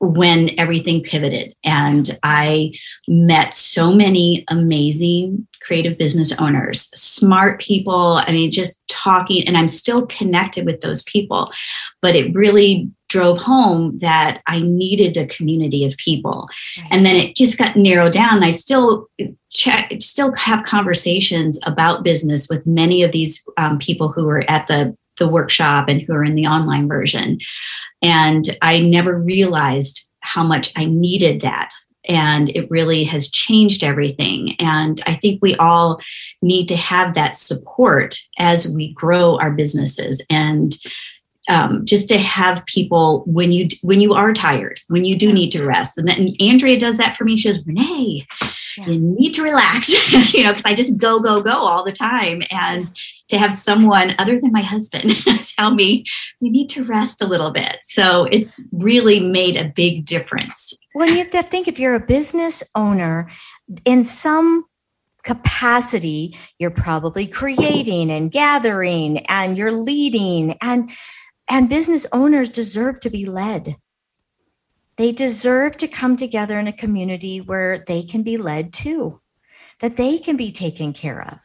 when 0.00 0.50
everything 0.58 1.02
pivoted 1.02 1.52
and 1.64 2.18
I 2.22 2.72
met 3.08 3.54
so 3.54 3.92
many 3.92 4.44
amazing 4.48 5.46
creative 5.62 5.98
business 5.98 6.38
owners, 6.38 6.90
smart 7.00 7.60
people. 7.60 8.20
I 8.24 8.30
mean, 8.30 8.52
just 8.52 8.82
talking, 8.88 9.46
and 9.46 9.56
I'm 9.56 9.68
still 9.68 10.06
connected 10.06 10.66
with 10.66 10.80
those 10.80 11.02
people. 11.04 11.50
But 12.02 12.14
it 12.14 12.34
really 12.34 12.90
drove 13.08 13.38
home 13.38 13.98
that 13.98 14.42
I 14.46 14.60
needed 14.60 15.16
a 15.16 15.26
community 15.26 15.84
of 15.84 15.96
people. 15.96 16.48
Right. 16.76 16.88
And 16.90 17.06
then 17.06 17.16
it 17.16 17.36
just 17.36 17.58
got 17.58 17.76
narrowed 17.76 18.12
down. 18.12 18.42
I 18.42 18.50
still 18.50 19.08
check, 19.50 19.92
still 20.00 20.34
have 20.34 20.64
conversations 20.64 21.58
about 21.64 22.04
business 22.04 22.48
with 22.48 22.66
many 22.66 23.02
of 23.02 23.12
these 23.12 23.44
um, 23.56 23.78
people 23.78 24.10
who 24.10 24.24
were 24.24 24.48
at 24.50 24.66
the 24.66 24.96
the 25.18 25.28
workshop 25.28 25.88
and 25.88 26.00
who 26.00 26.12
are 26.12 26.24
in 26.24 26.34
the 26.34 26.46
online 26.46 26.88
version. 26.88 27.38
And 28.02 28.44
I 28.62 28.80
never 28.80 29.18
realized 29.18 30.08
how 30.20 30.42
much 30.42 30.72
I 30.76 30.86
needed 30.86 31.40
that. 31.42 31.70
And 32.08 32.50
it 32.50 32.70
really 32.70 33.04
has 33.04 33.30
changed 33.30 33.82
everything. 33.82 34.54
And 34.60 35.00
I 35.06 35.14
think 35.14 35.40
we 35.42 35.56
all 35.56 36.00
need 36.40 36.68
to 36.68 36.76
have 36.76 37.14
that 37.14 37.36
support 37.36 38.16
as 38.38 38.72
we 38.72 38.92
grow 38.92 39.38
our 39.38 39.50
businesses 39.50 40.24
and 40.30 40.72
um, 41.48 41.84
just 41.84 42.08
to 42.08 42.18
have 42.18 42.66
people 42.66 43.22
when 43.26 43.52
you 43.52 43.68
when 43.82 44.00
you 44.00 44.14
are 44.14 44.32
tired, 44.32 44.80
when 44.88 45.04
you 45.04 45.16
do 45.16 45.32
need 45.32 45.50
to 45.50 45.64
rest. 45.64 45.98
And 45.98 46.08
then 46.08 46.32
Andrea 46.40 46.78
does 46.78 46.96
that 46.98 47.16
for 47.16 47.24
me. 47.24 47.36
She 47.36 47.48
says, 47.48 47.64
Renee, 47.66 48.26
yeah. 48.78 48.86
you 48.86 49.00
need 49.00 49.32
to 49.34 49.42
relax, 49.42 49.88
you 50.34 50.44
know, 50.44 50.52
because 50.52 50.64
I 50.64 50.74
just 50.74 51.00
go, 51.00 51.20
go, 51.20 51.40
go 51.42 51.50
all 51.50 51.84
the 51.84 51.92
time. 51.92 52.42
And 52.50 52.88
to 53.28 53.38
have 53.38 53.52
someone 53.52 54.12
other 54.18 54.40
than 54.40 54.52
my 54.52 54.62
husband 54.62 55.12
tell 55.58 55.74
me 55.74 56.04
we 56.40 56.48
need 56.48 56.68
to 56.70 56.84
rest 56.84 57.22
a 57.22 57.26
little 57.26 57.50
bit. 57.50 57.78
So 57.84 58.28
it's 58.30 58.62
really 58.72 59.20
made 59.20 59.56
a 59.56 59.72
big 59.74 60.04
difference. 60.04 60.74
Well, 60.94 61.08
you 61.08 61.18
have 61.18 61.30
to 61.30 61.42
think 61.42 61.68
if 61.68 61.78
you're 61.78 61.94
a 61.94 62.00
business 62.00 62.62
owner 62.74 63.28
in 63.84 64.04
some 64.04 64.64
capacity, 65.24 66.36
you're 66.58 66.70
probably 66.70 67.26
creating 67.26 68.10
and 68.10 68.30
gathering 68.30 69.18
and 69.28 69.58
you're 69.58 69.72
leading 69.72 70.56
and 70.62 70.88
and 71.50 71.68
business 71.68 72.06
owners 72.12 72.48
deserve 72.48 73.00
to 73.00 73.10
be 73.10 73.24
led. 73.24 73.76
They 74.96 75.12
deserve 75.12 75.76
to 75.78 75.88
come 75.88 76.16
together 76.16 76.58
in 76.58 76.66
a 76.66 76.72
community 76.72 77.40
where 77.40 77.84
they 77.86 78.02
can 78.02 78.22
be 78.22 78.36
led 78.36 78.72
too, 78.72 79.20
that 79.80 79.96
they 79.96 80.18
can 80.18 80.36
be 80.36 80.50
taken 80.50 80.92
care 80.92 81.22
of 81.22 81.40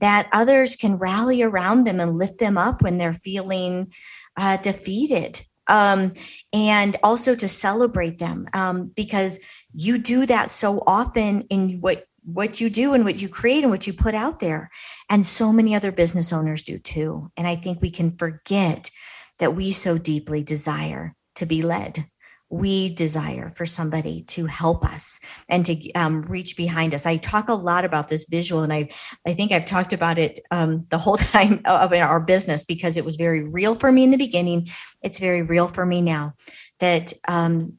that 0.00 0.28
others 0.32 0.76
can 0.76 0.98
rally 0.98 1.42
around 1.42 1.84
them 1.84 2.00
and 2.00 2.12
lift 2.12 2.38
them 2.38 2.58
up 2.58 2.82
when 2.82 2.98
they're 2.98 3.14
feeling 3.14 3.92
uh, 4.36 4.56
defeated. 4.58 5.40
Um, 5.68 6.12
and 6.52 6.96
also 7.02 7.34
to 7.34 7.48
celebrate 7.48 8.18
them 8.18 8.46
um, 8.54 8.92
because 8.94 9.40
you 9.72 9.98
do 9.98 10.24
that 10.26 10.50
so 10.50 10.82
often 10.86 11.42
in 11.50 11.80
what 11.80 12.06
what 12.22 12.60
you 12.60 12.68
do 12.68 12.92
and 12.92 13.04
what 13.04 13.22
you 13.22 13.28
create 13.28 13.62
and 13.62 13.70
what 13.70 13.86
you 13.86 13.92
put 13.92 14.14
out 14.14 14.40
there 14.40 14.68
and 15.10 15.24
so 15.24 15.52
many 15.52 15.76
other 15.76 15.92
business 15.92 16.32
owners 16.32 16.64
do 16.64 16.76
too 16.76 17.28
and 17.36 17.46
i 17.46 17.54
think 17.54 17.80
we 17.80 17.90
can 17.90 18.16
forget 18.16 18.90
that 19.38 19.54
we 19.54 19.70
so 19.70 19.98
deeply 19.98 20.42
desire 20.42 21.14
to 21.34 21.46
be 21.46 21.62
led 21.62 22.06
we 22.48 22.90
desire 22.90 23.52
for 23.56 23.66
somebody 23.66 24.22
to 24.22 24.46
help 24.46 24.84
us 24.84 25.18
and 25.48 25.66
to 25.66 25.92
um, 25.92 26.22
reach 26.22 26.56
behind 26.56 26.94
us. 26.94 27.04
I 27.04 27.16
talk 27.16 27.48
a 27.48 27.54
lot 27.54 27.84
about 27.84 28.08
this 28.08 28.26
visual, 28.28 28.62
and 28.62 28.72
I 28.72 28.88
I 29.26 29.32
think 29.32 29.50
I've 29.50 29.64
talked 29.64 29.92
about 29.92 30.18
it 30.18 30.38
um, 30.50 30.82
the 30.90 30.98
whole 30.98 31.16
time 31.16 31.60
of 31.64 31.92
our 31.92 32.20
business 32.20 32.62
because 32.62 32.96
it 32.96 33.04
was 33.04 33.16
very 33.16 33.42
real 33.42 33.74
for 33.74 33.90
me 33.90 34.04
in 34.04 34.10
the 34.10 34.16
beginning. 34.16 34.68
It's 35.02 35.18
very 35.18 35.42
real 35.42 35.68
for 35.68 35.84
me 35.84 36.00
now. 36.02 36.32
That 36.78 37.12
um, 37.26 37.78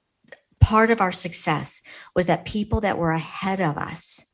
part 0.60 0.90
of 0.90 1.00
our 1.00 1.12
success 1.12 1.82
was 2.14 2.26
that 2.26 2.46
people 2.46 2.82
that 2.82 2.98
were 2.98 3.12
ahead 3.12 3.62
of 3.62 3.78
us 3.78 4.26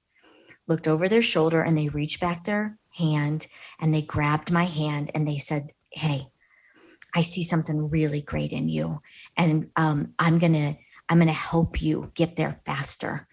looked 0.68 0.88
over 0.88 1.08
their 1.08 1.22
shoulder 1.22 1.62
and 1.62 1.78
they 1.78 1.90
reached 1.90 2.22
back 2.22 2.46
their 2.46 2.78
hand 2.96 3.48
and 3.80 3.94
they 3.94 4.02
grabbed 4.02 4.52
my 4.52 4.64
hand 4.64 5.12
and 5.14 5.28
they 5.28 5.38
said, 5.38 5.74
"Hey." 5.92 6.33
I 7.16 7.22
see 7.22 7.44
something 7.44 7.90
really 7.90 8.22
great 8.22 8.52
in 8.52 8.70
you, 8.70 8.98
and 9.38 9.70
um, 9.76 10.14
I'm 10.20 10.40
gonna 10.40 10.76
I'm 11.10 11.20
gonna 11.20 11.32
help 11.32 11.82
you 11.82 12.10
get 12.16 12.36
there 12.36 12.62
faster. 12.66 13.28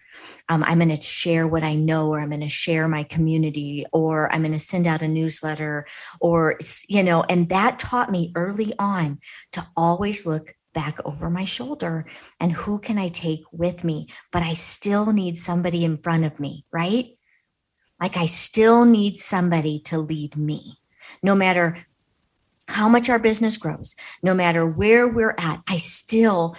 Um, 0.49 0.63
I'm 0.63 0.79
going 0.79 0.89
to 0.89 1.01
share 1.01 1.47
what 1.47 1.63
I 1.63 1.73
know, 1.75 2.09
or 2.09 2.19
I'm 2.19 2.27
going 2.29 2.41
to 2.41 2.49
share 2.49 2.85
my 2.89 3.03
community, 3.03 3.85
or 3.93 4.31
I'm 4.31 4.41
going 4.41 4.51
to 4.51 4.59
send 4.59 4.85
out 4.85 5.01
a 5.01 5.07
newsletter, 5.07 5.85
or, 6.19 6.59
you 6.89 7.01
know, 7.01 7.23
and 7.29 7.47
that 7.47 7.79
taught 7.79 8.09
me 8.09 8.33
early 8.35 8.73
on 8.77 9.19
to 9.53 9.63
always 9.77 10.25
look 10.25 10.53
back 10.73 10.97
over 11.05 11.29
my 11.29 11.45
shoulder 11.45 12.05
and 12.39 12.51
who 12.51 12.79
can 12.79 12.97
I 12.97 13.09
take 13.09 13.41
with 13.51 13.83
me? 13.83 14.07
But 14.31 14.43
I 14.43 14.53
still 14.53 15.11
need 15.13 15.37
somebody 15.37 15.83
in 15.83 15.97
front 15.97 16.25
of 16.25 16.39
me, 16.39 16.65
right? 16.71 17.05
Like 17.99 18.17
I 18.17 18.25
still 18.25 18.85
need 18.85 19.19
somebody 19.19 19.79
to 19.85 19.99
lead 19.99 20.37
me. 20.37 20.75
No 21.23 21.35
matter 21.35 21.77
how 22.71 22.89
much 22.89 23.09
our 23.09 23.19
business 23.19 23.57
grows, 23.57 23.95
no 24.23 24.33
matter 24.33 24.65
where 24.65 25.07
we're 25.07 25.35
at, 25.37 25.61
I 25.69 25.77
still 25.77 26.55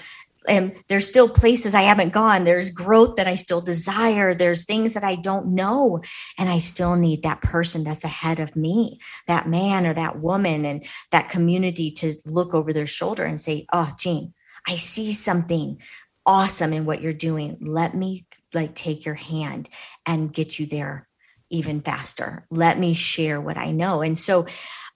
am 0.49 0.73
there's 0.89 1.07
still 1.07 1.29
places 1.29 1.75
I 1.75 1.83
haven't 1.83 2.13
gone. 2.13 2.45
There's 2.45 2.71
growth 2.71 3.17
that 3.17 3.27
I 3.27 3.35
still 3.35 3.61
desire. 3.61 4.35
There's 4.35 4.65
things 4.65 4.95
that 4.95 5.05
I 5.05 5.17
don't 5.17 5.55
know. 5.55 6.01
And 6.39 6.49
I 6.49 6.59
still 6.59 6.97
need 6.97 7.23
that 7.23 7.43
person 7.43 7.85
that's 7.85 8.05
ahead 8.05 8.41
of 8.41 8.57
me, 8.57 8.99
that 9.29 9.47
man 9.47 9.87
or 9.87 9.95
that 9.95 10.21
woman 10.21 10.65
and 10.65 10.85
that 11.11 11.29
community 11.29 11.91
to 11.93 12.11
look 12.27 12.55
over 12.55 12.73
their 12.73 12.87
shoulder 12.87 13.25
and 13.25 13.41
say, 13.41 13.67
Oh, 13.73 13.91
Jeanne, 13.99 14.33
I 14.67 14.77
see 14.77 15.13
something 15.13 15.81
awesome 16.25 16.73
in 16.73 16.87
what 16.87 17.03
you're 17.03 17.13
doing. 17.13 17.59
Let 17.61 17.95
me 17.95 18.27
like 18.55 18.75
take 18.75 19.05
your 19.05 19.15
hand 19.15 19.69
and 20.07 20.33
get 20.33 20.59
you 20.59 20.67
there 20.67 21.09
even 21.51 21.83
faster. 21.83 22.47
Let 22.51 22.79
me 22.79 22.95
share 22.95 23.41
what 23.41 23.59
I 23.59 23.73
know. 23.73 24.01
And 24.01 24.17
so 24.17 24.47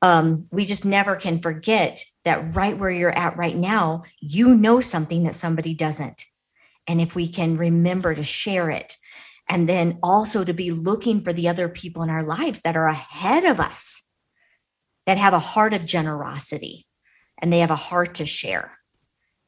um, 0.06 0.46
we 0.52 0.64
just 0.64 0.84
never 0.84 1.16
can 1.16 1.40
forget 1.40 2.04
that 2.24 2.54
right 2.54 2.78
where 2.78 2.90
you're 2.90 3.18
at 3.18 3.36
right 3.36 3.56
now, 3.56 4.04
you 4.20 4.54
know 4.54 4.78
something 4.78 5.24
that 5.24 5.34
somebody 5.34 5.74
doesn't. 5.74 6.24
And 6.86 7.00
if 7.00 7.16
we 7.16 7.26
can 7.26 7.56
remember 7.56 8.14
to 8.14 8.22
share 8.22 8.70
it, 8.70 8.94
and 9.48 9.68
then 9.68 9.98
also 10.04 10.44
to 10.44 10.54
be 10.54 10.70
looking 10.70 11.20
for 11.20 11.32
the 11.32 11.48
other 11.48 11.68
people 11.68 12.04
in 12.04 12.10
our 12.10 12.24
lives 12.24 12.60
that 12.60 12.76
are 12.76 12.86
ahead 12.86 13.44
of 13.44 13.58
us, 13.58 14.06
that 15.06 15.18
have 15.18 15.32
a 15.32 15.40
heart 15.40 15.74
of 15.74 15.84
generosity 15.84 16.86
and 17.42 17.52
they 17.52 17.58
have 17.58 17.72
a 17.72 17.76
heart 17.76 18.14
to 18.14 18.24
share, 18.24 18.70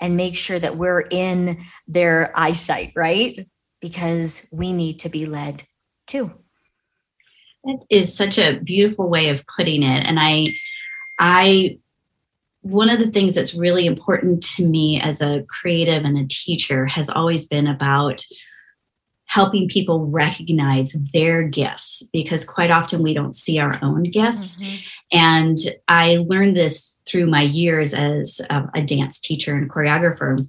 and 0.01 0.17
make 0.17 0.37
sure 0.37 0.59
that 0.59 0.77
we're 0.77 1.05
in 1.09 1.61
their 1.87 2.33
eyesight, 2.35 2.93
right? 2.97 3.39
Because 3.81 4.49
we 4.53 4.73
need 4.73 4.99
to 5.01 5.09
be 5.09 5.25
led 5.25 5.63
too. 6.09 6.33
That 7.69 7.85
is 7.91 8.17
such 8.17 8.39
a 8.39 8.59
beautiful 8.59 9.11
way 9.11 9.29
of 9.29 9.45
putting 9.47 9.83
it. 9.83 10.07
And 10.07 10.19
I, 10.19 10.47
I, 11.19 11.79
one 12.63 12.89
of 12.89 12.99
the 12.99 13.11
things 13.11 13.35
that's 13.35 13.55
really 13.55 13.85
important 13.85 14.43
to 14.57 14.67
me 14.67 15.01
as 15.03 15.21
a 15.21 15.45
creative 15.49 16.05
and 16.05 16.17
a 16.17 16.27
teacher 16.27 16.87
has 16.87 17.11
always 17.11 17.47
been 17.47 17.67
about 17.67 18.25
helping 19.27 19.69
people 19.69 20.07
recognize 20.07 20.97
their 21.13 21.43
gifts 21.43 22.03
because 22.11 22.49
quite 22.49 22.71
often 22.71 23.03
we 23.03 23.13
don't 23.13 23.37
see 23.37 23.59
our 23.59 23.79
own 23.83 24.05
gifts. 24.05 24.57
Mm-hmm. 24.57 24.77
And 25.13 25.59
I 25.89 26.25
learned 26.27 26.57
this 26.57 26.99
through 27.07 27.27
my 27.27 27.43
years 27.43 27.93
as 27.93 28.41
a, 28.49 28.65
a 28.75 28.83
dance 28.83 29.21
teacher 29.21 29.55
and 29.55 29.71
choreographer. 29.71 30.49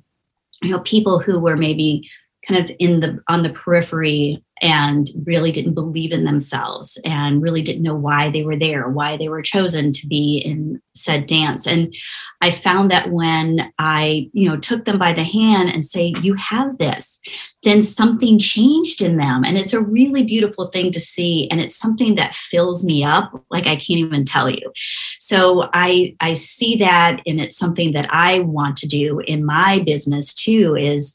You 0.62 0.72
know, 0.72 0.80
people 0.80 1.20
who 1.20 1.40
were 1.40 1.58
maybe 1.58 2.10
kind 2.50 2.64
of 2.64 2.76
in 2.80 3.00
the 3.00 3.20
on 3.28 3.44
the 3.44 3.52
periphery 3.52 4.44
and 4.62 5.08
really 5.26 5.52
didn't 5.52 5.74
believe 5.74 6.12
in 6.12 6.26
themselves 6.26 7.00
and 7.06 7.42
really 7.42 7.62
didn't 7.62 7.84
know 7.84 7.96
why 7.96 8.30
they 8.30 8.44
were 8.44 8.58
there, 8.58 8.90
why 8.90 9.16
they 9.16 9.30
were 9.30 9.42
chosen 9.42 9.94
to 9.94 10.06
be 10.08 10.40
in 10.40 10.82
said 10.94 11.28
dance. 11.28 11.66
And 11.66 11.96
I 12.42 12.52
found 12.52 12.92
that 12.92 13.10
when 13.10 13.72
I, 13.80 14.30
you 14.34 14.50
know, 14.50 14.58
took 14.58 14.84
them 14.84 14.98
by 14.98 15.14
the 15.14 15.24
hand 15.24 15.70
and 15.74 15.86
say, 15.86 16.14
"You 16.22 16.34
have 16.34 16.78
this," 16.78 17.22
then 17.64 17.82
something 17.82 18.40
changed 18.40 19.02
in 19.02 19.18
them, 19.18 19.44
and 19.46 19.58
it's 19.58 19.74
a 19.74 19.84
really 19.84 20.24
beautiful 20.24 20.66
thing 20.66 20.92
to 20.92 21.00
see, 21.00 21.48
and 21.52 21.62
it's 21.62 21.76
something 21.78 22.16
that 22.16 22.36
fills 22.36 22.86
me 22.86 23.04
up 23.04 23.32
like 23.52 23.68
I 23.68 23.76
can't 23.76 24.00
even 24.00 24.26
tell 24.26 24.50
you. 24.50 24.74
So 25.20 25.70
I 25.74 26.16
I 26.20 26.34
see 26.34 26.76
that, 26.78 27.22
and 27.28 27.40
it's 27.40 27.58
something 27.58 27.94
that 27.94 28.08
I 28.12 28.40
want 28.40 28.76
to 28.78 28.88
do 28.88 29.20
in 29.20 29.46
my 29.46 29.84
business 29.86 30.34
too. 30.34 30.76
Is 30.76 31.14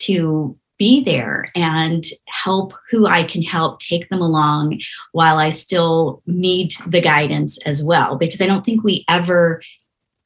to 0.00 0.56
be 0.78 1.02
there 1.02 1.50
and 1.54 2.04
help 2.26 2.74
who 2.90 3.06
I 3.06 3.24
can 3.24 3.42
help 3.42 3.80
take 3.80 4.08
them 4.08 4.20
along 4.20 4.80
while 5.12 5.38
I 5.38 5.50
still 5.50 6.22
need 6.26 6.72
the 6.86 7.00
guidance 7.00 7.58
as 7.64 7.82
well. 7.84 8.16
Because 8.16 8.40
I 8.40 8.46
don't 8.46 8.64
think 8.64 8.84
we 8.84 9.04
ever, 9.08 9.62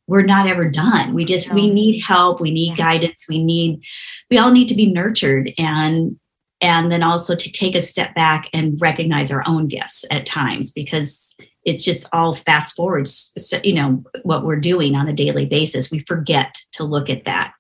we're 0.07 0.23
not 0.23 0.49
ever 0.49 0.69
done. 0.69 1.15
We 1.15 1.25
just 1.25 1.55
we 1.55 1.73
need 1.73 2.01
help, 2.01 2.41
we 2.41 2.51
need 2.51 2.77
guidance, 2.77 3.27
we 3.29 3.43
need, 3.43 3.85
we 4.31 4.39
all 4.39 4.51
need 4.51 4.69
to 4.69 4.75
be 4.75 4.91
nurtured 4.91 5.53
and, 5.57 6.19
and 6.61 6.91
then 6.91 7.03
also 7.03 7.35
to 7.35 7.53
take 7.53 7.75
a 7.75 7.81
step 7.81 8.15
back 8.15 8.49
and 8.53 8.79
recognize 8.81 9.31
our 9.31 9.45
own 9.47 9.69
gifts 9.69 10.05
at 10.11 10.27
times 10.27 10.73
because 10.73 11.37
it's 11.65 11.85
just 11.85 12.09
all 12.13 12.35
fast 12.35 12.77
forwards, 12.77 13.33
you 13.63 13.75
know, 13.75 14.03
what 14.25 14.45
we're 14.45 14.57
doing 14.57 14.97
on 14.97 15.09
a 15.09 15.13
daily 15.13 15.47
basis. 15.47 15.91
We 15.91 16.01
forget 16.01 16.57
to 16.73 16.85
look 16.85 17.09
at 17.09 17.25
that. 17.25 17.55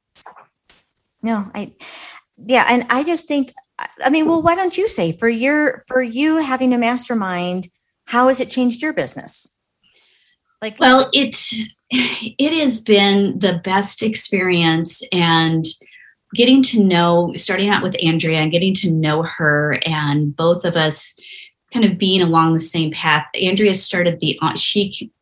No, 1.23 1.45
I, 1.55 1.73
yeah 2.47 2.67
and 2.69 2.87
i 2.91 3.03
just 3.05 3.29
think 3.29 3.53
i 4.05 4.11
mean 4.11 4.27
well 4.27 4.43
why 4.43 4.55
don't 4.55 4.79
you 4.79 4.89
say 4.89 5.17
for 5.17 5.29
your 5.29 5.85
for 5.87 6.03
you 6.03 6.39
having 6.39 6.73
a 6.73 6.79
mastermind 6.79 7.67
how 8.11 8.27
has 8.27 8.41
it 8.41 8.51
changed 8.51 8.83
your 8.83 8.93
business? 8.93 9.55
Like 10.61 10.79
well 10.81 11.09
it 11.13 11.37
it 11.91 12.53
has 12.61 12.81
been 12.81 13.39
the 13.39 13.61
best 13.65 14.03
experience 14.03 15.03
and 15.13 15.65
getting 16.35 16.63
to 16.63 16.83
know 16.83 17.33
starting 17.35 17.69
out 17.69 17.83
with 17.83 17.97
andrea 18.03 18.39
and 18.39 18.53
getting 18.53 18.75
to 18.75 18.91
know 18.91 19.23
her 19.23 19.79
and 19.87 20.37
both 20.37 20.65
of 20.65 20.77
us 20.77 21.15
kind 21.73 21.85
of 21.85 21.99
being 21.99 22.21
along 22.21 22.53
the 22.53 22.59
same 22.59 22.91
path. 22.91 23.27
Andrea 23.41 23.75
started 23.75 24.19
the 24.21 24.39
she 24.57 25.13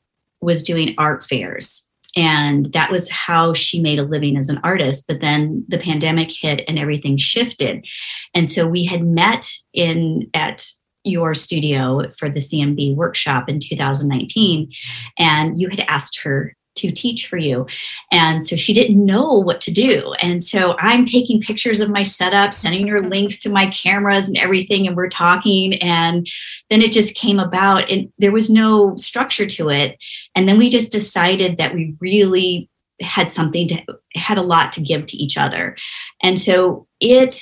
was 0.40 0.62
doing 0.62 0.94
art 0.96 1.22
fairs 1.22 1.87
and 2.18 2.66
that 2.72 2.90
was 2.90 3.08
how 3.08 3.52
she 3.52 3.80
made 3.80 4.00
a 4.00 4.02
living 4.02 4.36
as 4.36 4.48
an 4.48 4.58
artist. 4.64 5.04
But 5.06 5.20
then 5.20 5.64
the 5.68 5.78
pandemic 5.78 6.32
hit 6.32 6.62
and 6.66 6.76
everything 6.76 7.16
shifted. 7.16 7.86
And 8.34 8.48
so 8.48 8.66
we 8.66 8.84
had 8.84 9.06
met 9.06 9.46
in 9.72 10.28
at 10.34 10.66
your 11.04 11.32
studio 11.32 12.10
for 12.18 12.28
the 12.28 12.40
cmb 12.40 12.94
workshop 12.96 13.48
in 13.48 13.60
2019 13.60 14.70
and 15.18 15.58
you 15.58 15.68
had 15.68 15.80
asked 15.88 16.20
her 16.22 16.54
to 16.78 16.92
teach 16.92 17.26
for 17.26 17.36
you. 17.36 17.66
And 18.10 18.42
so 18.42 18.56
she 18.56 18.72
didn't 18.72 19.04
know 19.04 19.32
what 19.32 19.60
to 19.62 19.70
do. 19.70 20.12
And 20.22 20.42
so 20.42 20.76
I'm 20.78 21.04
taking 21.04 21.40
pictures 21.40 21.80
of 21.80 21.90
my 21.90 22.02
setup, 22.02 22.54
sending 22.54 22.88
her 22.88 23.02
links 23.08 23.38
to 23.40 23.50
my 23.50 23.66
cameras 23.66 24.28
and 24.28 24.36
everything. 24.36 24.86
And 24.86 24.96
we're 24.96 25.08
talking. 25.08 25.74
And 25.82 26.26
then 26.70 26.82
it 26.82 26.92
just 26.92 27.14
came 27.14 27.38
about, 27.38 27.90
and 27.90 28.12
there 28.18 28.32
was 28.32 28.50
no 28.50 28.96
structure 28.96 29.46
to 29.46 29.70
it. 29.70 29.98
And 30.34 30.48
then 30.48 30.58
we 30.58 30.70
just 30.70 30.92
decided 30.92 31.58
that 31.58 31.74
we 31.74 31.94
really 32.00 32.68
had 33.00 33.30
something 33.30 33.68
to, 33.68 33.84
had 34.14 34.38
a 34.38 34.42
lot 34.42 34.72
to 34.72 34.82
give 34.82 35.06
to 35.06 35.16
each 35.16 35.38
other. 35.38 35.76
And 36.22 36.38
so 36.40 36.86
it 37.00 37.36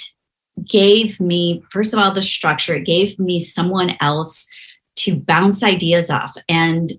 gave 0.64 1.20
me, 1.20 1.62
first 1.70 1.93
of 1.93 1.99
all, 1.99 2.12
the 2.12 2.22
structure, 2.22 2.74
it 2.76 2.87
gave 2.87 3.18
me 3.18 3.41
someone 3.41 3.97
else 4.01 4.49
to 4.97 5.16
bounce 5.16 5.62
ideas 5.62 6.11
off. 6.11 6.37
And 6.49 6.93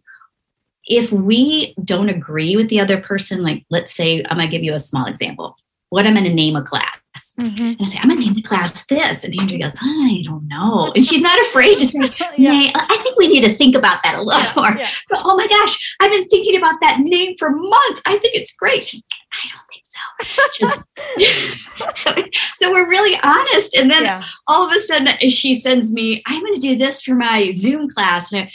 if 0.88 1.11
we 1.11 1.75
don't 1.83 2.09
agree 2.09 2.55
with 2.55 2.69
the 2.69 2.79
other 2.79 2.99
person, 2.99 3.43
like 3.43 3.65
let's 3.69 3.93
say, 3.93 4.23
I'm 4.29 4.38
gonna 4.38 4.49
give 4.49 4.63
you 4.63 4.73
a 4.73 4.79
small 4.79 5.05
example. 5.05 5.55
What 5.89 6.07
I'm 6.07 6.15
gonna 6.15 6.33
name 6.33 6.55
a 6.55 6.63
class. 6.63 6.97
Mm-hmm. 7.39 7.63
And 7.63 7.77
I 7.81 7.85
say, 7.85 7.99
I'm 8.01 8.09
gonna 8.09 8.21
name 8.21 8.33
the 8.33 8.41
class 8.41 8.85
this. 8.85 9.23
And 9.23 9.33
Andrea 9.39 9.59
goes, 9.59 9.77
I 9.81 10.21
don't 10.23 10.47
know. 10.47 10.91
And 10.95 11.05
she's 11.05 11.21
not 11.21 11.39
afraid 11.41 11.77
to 11.77 11.85
say, 11.85 12.09
yeah. 12.38 12.71
I 12.73 12.99
think 13.03 13.17
we 13.17 13.27
need 13.27 13.43
to 13.43 13.53
think 13.53 13.75
about 13.75 14.01
that 14.03 14.15
a 14.15 14.21
little 14.21 14.41
yeah, 14.41 14.53
more. 14.55 14.79
Yeah. 14.79 14.89
But 15.09 15.21
oh 15.23 15.35
my 15.35 15.47
gosh, 15.47 15.95
I've 15.99 16.11
been 16.11 16.27
thinking 16.27 16.57
about 16.57 16.75
that 16.81 16.99
name 16.99 17.35
for 17.38 17.49
months. 17.49 18.01
I 18.05 18.17
think 18.17 18.35
it's 18.35 18.55
great. 18.55 18.93
I 19.33 19.49
don't 19.49 19.61
think 19.69 19.83
so. 19.83 19.97
so, 21.93 22.13
so 22.55 22.71
we're 22.71 22.89
really 22.89 23.17
honest. 23.23 23.75
And 23.75 23.89
then 23.89 24.03
yeah. 24.03 24.23
all 24.47 24.67
of 24.67 24.75
a 24.75 24.79
sudden 24.81 25.17
she 25.29 25.59
sends 25.59 25.93
me, 25.93 26.21
I'm 26.25 26.41
going 26.41 26.53
to 26.53 26.59
do 26.59 26.75
this 26.75 27.01
for 27.01 27.15
my 27.15 27.51
Zoom 27.51 27.88
class. 27.89 28.31
And 28.31 28.43
I, 28.43 28.51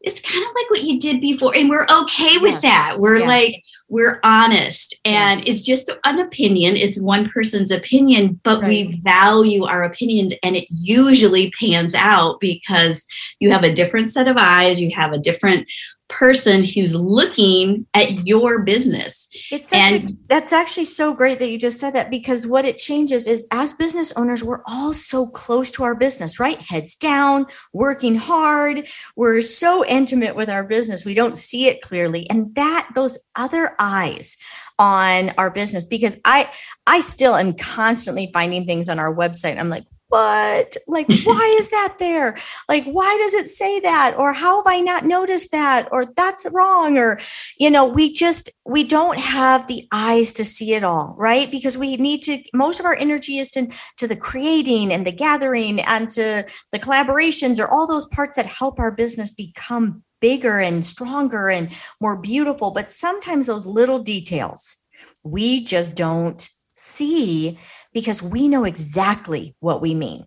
it's 0.00 0.20
kind 0.20 0.44
of 0.44 0.50
like 0.54 0.70
what 0.70 0.82
you 0.82 1.00
did 1.00 1.20
before 1.20 1.54
and 1.56 1.68
we're 1.68 1.86
okay 1.90 2.38
with 2.38 2.52
yes. 2.52 2.62
that 2.62 2.94
we're 2.98 3.26
like 3.26 3.62
we're 3.88 4.20
honest 4.22 4.94
and 5.04 5.40
yes. 5.40 5.48
it's 5.48 5.60
just 5.60 5.90
an 6.04 6.20
opinion 6.20 6.76
it's 6.76 7.00
one 7.00 7.28
person's 7.30 7.70
opinion 7.70 8.38
but 8.44 8.60
right. 8.60 8.68
we 8.68 9.00
value 9.02 9.64
our 9.64 9.82
opinions 9.82 10.32
and 10.44 10.56
it 10.56 10.66
usually 10.70 11.50
pans 11.58 11.94
out 11.94 12.38
because 12.38 13.06
you 13.40 13.50
have 13.50 13.64
a 13.64 13.72
different 13.72 14.08
set 14.10 14.28
of 14.28 14.36
eyes 14.38 14.80
you 14.80 14.90
have 14.94 15.12
a 15.12 15.18
different 15.18 15.66
person 16.08 16.64
who's 16.64 16.94
looking 16.94 17.86
at 17.94 18.26
your 18.26 18.60
business. 18.60 19.28
It's 19.50 19.68
such 19.68 19.92
and, 19.92 20.10
a, 20.10 20.16
that's 20.28 20.52
actually 20.52 20.86
so 20.86 21.12
great 21.12 21.38
that 21.38 21.50
you 21.50 21.58
just 21.58 21.78
said 21.78 21.94
that 21.94 22.10
because 22.10 22.46
what 22.46 22.64
it 22.64 22.78
changes 22.78 23.26
is 23.28 23.46
as 23.52 23.74
business 23.74 24.12
owners, 24.16 24.42
we're 24.42 24.62
all 24.66 24.92
so 24.92 25.26
close 25.26 25.70
to 25.72 25.84
our 25.84 25.94
business, 25.94 26.40
right? 26.40 26.60
Heads 26.60 26.94
down, 26.94 27.46
working 27.72 28.16
hard. 28.16 28.88
We're 29.16 29.42
so 29.42 29.84
intimate 29.86 30.34
with 30.34 30.48
our 30.48 30.64
business. 30.64 31.04
We 31.04 31.14
don't 31.14 31.36
see 31.36 31.66
it 31.66 31.82
clearly. 31.82 32.28
And 32.30 32.54
that 32.54 32.90
those 32.94 33.18
other 33.36 33.74
eyes 33.78 34.36
on 34.78 35.30
our 35.38 35.50
business, 35.50 35.84
because 35.84 36.18
I 36.24 36.50
I 36.86 37.00
still 37.00 37.34
am 37.34 37.52
constantly 37.52 38.30
finding 38.32 38.64
things 38.64 38.88
on 38.88 38.98
our 38.98 39.14
website. 39.14 39.58
I'm 39.58 39.68
like, 39.68 39.84
what? 40.08 40.76
Like, 40.86 41.06
why 41.24 41.56
is 41.58 41.70
that 41.70 41.96
there? 41.98 42.36
Like, 42.68 42.84
why 42.84 43.16
does 43.22 43.34
it 43.34 43.48
say 43.48 43.80
that? 43.80 44.14
Or 44.18 44.32
how 44.32 44.56
have 44.56 44.66
I 44.66 44.80
not 44.80 45.04
noticed 45.04 45.52
that? 45.52 45.88
Or 45.92 46.04
that's 46.16 46.46
wrong. 46.52 46.98
Or, 46.98 47.18
you 47.58 47.70
know, 47.70 47.86
we 47.86 48.12
just, 48.12 48.50
we 48.64 48.84
don't 48.84 49.18
have 49.18 49.66
the 49.66 49.86
eyes 49.92 50.32
to 50.34 50.44
see 50.44 50.74
it 50.74 50.84
all, 50.84 51.14
right? 51.18 51.50
Because 51.50 51.78
we 51.78 51.96
need 51.96 52.22
to, 52.22 52.42
most 52.54 52.80
of 52.80 52.86
our 52.86 52.96
energy 52.96 53.38
is 53.38 53.50
to, 53.50 53.66
to 53.98 54.08
the 54.08 54.16
creating 54.16 54.92
and 54.92 55.06
the 55.06 55.12
gathering 55.12 55.80
and 55.80 56.10
to 56.10 56.44
the 56.72 56.78
collaborations 56.78 57.60
or 57.60 57.68
all 57.70 57.86
those 57.86 58.06
parts 58.06 58.36
that 58.36 58.46
help 58.46 58.78
our 58.78 58.90
business 58.90 59.30
become 59.30 60.02
bigger 60.20 60.58
and 60.58 60.84
stronger 60.84 61.48
and 61.48 61.70
more 62.00 62.16
beautiful. 62.16 62.70
But 62.72 62.90
sometimes 62.90 63.46
those 63.46 63.66
little 63.66 63.98
details, 63.98 64.76
we 65.22 65.62
just 65.62 65.94
don't 65.94 66.48
see 66.74 67.58
because 67.98 68.22
we 68.22 68.46
know 68.46 68.62
exactly 68.62 69.56
what 69.58 69.82
we 69.82 69.92
mean. 69.92 70.24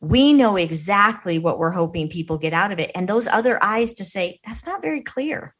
We 0.00 0.32
know 0.32 0.56
exactly 0.56 1.38
what 1.38 1.58
we're 1.58 1.70
hoping 1.70 2.08
people 2.08 2.38
get 2.38 2.54
out 2.54 2.72
of 2.72 2.78
it. 2.78 2.90
And 2.94 3.06
those 3.06 3.28
other 3.28 3.62
eyes 3.62 3.92
to 3.94 4.04
say, 4.04 4.40
that's 4.46 4.66
not 4.66 4.80
very 4.80 5.02
clear. 5.02 5.52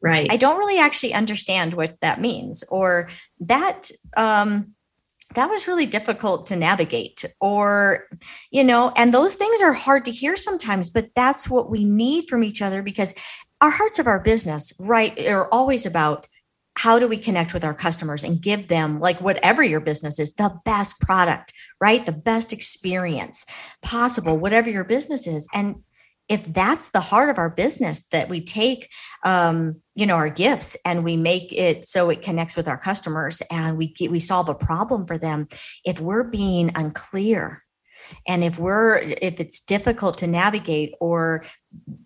Right. 0.00 0.28
I 0.30 0.36
don't 0.36 0.58
really 0.58 0.78
actually 0.78 1.14
understand 1.14 1.74
what 1.74 2.00
that 2.00 2.20
means. 2.20 2.62
Or 2.70 3.08
that, 3.40 3.90
um, 4.16 4.74
that 5.34 5.50
was 5.50 5.66
really 5.66 5.86
difficult 5.86 6.46
to 6.46 6.56
navigate 6.56 7.24
or 7.38 8.06
you 8.50 8.64
know 8.64 8.92
and 8.96 9.12
those 9.12 9.34
things 9.34 9.60
are 9.60 9.74
hard 9.74 10.06
to 10.06 10.10
hear 10.10 10.34
sometimes 10.36 10.88
but 10.88 11.10
that's 11.14 11.50
what 11.50 11.70
we 11.70 11.84
need 11.84 12.26
from 12.30 12.42
each 12.42 12.62
other 12.62 12.82
because 12.82 13.14
our 13.60 13.68
hearts 13.68 13.98
of 13.98 14.06
our 14.06 14.20
business 14.20 14.72
right 14.80 15.28
are 15.28 15.46
always 15.52 15.84
about 15.84 16.26
how 16.78 17.00
do 17.00 17.08
we 17.08 17.18
connect 17.18 17.52
with 17.52 17.64
our 17.64 17.74
customers 17.74 18.22
and 18.22 18.40
give 18.40 18.68
them 18.68 19.00
like 19.00 19.20
whatever 19.20 19.64
your 19.64 19.80
business 19.80 20.20
is 20.20 20.32
the 20.34 20.56
best 20.64 21.00
product 21.00 21.52
right? 21.80 22.04
The 22.04 22.12
best 22.12 22.52
experience 22.52 23.44
possible 23.82 24.38
whatever 24.38 24.70
your 24.70 24.84
business 24.84 25.26
is. 25.26 25.48
And 25.54 25.76
if 26.28 26.44
that's 26.44 26.90
the 26.90 27.00
heart 27.00 27.30
of 27.30 27.38
our 27.38 27.48
business 27.48 28.06
that 28.08 28.28
we 28.28 28.40
take 28.42 28.90
um, 29.24 29.80
you 29.94 30.06
know 30.06 30.16
our 30.16 30.30
gifts 30.30 30.76
and 30.84 31.04
we 31.04 31.16
make 31.16 31.52
it 31.52 31.84
so 31.84 32.10
it 32.10 32.22
connects 32.22 32.56
with 32.56 32.68
our 32.68 32.78
customers 32.78 33.42
and 33.50 33.78
we 33.78 33.88
get, 33.88 34.10
we 34.10 34.18
solve 34.18 34.48
a 34.48 34.54
problem 34.54 35.06
for 35.06 35.18
them 35.18 35.46
if 35.84 36.00
we're 36.00 36.24
being 36.24 36.70
unclear 36.74 37.58
and 38.26 38.44
if 38.44 38.58
we're 38.58 38.98
if 39.22 39.40
it's 39.40 39.60
difficult 39.60 40.18
to 40.18 40.26
navigate 40.26 40.94
or 41.00 41.44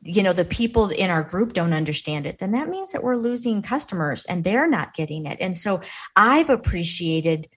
you 0.02 0.22
know 0.22 0.32
the 0.32 0.44
people 0.44 0.88
in 0.88 1.10
our 1.10 1.22
group 1.22 1.52
don't 1.52 1.72
understand 1.72 2.26
it 2.26 2.38
then 2.38 2.52
that 2.52 2.68
means 2.68 2.92
that 2.92 3.02
we're 3.02 3.16
losing 3.16 3.62
customers 3.62 4.24
and 4.26 4.44
they're 4.44 4.68
not 4.68 4.94
getting 4.94 5.26
it. 5.26 5.38
And 5.40 5.56
so 5.56 5.80
i've 6.16 6.50
appreciated 6.50 7.48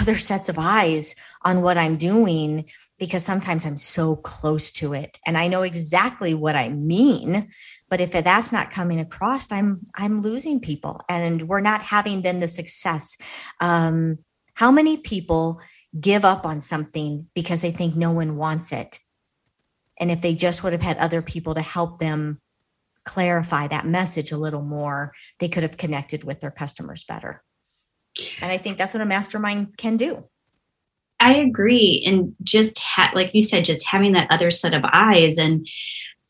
other 0.00 0.16
sets 0.16 0.50
of 0.50 0.58
eyes 0.58 1.14
on 1.46 1.62
what 1.62 1.78
i'm 1.78 1.96
doing 1.96 2.68
because 2.98 3.24
sometimes 3.24 3.64
i'm 3.64 3.78
so 3.78 4.16
close 4.16 4.70
to 4.70 4.92
it 4.92 5.18
and 5.24 5.38
i 5.38 5.48
know 5.48 5.62
exactly 5.62 6.34
what 6.34 6.54
i 6.54 6.68
mean 6.68 7.48
but 7.88 7.98
if 7.98 8.10
that's 8.10 8.52
not 8.52 8.70
coming 8.70 9.00
across 9.00 9.50
i'm 9.50 9.80
i'm 9.96 10.20
losing 10.20 10.60
people 10.60 11.00
and 11.08 11.48
we're 11.48 11.60
not 11.60 11.80
having 11.80 12.20
then 12.20 12.40
the 12.40 12.48
success. 12.48 13.16
Um, 13.60 14.16
how 14.54 14.72
many 14.72 14.96
people 14.96 15.60
give 15.98 16.24
up 16.24 16.44
on 16.44 16.60
something 16.60 17.26
because 17.34 17.62
they 17.62 17.70
think 17.70 17.96
no 17.96 18.12
one 18.12 18.36
wants 18.36 18.72
it. 18.72 18.98
And 20.00 20.10
if 20.10 20.20
they 20.20 20.34
just 20.34 20.62
would 20.62 20.72
have 20.72 20.82
had 20.82 20.98
other 20.98 21.22
people 21.22 21.54
to 21.54 21.62
help 21.62 21.98
them 21.98 22.40
clarify 23.04 23.66
that 23.68 23.86
message 23.86 24.32
a 24.32 24.36
little 24.36 24.62
more, 24.62 25.12
they 25.38 25.48
could 25.48 25.62
have 25.62 25.76
connected 25.76 26.24
with 26.24 26.40
their 26.40 26.50
customers 26.50 27.04
better. 27.04 27.42
And 28.40 28.50
I 28.50 28.58
think 28.58 28.78
that's 28.78 28.94
what 28.94 29.02
a 29.02 29.06
mastermind 29.06 29.76
can 29.78 29.96
do. 29.96 30.28
I 31.20 31.34
agree. 31.36 32.02
And 32.06 32.34
just 32.42 32.78
ha- 32.80 33.12
like 33.14 33.34
you 33.34 33.42
said, 33.42 33.64
just 33.64 33.88
having 33.88 34.12
that 34.12 34.30
other 34.30 34.50
set 34.50 34.74
of 34.74 34.84
eyes 34.84 35.38
and 35.38 35.66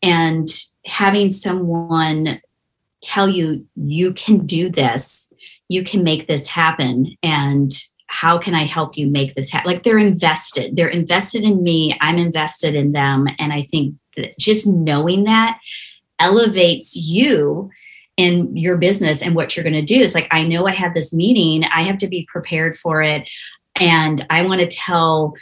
and 0.02 0.48
having 0.86 1.30
someone 1.30 2.40
tell 3.02 3.28
you 3.28 3.66
you 3.74 4.12
can 4.12 4.46
do 4.46 4.70
this, 4.70 5.30
you 5.68 5.84
can 5.84 6.04
make 6.04 6.26
this 6.26 6.46
happen, 6.46 7.16
and 7.22 7.72
how 8.08 8.38
can 8.38 8.54
I 8.54 8.64
help 8.64 8.96
you 8.96 9.06
make 9.06 9.34
this 9.34 9.50
happen? 9.50 9.70
Like 9.70 9.82
they're 9.82 9.98
invested. 9.98 10.76
They're 10.76 10.88
invested 10.88 11.44
in 11.44 11.62
me. 11.62 11.96
I'm 12.00 12.18
invested 12.18 12.74
in 12.74 12.92
them. 12.92 13.28
And 13.38 13.52
I 13.52 13.62
think 13.62 13.94
just 14.38 14.66
knowing 14.66 15.24
that 15.24 15.58
elevates 16.18 16.96
you 16.96 17.70
in 18.16 18.56
your 18.56 18.76
business 18.76 19.22
and 19.22 19.34
what 19.34 19.56
you're 19.56 19.62
going 19.62 19.74
to 19.74 19.82
do. 19.82 20.00
It's 20.00 20.14
like, 20.14 20.26
I 20.32 20.42
know 20.42 20.66
I 20.66 20.72
have 20.72 20.94
this 20.94 21.14
meeting, 21.14 21.64
I 21.72 21.82
have 21.82 21.98
to 21.98 22.08
be 22.08 22.26
prepared 22.30 22.76
for 22.76 23.00
it. 23.02 23.30
And 23.80 24.26
I 24.28 24.44
want 24.44 24.60
to 24.60 24.66
tell 24.66 25.34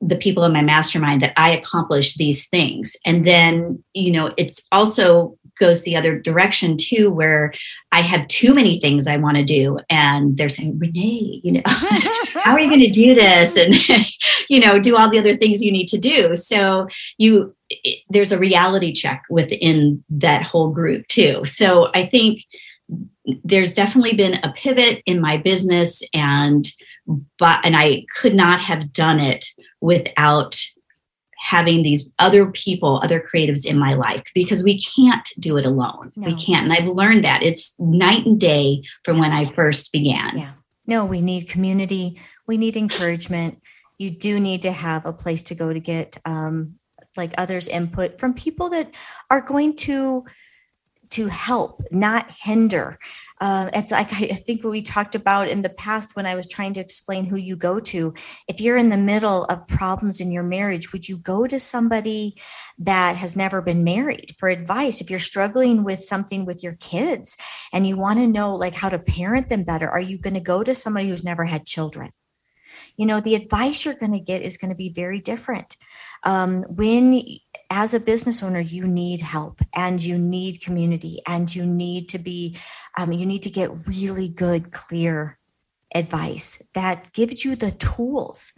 the 0.00 0.16
people 0.16 0.44
in 0.44 0.52
my 0.52 0.62
mastermind 0.62 1.22
that 1.22 1.32
I 1.36 1.50
accomplished 1.50 2.18
these 2.18 2.46
things. 2.48 2.96
And 3.06 3.26
then, 3.26 3.82
you 3.94 4.12
know, 4.12 4.32
it's 4.36 4.66
also 4.70 5.38
goes 5.58 5.82
the 5.82 5.96
other 5.96 6.18
direction 6.18 6.76
too, 6.76 7.10
where 7.10 7.52
I 7.92 8.00
have 8.00 8.26
too 8.28 8.54
many 8.54 8.80
things 8.80 9.06
I 9.06 9.16
want 9.16 9.36
to 9.36 9.44
do. 9.44 9.78
And 9.90 10.36
they're 10.36 10.48
saying, 10.48 10.78
Renee, 10.78 11.40
you 11.42 11.52
know, 11.52 11.62
how 11.66 12.52
are 12.52 12.60
you 12.60 12.68
going 12.68 12.80
to 12.80 12.90
do 12.90 13.14
this? 13.14 13.56
And, 13.56 13.74
you 14.48 14.60
know, 14.60 14.78
do 14.78 14.96
all 14.96 15.08
the 15.08 15.18
other 15.18 15.36
things 15.36 15.62
you 15.62 15.72
need 15.72 15.88
to 15.88 15.98
do. 15.98 16.36
So 16.36 16.88
you, 17.18 17.54
it, 17.70 18.02
there's 18.08 18.32
a 18.32 18.38
reality 18.38 18.92
check 18.92 19.22
within 19.30 20.04
that 20.10 20.42
whole 20.42 20.70
group 20.70 21.06
too. 21.08 21.44
So 21.44 21.90
I 21.94 22.06
think 22.06 22.44
there's 23.44 23.74
definitely 23.74 24.14
been 24.14 24.34
a 24.42 24.52
pivot 24.52 25.02
in 25.04 25.20
my 25.20 25.36
business 25.36 26.02
and 26.14 26.66
but 27.38 27.64
and 27.64 27.74
I 27.74 28.04
could 28.14 28.34
not 28.34 28.60
have 28.60 28.92
done 28.92 29.18
it 29.18 29.46
without 29.80 30.56
having 31.38 31.82
these 31.82 32.12
other 32.18 32.50
people, 32.50 33.00
other 33.02 33.20
creatives 33.20 33.64
in 33.64 33.78
my 33.78 33.94
life 33.94 34.22
because 34.34 34.64
we 34.64 34.82
can't 34.82 35.28
do 35.38 35.56
it 35.56 35.64
alone. 35.64 36.12
No. 36.16 36.26
We 36.26 36.34
can't. 36.34 36.64
And 36.64 36.72
I've 36.72 36.88
learned 36.88 37.24
that 37.24 37.42
it's 37.42 37.74
night 37.78 38.26
and 38.26 38.38
day 38.40 38.82
from 39.04 39.16
yeah. 39.16 39.22
when 39.22 39.32
I 39.32 39.44
first 39.44 39.92
began. 39.92 40.36
Yeah. 40.36 40.52
No, 40.86 41.06
we 41.06 41.20
need 41.20 41.48
community. 41.48 42.18
We 42.46 42.56
need 42.56 42.76
encouragement. 42.76 43.60
You 43.98 44.10
do 44.10 44.40
need 44.40 44.62
to 44.62 44.72
have 44.72 45.06
a 45.06 45.12
place 45.12 45.42
to 45.42 45.54
go 45.54 45.72
to 45.72 45.80
get 45.80 46.16
um, 46.24 46.74
like 47.16 47.34
others' 47.38 47.68
input 47.68 48.18
from 48.18 48.34
people 48.34 48.70
that 48.70 48.94
are 49.30 49.40
going 49.40 49.76
to 49.76 50.24
to 51.10 51.26
help, 51.28 51.82
not 51.90 52.30
hinder. 52.30 52.98
Uh, 53.40 53.70
it's 53.74 53.92
like 53.92 54.12
I 54.12 54.26
think 54.26 54.64
what 54.64 54.70
we 54.70 54.82
talked 54.82 55.14
about 55.14 55.48
in 55.48 55.62
the 55.62 55.68
past 55.68 56.16
when 56.16 56.26
I 56.26 56.34
was 56.34 56.46
trying 56.46 56.72
to 56.74 56.80
explain 56.80 57.24
who 57.24 57.36
you 57.36 57.56
go 57.56 57.80
to. 57.80 58.14
If 58.48 58.60
you're 58.60 58.76
in 58.76 58.90
the 58.90 58.96
middle 58.96 59.44
of 59.44 59.66
problems 59.66 60.20
in 60.20 60.32
your 60.32 60.42
marriage, 60.42 60.92
would 60.92 61.08
you 61.08 61.18
go 61.18 61.46
to 61.46 61.58
somebody 61.58 62.36
that 62.78 63.16
has 63.16 63.36
never 63.36 63.62
been 63.62 63.84
married 63.84 64.34
for 64.38 64.48
advice? 64.48 65.00
If 65.00 65.10
you're 65.10 65.18
struggling 65.18 65.84
with 65.84 66.00
something 66.00 66.46
with 66.46 66.62
your 66.62 66.74
kids 66.80 67.36
and 67.72 67.86
you 67.86 67.96
want 67.96 68.18
to 68.18 68.26
know 68.26 68.52
like 68.54 68.74
how 68.74 68.88
to 68.88 68.98
parent 68.98 69.48
them 69.48 69.64
better, 69.64 69.88
are 69.88 70.00
you 70.00 70.18
going 70.18 70.34
to 70.34 70.40
go 70.40 70.62
to 70.62 70.74
somebody 70.74 71.08
who's 71.08 71.24
never 71.24 71.44
had 71.44 71.66
children? 71.66 72.10
You 72.98 73.06
know, 73.06 73.20
the 73.20 73.34
advice 73.34 73.86
you're 73.86 73.94
going 73.94 74.12
to 74.12 74.20
get 74.20 74.42
is 74.42 74.58
going 74.58 74.70
to 74.70 74.76
be 74.76 74.90
very 74.90 75.20
different. 75.20 75.76
Um, 76.24 76.64
when 76.76 77.22
as 77.70 77.94
a 77.94 78.00
business 78.00 78.42
owner 78.42 78.60
you 78.60 78.86
need 78.86 79.20
help 79.20 79.60
and 79.74 80.02
you 80.04 80.18
need 80.18 80.60
community 80.60 81.20
and 81.26 81.54
you 81.54 81.66
need 81.66 82.08
to 82.08 82.18
be 82.18 82.56
um, 82.98 83.12
you 83.12 83.26
need 83.26 83.42
to 83.42 83.50
get 83.50 83.70
really 83.86 84.28
good 84.28 84.72
clear 84.72 85.38
advice 85.94 86.62
that 86.74 87.12
gives 87.12 87.44
you 87.44 87.56
the 87.56 87.70
tools 87.72 88.52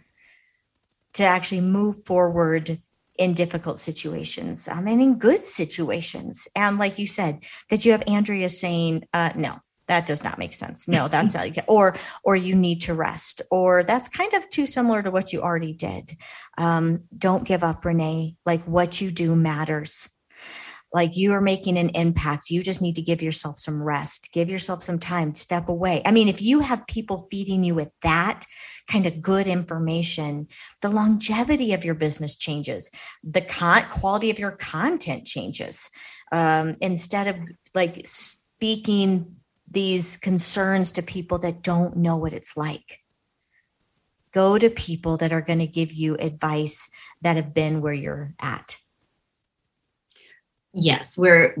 to 1.13 1.23
actually 1.23 1.61
move 1.61 2.03
forward 2.05 2.81
in 3.17 3.33
difficult 3.33 3.79
situations 3.79 4.67
um, 4.67 4.87
and 4.87 5.01
in 5.01 5.17
good 5.17 5.43
situations 5.45 6.47
and 6.55 6.77
like 6.77 6.97
you 6.97 7.05
said 7.05 7.43
that 7.69 7.85
you 7.85 7.91
have 7.91 8.03
andrea 8.07 8.49
saying 8.49 9.03
uh, 9.13 9.31
no 9.35 9.55
that 9.91 10.05
does 10.05 10.23
not 10.23 10.39
make 10.39 10.53
sense. 10.53 10.87
No 10.87 11.09
that's 11.09 11.35
not, 11.35 11.49
or 11.67 11.97
or 12.23 12.37
you 12.37 12.55
need 12.55 12.79
to 12.83 12.93
rest 12.93 13.41
or 13.51 13.83
that's 13.83 14.07
kind 14.07 14.33
of 14.33 14.49
too 14.49 14.65
similar 14.65 15.03
to 15.03 15.11
what 15.11 15.33
you 15.33 15.41
already 15.41 15.73
did. 15.73 16.11
Um, 16.57 16.99
don't 17.17 17.45
give 17.45 17.61
up 17.61 17.83
renee. 17.83 18.37
Like 18.45 18.63
what 18.63 19.01
you 19.01 19.11
do 19.11 19.35
matters. 19.35 20.09
Like 20.93 21.17
you 21.17 21.33
are 21.33 21.41
making 21.41 21.77
an 21.77 21.89
impact. 21.89 22.49
You 22.49 22.63
just 22.63 22.81
need 22.81 22.95
to 22.95 23.01
give 23.01 23.21
yourself 23.21 23.59
some 23.59 23.83
rest. 23.83 24.29
Give 24.31 24.49
yourself 24.49 24.81
some 24.81 24.97
time. 24.97 25.35
Step 25.35 25.67
away. 25.67 26.01
I 26.05 26.11
mean 26.11 26.29
if 26.29 26.41
you 26.41 26.61
have 26.61 26.87
people 26.87 27.27
feeding 27.29 27.61
you 27.65 27.75
with 27.75 27.89
that 28.01 28.45
kind 28.89 29.05
of 29.05 29.21
good 29.21 29.45
information 29.45 30.47
the 30.81 30.89
longevity 30.89 31.73
of 31.73 31.83
your 31.83 31.95
business 31.95 32.37
changes. 32.37 32.89
The 33.25 33.41
con- 33.41 33.83
quality 33.91 34.29
of 34.29 34.39
your 34.39 34.51
content 34.51 35.25
changes. 35.25 35.89
Um, 36.31 36.75
instead 36.79 37.27
of 37.27 37.35
like 37.75 37.99
speaking 38.05 39.40
these 39.71 40.17
concerns 40.17 40.91
to 40.91 41.01
people 41.01 41.37
that 41.39 41.63
don't 41.63 41.95
know 41.95 42.17
what 42.17 42.33
it's 42.33 42.57
like. 42.57 42.99
Go 44.33 44.57
to 44.57 44.69
people 44.69 45.17
that 45.17 45.33
are 45.33 45.41
going 45.41 45.59
to 45.59 45.67
give 45.67 45.91
you 45.91 46.15
advice 46.17 46.89
that 47.21 47.35
have 47.35 47.53
been 47.53 47.81
where 47.81 47.93
you're 47.93 48.29
at. 48.41 48.77
Yes, 50.73 51.17
where 51.17 51.55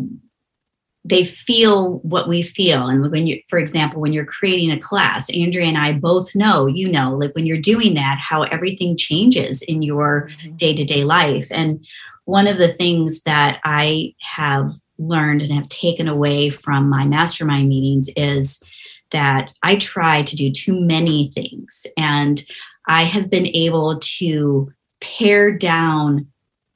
they 1.03 1.23
feel 1.23 1.99
what 1.99 2.29
we 2.29 2.41
feel. 2.41 2.87
And 2.87 3.11
when 3.11 3.27
you, 3.27 3.41
for 3.49 3.57
example, 3.57 3.99
when 3.99 4.13
you're 4.13 4.25
creating 4.25 4.71
a 4.71 4.79
class, 4.79 5.29
Andrea 5.33 5.65
and 5.65 5.77
I 5.77 5.93
both 5.93 6.35
know, 6.35 6.67
you 6.67 6.91
know, 6.91 7.15
like 7.17 7.33
when 7.33 7.45
you're 7.45 7.57
doing 7.57 7.95
that, 7.95 8.19
how 8.21 8.43
everything 8.43 8.95
changes 8.95 9.61
in 9.63 9.81
your 9.81 10.29
day 10.57 10.73
to 10.73 10.85
day 10.85 11.03
life. 11.03 11.47
And 11.49 11.85
one 12.25 12.47
of 12.47 12.57
the 12.57 12.71
things 12.71 13.23
that 13.23 13.59
I 13.63 14.13
have 14.21 14.71
learned 15.01 15.41
and 15.41 15.51
have 15.51 15.69
taken 15.69 16.07
away 16.07 16.49
from 16.49 16.89
my 16.89 17.05
mastermind 17.05 17.69
meetings 17.69 18.09
is 18.15 18.63
that 19.11 19.53
I 19.63 19.75
try 19.75 20.23
to 20.23 20.35
do 20.35 20.51
too 20.51 20.79
many 20.79 21.29
things. 21.29 21.85
And 21.97 22.41
I 22.87 23.03
have 23.03 23.29
been 23.29 23.47
able 23.47 23.99
to 23.99 24.71
pare 24.99 25.51
down 25.51 26.27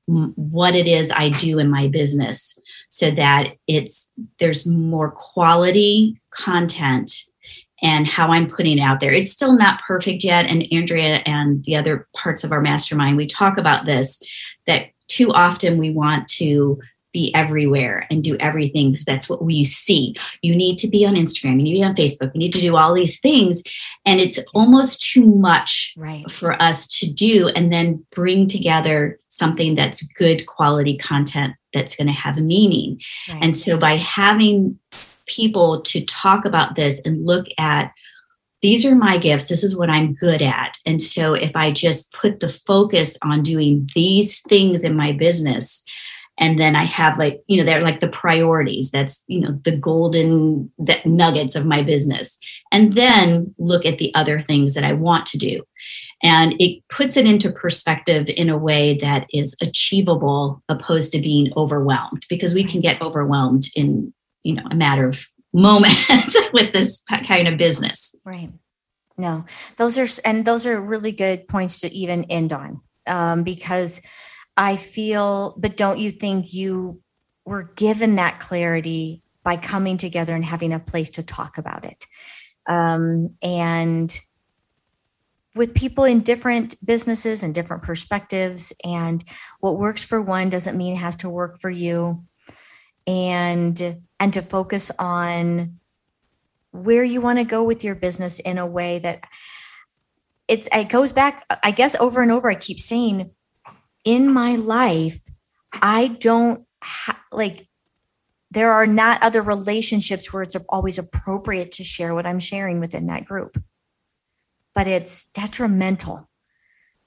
what 0.07 0.75
it 0.75 0.87
is 0.87 1.11
I 1.11 1.29
do 1.29 1.59
in 1.59 1.69
my 1.69 1.87
business 1.87 2.57
so 2.89 3.11
that 3.11 3.53
it's 3.67 4.11
there's 4.39 4.67
more 4.67 5.11
quality 5.11 6.19
content 6.29 7.11
and 7.81 8.07
how 8.07 8.29
I'm 8.29 8.49
putting 8.49 8.77
it 8.77 8.81
out 8.81 8.99
there. 8.99 9.11
It's 9.11 9.31
still 9.31 9.57
not 9.57 9.81
perfect 9.81 10.23
yet. 10.23 10.45
And 10.45 10.65
Andrea 10.71 11.21
and 11.25 11.63
the 11.65 11.75
other 11.75 12.07
parts 12.15 12.43
of 12.43 12.51
our 12.51 12.61
mastermind, 12.61 13.17
we 13.17 13.25
talk 13.25 13.57
about 13.57 13.85
this 13.85 14.21
that 14.65 14.87
too 15.07 15.31
often 15.31 15.77
we 15.77 15.91
want 15.91 16.27
to 16.27 16.79
be 17.15 17.33
everywhere 17.33 18.05
and 18.11 18.21
do 18.21 18.35
everything 18.41 18.91
because 18.91 19.05
that's 19.05 19.29
what 19.29 19.41
we 19.41 19.63
see. 19.63 20.13
You 20.41 20.53
need 20.53 20.77
to 20.79 20.89
be 20.89 21.05
on 21.05 21.15
Instagram, 21.15 21.53
you 21.53 21.63
need 21.63 21.73
to 21.73 21.79
be 21.79 21.83
on 21.83 21.95
Facebook, 21.95 22.31
you 22.33 22.39
need 22.39 22.53
to 22.53 22.59
do 22.59 22.75
all 22.75 22.93
these 22.93 23.21
things. 23.21 23.63
And 24.05 24.19
it's 24.19 24.37
almost 24.53 25.01
too 25.01 25.25
much 25.25 25.93
right. 25.97 26.29
for 26.29 26.61
us 26.61 26.89
to 26.99 27.09
do 27.09 27.47
and 27.47 27.71
then 27.71 28.05
bring 28.13 28.47
together 28.47 29.17
something 29.29 29.75
that's 29.75 30.03
good 30.03 30.45
quality 30.45 30.97
content 30.97 31.53
that's 31.73 31.95
going 31.95 32.07
to 32.07 32.13
have 32.13 32.37
a 32.37 32.41
meaning. 32.41 32.99
Right. 33.29 33.41
And 33.41 33.55
so 33.55 33.77
by 33.77 33.95
having 33.95 34.77
people 35.25 35.81
to 35.83 36.03
talk 36.03 36.43
about 36.43 36.75
this 36.75 37.01
and 37.05 37.25
look 37.25 37.47
at 37.57 37.93
these 38.61 38.85
are 38.85 38.95
my 38.95 39.17
gifts. 39.17 39.47
This 39.47 39.63
is 39.63 39.77
what 39.77 39.89
I'm 39.89 40.15
good 40.15 40.41
at. 40.41 40.77
And 40.85 41.01
so 41.01 41.33
if 41.33 41.55
I 41.55 41.71
just 41.71 42.11
put 42.11 42.39
the 42.39 42.49
focus 42.49 43.17
on 43.21 43.41
doing 43.41 43.87
these 43.95 44.41
things 44.49 44.83
in 44.83 44.95
my 44.95 45.11
business, 45.11 45.85
and 46.37 46.59
then 46.59 46.75
i 46.75 46.83
have 46.83 47.17
like 47.17 47.41
you 47.47 47.57
know 47.57 47.63
they're 47.63 47.81
like 47.81 47.99
the 47.99 48.07
priorities. 48.09 48.91
That's 48.91 49.23
you 49.27 49.39
know 49.39 49.59
the 49.63 49.75
golden 49.75 50.71
that 50.79 51.05
nuggets 51.05 51.55
of 51.55 51.65
my 51.65 51.81
business. 51.81 52.39
And 52.71 52.93
then 52.93 53.53
look 53.57 53.85
at 53.85 53.97
the 53.99 54.13
other 54.15 54.41
things 54.41 54.73
that 54.73 54.83
i 54.83 54.93
want 54.93 55.25
to 55.27 55.37
do. 55.37 55.63
And 56.23 56.55
it 56.59 56.81
puts 56.89 57.17
it 57.17 57.25
into 57.25 57.51
perspective 57.51 58.29
in 58.29 58.49
a 58.49 58.57
way 58.57 58.97
that 58.97 59.27
is 59.31 59.55
achievable 59.61 60.63
opposed 60.69 61.11
to 61.11 61.21
being 61.21 61.53
overwhelmed 61.55 62.25
because 62.29 62.53
we 62.53 62.63
can 62.63 62.81
get 62.81 63.01
overwhelmed 63.01 63.65
in 63.75 64.13
you 64.43 64.55
know 64.55 64.63
a 64.71 64.75
matter 64.75 65.07
of 65.07 65.27
moments 65.53 66.35
with 66.53 66.73
this 66.73 67.03
kind 67.25 67.47
of 67.47 67.57
business. 67.57 68.15
Right. 68.25 68.49
No 69.17 69.45
those 69.77 69.97
are 69.97 70.21
and 70.27 70.45
those 70.45 70.65
are 70.65 70.81
really 70.81 71.11
good 71.11 71.47
points 71.47 71.81
to 71.81 71.93
even 71.93 72.25
end 72.25 72.51
on 72.51 72.81
um, 73.07 73.43
because 73.43 74.01
I 74.57 74.75
feel, 74.75 75.55
but 75.57 75.77
don't 75.77 75.99
you 75.99 76.11
think 76.11 76.53
you 76.53 77.01
were 77.45 77.71
given 77.75 78.15
that 78.15 78.39
clarity 78.39 79.21
by 79.43 79.57
coming 79.57 79.97
together 79.97 80.33
and 80.33 80.45
having 80.45 80.73
a 80.73 80.79
place 80.79 81.11
to 81.11 81.23
talk 81.23 81.57
about 81.57 81.85
it? 81.85 82.05
Um, 82.67 83.29
and 83.41 84.17
with 85.55 85.73
people 85.73 86.03
in 86.03 86.19
different 86.19 86.75
businesses 86.85 87.43
and 87.43 87.55
different 87.55 87.83
perspectives 87.83 88.73
and 88.83 89.23
what 89.59 89.79
works 89.79 90.03
for 90.03 90.21
one 90.21 90.49
doesn't 90.49 90.77
mean 90.77 90.93
it 90.93 90.99
has 90.99 91.15
to 91.17 91.29
work 91.29 91.59
for 91.59 91.69
you 91.69 92.23
and 93.07 93.97
and 94.19 94.33
to 94.33 94.41
focus 94.41 94.91
on 94.99 95.79
where 96.71 97.03
you 97.03 97.21
want 97.21 97.39
to 97.39 97.45
go 97.45 97.63
with 97.63 97.83
your 97.83 97.95
business 97.95 98.39
in 98.39 98.57
a 98.57 98.67
way 98.67 98.99
that 98.99 99.23
it's 100.47 100.67
it 100.75 100.89
goes 100.89 101.13
back 101.13 101.45
i 101.63 101.71
guess 101.71 101.95
over 101.95 102.21
and 102.21 102.31
over 102.31 102.49
i 102.49 102.55
keep 102.55 102.79
saying 102.79 103.31
in 104.05 104.31
my 104.31 104.55
life 104.55 105.19
i 105.73 106.15
don't 106.19 106.65
ha- 106.83 107.21
like 107.31 107.67
there 108.51 108.71
are 108.71 108.87
not 108.87 109.21
other 109.21 109.41
relationships 109.41 110.31
where 110.31 110.43
it's 110.43 110.55
always 110.69 110.97
appropriate 110.97 111.71
to 111.71 111.83
share 111.83 112.13
what 112.13 112.25
i'm 112.25 112.39
sharing 112.39 112.79
within 112.79 113.07
that 113.07 113.25
group 113.25 113.57
but 114.73 114.87
it's 114.87 115.25
detrimental 115.27 116.29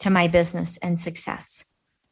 to 0.01 0.11
my 0.11 0.27
business 0.29 0.79
and 0.79 0.99
success 0.99 1.65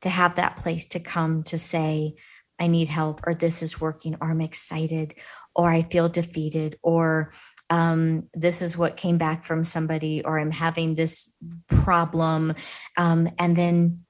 to 0.03 0.09
have 0.09 0.35
that 0.37 0.57
place 0.57 0.87
to 0.87 1.01
come 1.01 1.43
to 1.45 1.59
say, 1.59 2.15
I 2.61 2.69
need 2.69 2.89
help, 2.89 3.21
or 3.27 3.35
this 3.35 3.63
is 3.63 3.81
working, 3.81 4.17
or 4.21 4.31
I'm 4.31 4.41
excited, 4.41 5.15
or 5.55 5.71
I 5.71 5.83
feel 5.83 6.09
defeated, 6.09 6.79
or 6.83 7.33
um, 7.71 8.29
this 8.35 8.63
is 8.63 8.79
what 8.79 8.97
came 8.97 9.19
back 9.19 9.45
from 9.45 9.65
somebody, 9.65 10.23
or 10.25 10.39
I'm 10.39 10.51
having 10.51 10.95
this 10.95 11.35
problem. 11.69 12.55
Um, 12.97 13.29
and 13.39 13.57
then 13.57 14.06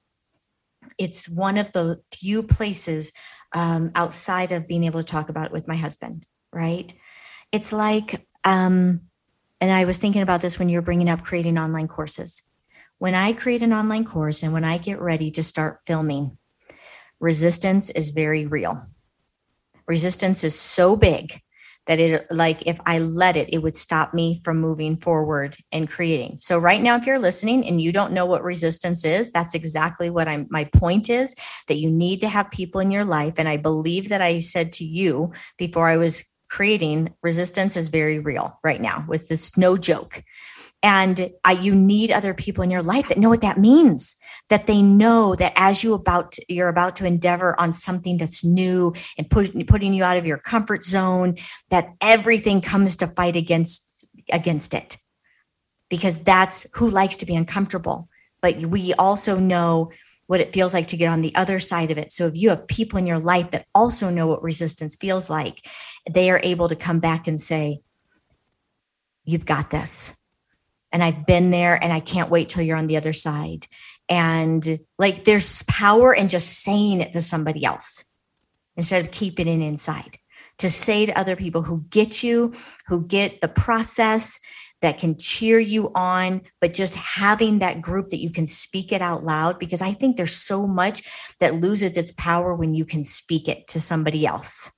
it's 0.97 1.29
one 1.29 1.57
of 1.57 1.71
the 1.73 1.99
few 2.13 2.43
places 2.43 3.13
um, 3.53 3.91
outside 3.95 4.51
of 4.51 4.67
being 4.67 4.83
able 4.83 5.01
to 5.01 5.05
talk 5.05 5.29
about 5.29 5.47
it 5.47 5.51
with 5.51 5.67
my 5.67 5.75
husband, 5.75 6.25
right? 6.53 6.93
It's 7.51 7.71
like, 7.71 8.27
um, 8.43 9.01
and 9.61 9.71
I 9.71 9.85
was 9.85 9.97
thinking 9.97 10.21
about 10.21 10.41
this 10.41 10.59
when 10.59 10.69
you 10.69 10.77
were 10.77 10.83
bringing 10.83 11.09
up 11.09 11.23
creating 11.23 11.57
online 11.57 11.87
courses. 11.87 12.43
When 12.99 13.15
I 13.15 13.33
create 13.33 13.61
an 13.61 13.73
online 13.73 14.05
course 14.05 14.43
and 14.43 14.53
when 14.53 14.63
I 14.63 14.77
get 14.77 14.99
ready 14.99 15.31
to 15.31 15.43
start 15.43 15.79
filming, 15.85 16.37
resistance 17.19 17.89
is 17.91 18.11
very 18.11 18.45
real. 18.45 18.81
Resistance 19.87 20.43
is 20.43 20.59
so 20.59 20.95
big 20.95 21.31
that 21.87 21.99
it 21.99 22.25
like 22.31 22.65
if 22.67 22.79
I 22.85 22.99
let 22.99 23.35
it, 23.35 23.51
it 23.53 23.59
would 23.59 23.75
stop 23.75 24.13
me 24.13 24.41
from 24.43 24.59
moving 24.59 24.97
forward 24.97 25.55
and 25.71 25.89
creating. 25.89 26.37
So 26.39 26.59
right 26.59 26.81
now, 26.81 26.95
if 26.95 27.05
you're 27.05 27.19
listening 27.19 27.67
and 27.67 27.81
you 27.81 27.91
don't 27.91 28.13
know 28.13 28.25
what 28.25 28.43
resistance 28.43 29.03
is, 29.05 29.31
that's 29.31 29.55
exactly 29.55 30.09
what 30.09 30.27
I'm 30.27 30.47
my 30.49 30.65
point 30.65 31.09
is 31.09 31.35
that 31.67 31.77
you 31.77 31.89
need 31.89 32.21
to 32.21 32.29
have 32.29 32.51
people 32.51 32.81
in 32.81 32.91
your 32.91 33.05
life. 33.05 33.35
And 33.37 33.47
I 33.47 33.57
believe 33.57 34.09
that 34.09 34.21
I 34.21 34.39
said 34.39 34.71
to 34.73 34.85
you 34.85 35.31
before 35.57 35.87
I 35.87 35.97
was 35.97 36.31
creating 36.49 37.13
resistance 37.23 37.75
is 37.75 37.89
very 37.89 38.19
real 38.19 38.57
right 38.63 38.79
now 38.79 39.03
with 39.07 39.27
this 39.27 39.57
no 39.57 39.75
joke 39.75 40.23
and 40.83 41.29
I, 41.43 41.53
you 41.53 41.73
need 41.73 42.11
other 42.11 42.33
people 42.33 42.63
in 42.63 42.69
your 42.69 42.83
life 42.83 43.07
that 43.07 43.17
know 43.17 43.29
what 43.29 43.41
that 43.41 43.57
means 43.57 44.15
that 44.49 44.67
they 44.67 44.81
know 44.81 45.35
that 45.35 45.53
as 45.55 45.83
you 45.83 45.93
about 45.93 46.33
to, 46.33 46.53
you're 46.53 46.69
about 46.69 46.95
to 46.97 47.05
endeavor 47.05 47.59
on 47.59 47.73
something 47.73 48.17
that's 48.17 48.45
new 48.45 48.93
and 49.17 49.29
push, 49.29 49.49
putting 49.67 49.93
you 49.93 50.03
out 50.03 50.17
of 50.17 50.27
your 50.27 50.37
comfort 50.37 50.83
zone 50.83 51.33
that 51.69 51.89
everything 52.01 52.61
comes 52.61 52.95
to 52.97 53.07
fight 53.07 53.35
against 53.35 54.05
against 54.31 54.73
it 54.73 54.97
because 55.89 56.19
that's 56.23 56.67
who 56.75 56.89
likes 56.89 57.17
to 57.17 57.25
be 57.25 57.35
uncomfortable 57.35 58.09
but 58.41 58.65
we 58.65 58.93
also 58.95 59.39
know 59.39 59.91
what 60.27 60.41
it 60.41 60.53
feels 60.53 60.73
like 60.73 60.85
to 60.87 60.97
get 60.97 61.09
on 61.09 61.21
the 61.21 61.33
other 61.35 61.59
side 61.59 61.89
of 61.89 61.97
it. 61.97 62.11
So 62.11 62.27
if 62.27 62.37
you 62.37 62.49
have 62.49 62.67
people 62.67 62.99
in 62.99 63.07
your 63.07 63.19
life 63.19 63.51
that 63.51 63.65
also 63.73 64.09
know 64.09 64.27
what 64.27 64.43
resistance 64.43 64.95
feels 64.95 65.29
like, 65.29 65.65
they 66.09 66.29
are 66.29 66.41
able 66.43 66.67
to 66.67 66.75
come 66.75 66.99
back 66.99 67.27
and 67.27 67.39
say, 67.39 67.79
You've 69.25 69.45
got 69.45 69.71
this. 69.71 70.17
And 70.91 71.03
I've 71.03 71.25
been 71.25 71.51
there 71.51 71.81
and 71.81 71.91
I 71.91 71.99
can't 71.99 72.29
wait 72.29 72.49
till 72.49 72.63
you're 72.63 72.77
on 72.77 72.87
the 72.87 72.97
other 72.97 73.13
side. 73.13 73.67
And 74.09 74.79
like 74.97 75.25
there's 75.25 75.63
power 75.63 76.13
in 76.13 76.29
just 76.29 76.63
saying 76.63 77.01
it 77.01 77.13
to 77.13 77.21
somebody 77.21 77.65
else 77.65 78.05
instead 78.75 79.03
of 79.03 79.11
keeping 79.11 79.47
it 79.47 79.65
inside. 79.65 80.17
To 80.59 80.69
say 80.69 81.05
to 81.05 81.19
other 81.19 81.35
people 81.35 81.61
who 81.61 81.83
get 81.89 82.23
you, 82.23 82.53
who 82.87 83.05
get 83.05 83.41
the 83.41 83.47
process, 83.47 84.39
that 84.81 84.99
can 84.99 85.17
cheer 85.17 85.59
you 85.59 85.91
on, 85.95 86.41
but 86.61 86.73
just 86.73 86.95
having 86.95 87.59
that 87.59 87.81
group 87.81 88.09
that 88.09 88.21
you 88.21 88.31
can 88.31 88.45
speak 88.45 88.91
it 88.91 89.01
out 89.01 89.23
loud, 89.23 89.57
because 89.59 89.81
I 89.81 89.91
think 89.91 90.17
there's 90.17 90.35
so 90.35 90.67
much 90.67 91.01
that 91.39 91.61
loses 91.61 91.97
its 91.97 92.11
power 92.11 92.53
when 92.53 92.75
you 92.75 92.85
can 92.85 93.03
speak 93.03 93.47
it 93.47 93.67
to 93.69 93.79
somebody 93.79 94.25
else 94.25 94.71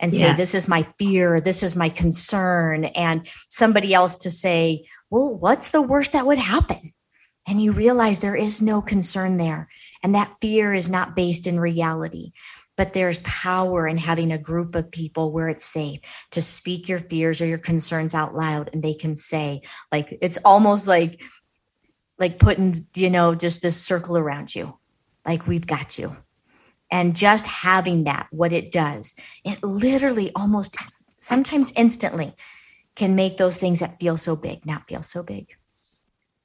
and 0.00 0.12
say, 0.12 0.26
yes. 0.26 0.36
This 0.36 0.54
is 0.54 0.68
my 0.68 0.86
fear, 0.98 1.40
this 1.40 1.62
is 1.62 1.74
my 1.74 1.88
concern, 1.88 2.84
and 2.84 3.28
somebody 3.48 3.94
else 3.94 4.16
to 4.18 4.30
say, 4.30 4.84
Well, 5.10 5.34
what's 5.34 5.70
the 5.70 5.82
worst 5.82 6.12
that 6.12 6.26
would 6.26 6.38
happen? 6.38 6.92
And 7.48 7.60
you 7.60 7.72
realize 7.72 8.18
there 8.18 8.36
is 8.36 8.60
no 8.60 8.82
concern 8.82 9.38
there. 9.38 9.68
And 10.02 10.14
that 10.14 10.36
fear 10.40 10.72
is 10.72 10.88
not 10.90 11.16
based 11.16 11.46
in 11.46 11.58
reality 11.58 12.32
but 12.78 12.94
there's 12.94 13.18
power 13.18 13.88
in 13.88 13.98
having 13.98 14.32
a 14.32 14.38
group 14.38 14.76
of 14.76 14.90
people 14.90 15.32
where 15.32 15.48
it's 15.48 15.66
safe 15.66 15.98
to 16.30 16.40
speak 16.40 16.88
your 16.88 17.00
fears 17.00 17.42
or 17.42 17.46
your 17.46 17.58
concerns 17.58 18.14
out 18.14 18.34
loud 18.34 18.70
and 18.72 18.82
they 18.82 18.94
can 18.94 19.16
say 19.16 19.60
like 19.92 20.16
it's 20.22 20.38
almost 20.44 20.88
like 20.88 21.20
like 22.18 22.38
putting 22.38 22.74
you 22.96 23.10
know 23.10 23.34
just 23.34 23.60
this 23.60 23.84
circle 23.84 24.16
around 24.16 24.54
you 24.54 24.72
like 25.26 25.46
we've 25.46 25.66
got 25.66 25.98
you 25.98 26.10
and 26.90 27.16
just 27.16 27.46
having 27.46 28.04
that 28.04 28.28
what 28.30 28.52
it 28.52 28.72
does. 28.72 29.14
It 29.44 29.62
literally 29.62 30.30
almost 30.34 30.76
sometimes 31.18 31.72
instantly 31.76 32.34
can 32.96 33.14
make 33.14 33.36
those 33.36 33.56
things 33.56 33.80
that 33.80 34.00
feel 34.00 34.16
so 34.16 34.36
big 34.36 34.66
not 34.66 34.88
feel 34.88 35.02
so 35.02 35.22
big. 35.22 35.56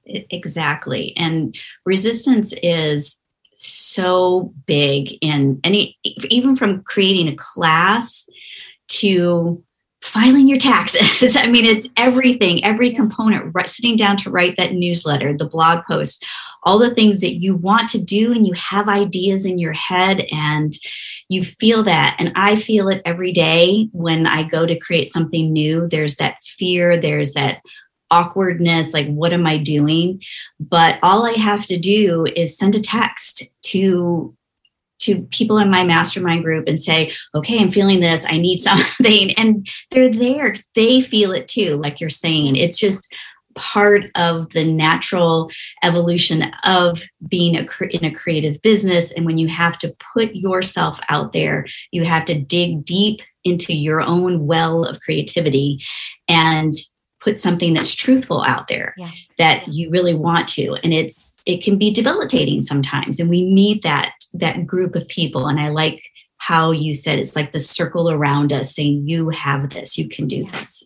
Exactly. 0.05 1.13
And 1.17 1.57
resistance 1.85 2.53
is 2.61 3.19
so 3.51 4.53
big 4.65 5.17
in 5.21 5.59
any 5.63 5.97
even 6.03 6.55
from 6.55 6.83
creating 6.83 7.27
a 7.27 7.35
class 7.35 8.27
to 8.87 9.63
filing 10.01 10.49
your 10.49 10.57
taxes. 10.57 11.35
I 11.39 11.47
mean 11.47 11.65
it's 11.65 11.87
everything 11.97 12.63
every 12.63 12.91
component 12.91 13.53
sitting 13.69 13.95
down 13.95 14.17
to 14.17 14.29
write 14.29 14.57
that 14.57 14.73
newsletter 14.73 15.35
the 15.35 15.47
blog 15.47 15.85
post 15.85 16.25
all 16.63 16.79
the 16.79 16.93
things 16.93 17.21
that 17.21 17.35
you 17.35 17.55
want 17.55 17.89
to 17.89 18.01
do 18.01 18.31
and 18.31 18.47
you 18.47 18.53
have 18.53 18.89
ideas 18.89 19.45
in 19.45 19.59
your 19.59 19.73
head 19.73 20.25
and 20.31 20.73
you 21.29 21.43
feel 21.43 21.83
that. 21.83 22.15
And 22.19 22.31
i 22.35 22.55
feel 22.55 22.89
it 22.89 23.01
every 23.05 23.31
day 23.31 23.89
when 23.91 24.25
i 24.25 24.43
go 24.43 24.65
to 24.65 24.79
create 24.79 25.09
something 25.09 25.51
new. 25.51 25.87
There's 25.87 26.17
that 26.17 26.43
fear 26.43 26.97
there's 26.97 27.33
that 27.33 27.61
awkwardness 28.11 28.93
like 28.93 29.07
what 29.07 29.33
am 29.33 29.47
i 29.47 29.57
doing? 29.57 30.21
But 30.59 30.99
all 31.01 31.25
i 31.25 31.33
have 31.33 31.65
to 31.67 31.77
do 31.77 32.25
is 32.35 32.57
send 32.57 32.75
a 32.75 32.79
text 32.79 33.53
to 33.63 34.35
to 34.99 35.23
people 35.31 35.57
in 35.57 35.69
my 35.69 35.83
mastermind 35.83 36.43
group 36.43 36.65
and 36.67 36.79
say 36.79 37.11
okay 37.35 37.59
i'm 37.59 37.71
feeling 37.71 37.99
this. 37.99 38.25
I 38.27 38.37
need 38.37 38.59
something. 38.69 39.31
And 39.31 39.67
they're 39.91 40.11
there. 40.11 40.55
They 40.75 41.01
feel 41.01 41.31
it 41.31 41.47
too 41.47 41.75
like 41.77 41.99
you're 41.99 42.09
saying. 42.09 42.55
It's 42.55 42.77
just 42.77 43.13
part 43.55 44.09
of 44.15 44.49
the 44.49 44.65
natural 44.65 45.49
evolution 45.83 46.51
of 46.63 47.03
being 47.27 47.55
a, 47.55 47.67
in 47.89 48.05
a 48.05 48.13
creative 48.13 48.61
business. 48.61 49.11
And 49.11 49.25
when 49.25 49.37
you 49.37 49.47
have 49.47 49.77
to 49.79 49.95
put 50.13 50.35
yourself 50.35 50.99
out 51.09 51.33
there 51.33 51.65
you 51.91 52.03
have 52.03 52.25
to 52.25 52.39
dig 52.39 52.85
deep 52.85 53.21
into 53.43 53.73
your 53.73 54.01
own 54.01 54.45
well 54.45 54.83
of 54.83 54.99
creativity 55.01 55.83
and 56.27 56.73
put 57.19 57.39
something 57.39 57.73
that's 57.73 57.95
truthful 57.95 58.43
out 58.43 58.67
there 58.67 58.93
yeah. 58.97 59.09
that 59.37 59.67
you 59.67 59.89
really 59.89 60.13
want 60.13 60.47
to. 60.47 60.73
And 60.83 60.93
it's 60.93 61.41
it 61.45 61.63
can 61.63 61.77
be 61.77 61.93
debilitating 61.93 62.61
sometimes. 62.61 63.19
And 63.19 63.29
we 63.29 63.43
need 63.43 63.81
that 63.83 64.13
that 64.33 64.65
group 64.65 64.95
of 64.95 65.07
people. 65.07 65.47
And 65.47 65.59
i 65.59 65.69
like 65.69 66.03
how 66.37 66.71
you 66.71 66.93
said 66.93 67.19
it's 67.19 67.37
like 67.37 67.53
the 67.53 67.59
circle 67.59 68.11
around 68.11 68.51
us 68.51 68.75
saying 68.75 69.07
you 69.07 69.29
have 69.29 69.69
this. 69.69 69.97
You 69.97 70.09
can 70.09 70.27
do 70.27 70.43
yeah. 70.43 70.51
this 70.51 70.83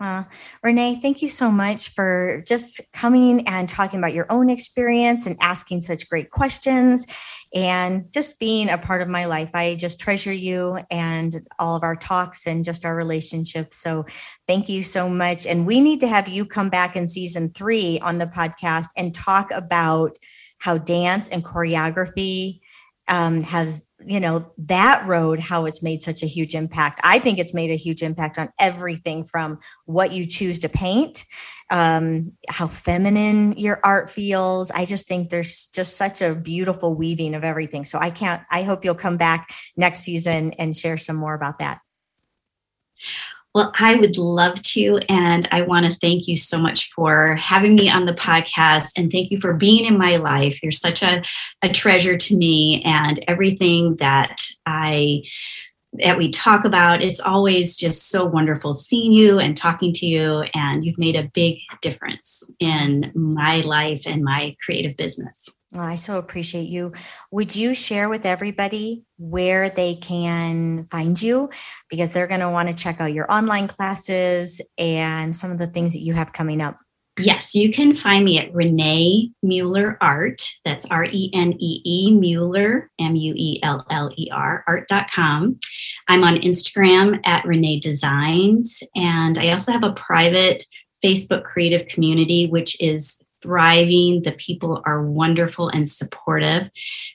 uh, 0.00 0.24
Renee, 0.64 0.98
thank 1.00 1.20
you 1.20 1.28
so 1.28 1.50
much 1.50 1.90
for 1.92 2.42
just 2.46 2.80
coming 2.94 3.46
and 3.46 3.68
talking 3.68 3.98
about 3.98 4.14
your 4.14 4.26
own 4.30 4.48
experience 4.48 5.26
and 5.26 5.36
asking 5.42 5.82
such 5.82 6.08
great 6.08 6.30
questions 6.30 7.06
and 7.54 8.10
just 8.12 8.40
being 8.40 8.70
a 8.70 8.78
part 8.78 9.02
of 9.02 9.08
my 9.08 9.26
life. 9.26 9.50
I 9.52 9.74
just 9.74 10.00
treasure 10.00 10.32
you 10.32 10.80
and 10.90 11.46
all 11.58 11.76
of 11.76 11.82
our 11.82 11.94
talks 11.94 12.46
and 12.46 12.64
just 12.64 12.86
our 12.86 12.96
relationship. 12.96 13.74
So 13.74 14.06
thank 14.48 14.70
you 14.70 14.82
so 14.82 15.08
much. 15.08 15.46
And 15.46 15.66
we 15.66 15.80
need 15.82 16.00
to 16.00 16.08
have 16.08 16.28
you 16.28 16.46
come 16.46 16.70
back 16.70 16.96
in 16.96 17.06
season 17.06 17.50
three 17.52 17.98
on 18.00 18.16
the 18.16 18.26
podcast 18.26 18.86
and 18.96 19.12
talk 19.12 19.50
about 19.50 20.16
how 20.60 20.78
dance 20.78 21.28
and 21.28 21.44
choreography 21.44 22.60
um, 23.10 23.42
has 23.42 23.86
you 24.06 24.18
know 24.18 24.50
that 24.56 25.06
road 25.06 25.38
how 25.38 25.66
it's 25.66 25.82
made 25.82 26.00
such 26.00 26.22
a 26.22 26.26
huge 26.26 26.54
impact. 26.54 27.00
I 27.04 27.18
think 27.18 27.38
it's 27.38 27.52
made 27.52 27.70
a 27.70 27.76
huge 27.76 28.02
impact 28.02 28.38
on 28.38 28.48
everything 28.58 29.24
from 29.24 29.58
what 29.84 30.12
you 30.12 30.24
choose 30.24 30.58
to 30.60 30.70
paint 30.70 31.24
um, 31.70 32.32
how 32.48 32.66
feminine 32.66 33.52
your 33.58 33.80
art 33.84 34.08
feels. 34.08 34.70
I 34.70 34.86
just 34.86 35.06
think 35.06 35.28
there's 35.28 35.66
just 35.68 35.98
such 35.98 36.22
a 36.22 36.34
beautiful 36.34 36.94
weaving 36.94 37.34
of 37.34 37.44
everything. 37.44 37.84
So 37.84 37.98
i 37.98 38.10
can't 38.10 38.42
i 38.50 38.62
hope 38.62 38.84
you'll 38.84 38.94
come 38.94 39.16
back 39.16 39.50
next 39.76 40.00
season 40.00 40.52
and 40.54 40.74
share 40.74 40.96
some 40.96 41.16
more 41.16 41.34
about 41.34 41.58
that 41.58 41.80
Well, 43.54 43.72
I 43.80 43.96
would 43.96 44.16
love 44.16 44.62
to. 44.62 45.00
And 45.08 45.48
I 45.50 45.62
want 45.62 45.86
to 45.86 45.96
thank 45.96 46.28
you 46.28 46.36
so 46.36 46.58
much 46.58 46.90
for 46.92 47.34
having 47.34 47.74
me 47.74 47.90
on 47.90 48.04
the 48.04 48.14
podcast. 48.14 48.92
And 48.96 49.10
thank 49.10 49.30
you 49.30 49.40
for 49.40 49.54
being 49.54 49.86
in 49.86 49.98
my 49.98 50.16
life. 50.16 50.62
You're 50.62 50.70
such 50.70 51.02
a, 51.02 51.22
a 51.62 51.68
treasure 51.68 52.16
to 52.16 52.36
me. 52.36 52.82
And 52.84 53.22
everything 53.26 53.96
that 53.96 54.40
I 54.66 55.22
that 55.94 56.16
we 56.16 56.30
talk 56.30 56.64
about. 56.64 57.02
It's 57.02 57.20
always 57.20 57.76
just 57.76 58.10
so 58.10 58.24
wonderful 58.24 58.74
seeing 58.74 59.12
you 59.12 59.38
and 59.38 59.56
talking 59.56 59.92
to 59.94 60.06
you. 60.06 60.44
And 60.54 60.84
you've 60.84 60.98
made 60.98 61.16
a 61.16 61.30
big 61.34 61.58
difference 61.82 62.44
in 62.60 63.10
my 63.14 63.60
life 63.62 64.04
and 64.06 64.22
my 64.22 64.54
creative 64.64 64.96
business. 64.96 65.48
I 65.78 65.94
so 65.94 66.18
appreciate 66.18 66.68
you. 66.68 66.92
Would 67.30 67.54
you 67.54 67.74
share 67.74 68.08
with 68.08 68.26
everybody 68.26 69.04
where 69.18 69.70
they 69.70 69.94
can 69.94 70.84
find 70.84 71.20
you? 71.20 71.48
Because 71.88 72.12
they're 72.12 72.26
going 72.26 72.40
to 72.40 72.50
want 72.50 72.68
to 72.68 72.74
check 72.74 73.00
out 73.00 73.12
your 73.12 73.30
online 73.30 73.68
classes 73.68 74.60
and 74.78 75.34
some 75.34 75.50
of 75.52 75.58
the 75.58 75.68
things 75.68 75.92
that 75.92 76.00
you 76.00 76.12
have 76.12 76.32
coming 76.32 76.60
up. 76.60 76.78
Yes, 77.18 77.54
you 77.54 77.70
can 77.72 77.94
find 77.94 78.24
me 78.24 78.38
at 78.38 78.52
Renee 78.54 79.30
Mueller 79.42 79.98
Art. 80.00 80.42
That's 80.64 80.86
R 80.86 81.04
E 81.04 81.30
N 81.34 81.52
E 81.58 81.82
E 81.84 82.14
Mueller, 82.14 82.90
M 82.98 83.14
U 83.14 83.34
E 83.36 83.60
L 83.62 83.84
L 83.90 84.10
E 84.16 84.30
R, 84.32 84.64
art.com. 84.66 85.58
I'm 86.08 86.24
on 86.24 86.36
Instagram 86.36 87.20
at 87.24 87.44
Renee 87.44 87.80
Designs. 87.80 88.82
And 88.96 89.38
I 89.38 89.50
also 89.50 89.70
have 89.70 89.84
a 89.84 89.92
private 89.92 90.64
Facebook 91.04 91.44
creative 91.44 91.86
community, 91.88 92.46
which 92.46 92.80
is 92.80 93.34
thriving. 93.42 94.22
The 94.22 94.32
people 94.32 94.82
are 94.86 95.04
wonderful 95.04 95.68
and 95.68 95.88
supportive. 95.88 96.70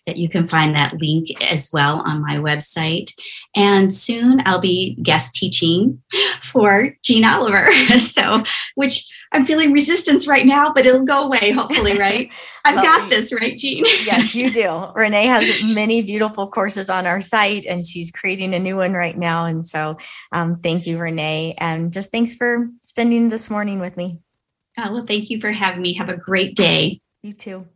That 0.06 0.18
you 0.18 0.30
can 0.30 0.48
find 0.48 0.76
that 0.76 1.00
link 1.02 1.30
as 1.42 1.70
well 1.72 2.02
on 2.02 2.22
my 2.22 2.38
website. 2.38 3.12
And 3.56 3.94
soon 3.94 4.42
I'll 4.46 4.60
be 4.60 4.98
guest 5.02 5.36
teaching 5.36 6.02
for 6.42 6.96
Jeanne 7.04 7.26
Oliver. 7.26 7.72
so, 8.00 8.44
which 8.76 9.08
I'm 9.32 9.46
feeling 9.46 9.74
resistance 9.74 10.28
right 10.28 10.46
now, 10.46 10.72
but 10.72 10.86
it'll 10.86 11.04
go 11.04 11.24
away, 11.24 11.52
hopefully, 11.52 11.98
right? 12.00 12.34
I've 12.64 12.76
got 12.76 13.10
this, 13.10 13.34
right, 13.34 13.58
Jeanne? 13.58 13.84
yes, 14.06 14.34
you 14.36 14.50
do. 14.50 14.86
Renee 14.96 15.26
has 15.26 15.62
many 15.64 16.04
beautiful 16.04 16.48
courses 16.48 16.90
on 16.90 17.06
our 17.06 17.22
site, 17.22 17.66
and 17.66 17.84
she's 17.84 18.12
creating 18.12 18.54
a 18.54 18.60
new 18.60 18.78
one 18.78 18.94
right 18.94 19.18
now. 19.18 19.46
And 19.46 19.66
so, 19.66 19.98
um, 20.32 20.56
thank 20.64 20.88
you, 20.88 20.98
Renee. 20.98 21.56
And 21.58 21.92
just 21.92 22.12
thanks 22.12 22.36
for 22.36 22.70
spending 22.82 23.30
this 23.30 23.50
morning 23.50 23.80
with 23.80 23.98
me. 23.98 24.20
Oh, 24.78 24.94
well, 24.94 25.06
thank 25.06 25.30
you 25.30 25.40
for 25.40 25.52
having 25.52 25.82
me. 25.82 25.94
Have 25.94 26.10
a 26.10 26.18
great 26.18 26.56
day. 26.56 27.00
You 27.24 27.32
too. 27.32 27.68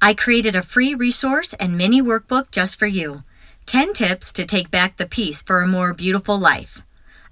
I 0.00 0.14
created 0.14 0.54
a 0.54 0.62
free 0.62 0.94
resource 0.94 1.54
and 1.54 1.78
mini 1.78 2.02
workbook 2.02 2.50
just 2.50 2.78
for 2.78 2.86
you 2.86 3.24
10 3.66 3.94
tips 3.94 4.32
to 4.34 4.44
take 4.44 4.70
back 4.70 4.96
the 4.96 5.06
peace 5.06 5.42
for 5.42 5.60
a 5.60 5.66
more 5.66 5.94
beautiful 5.94 6.38
life. 6.38 6.82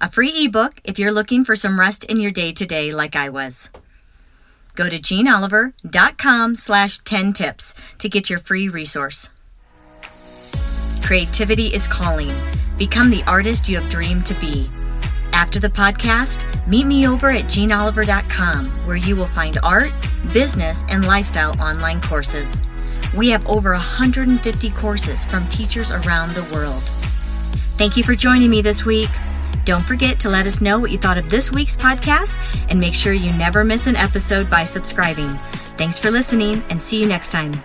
A 0.00 0.10
free 0.10 0.32
ebook 0.44 0.80
if 0.82 0.98
you're 0.98 1.12
looking 1.12 1.44
for 1.44 1.54
some 1.54 1.78
rest 1.78 2.04
in 2.04 2.18
your 2.18 2.30
day 2.30 2.52
to 2.52 2.66
day 2.66 2.90
like 2.90 3.14
I 3.14 3.28
was. 3.28 3.70
Go 4.74 4.88
to 4.88 4.98
jeanneoliver.com 4.98 6.56
slash 6.56 6.98
10 6.98 7.34
tips 7.34 7.74
to 7.98 8.08
get 8.08 8.30
your 8.30 8.38
free 8.38 8.68
resource. 8.68 9.28
Creativity 11.02 11.66
is 11.66 11.86
calling. 11.86 12.32
Become 12.78 13.10
the 13.10 13.22
artist 13.26 13.68
you 13.68 13.78
have 13.78 13.90
dreamed 13.90 14.24
to 14.26 14.34
be. 14.34 14.70
After 15.32 15.58
the 15.58 15.68
podcast, 15.68 16.46
meet 16.66 16.84
me 16.86 17.06
over 17.08 17.28
at 17.28 17.44
jeanneoliver.com 17.44 18.68
where 18.86 18.96
you 18.96 19.16
will 19.16 19.26
find 19.26 19.58
art, 19.62 19.92
business, 20.32 20.84
and 20.88 21.06
lifestyle 21.06 21.58
online 21.60 22.00
courses. 22.00 22.60
We 23.16 23.28
have 23.30 23.46
over 23.46 23.72
150 23.72 24.70
courses 24.70 25.24
from 25.24 25.46
teachers 25.48 25.90
around 25.90 26.34
the 26.34 26.48
world. 26.54 26.82
Thank 27.76 27.96
you 27.96 28.02
for 28.02 28.14
joining 28.14 28.50
me 28.50 28.62
this 28.62 28.84
week. 28.84 29.10
Don't 29.64 29.84
forget 29.84 30.18
to 30.20 30.28
let 30.28 30.46
us 30.46 30.60
know 30.60 30.78
what 30.78 30.90
you 30.90 30.98
thought 30.98 31.18
of 31.18 31.30
this 31.30 31.52
week's 31.52 31.76
podcast 31.76 32.36
and 32.68 32.80
make 32.80 32.94
sure 32.94 33.12
you 33.12 33.32
never 33.34 33.64
miss 33.64 33.86
an 33.86 33.96
episode 33.96 34.50
by 34.50 34.64
subscribing. 34.64 35.38
Thanks 35.76 35.98
for 35.98 36.10
listening 36.10 36.62
and 36.68 36.80
see 36.80 37.00
you 37.00 37.08
next 37.08 37.30
time. 37.30 37.62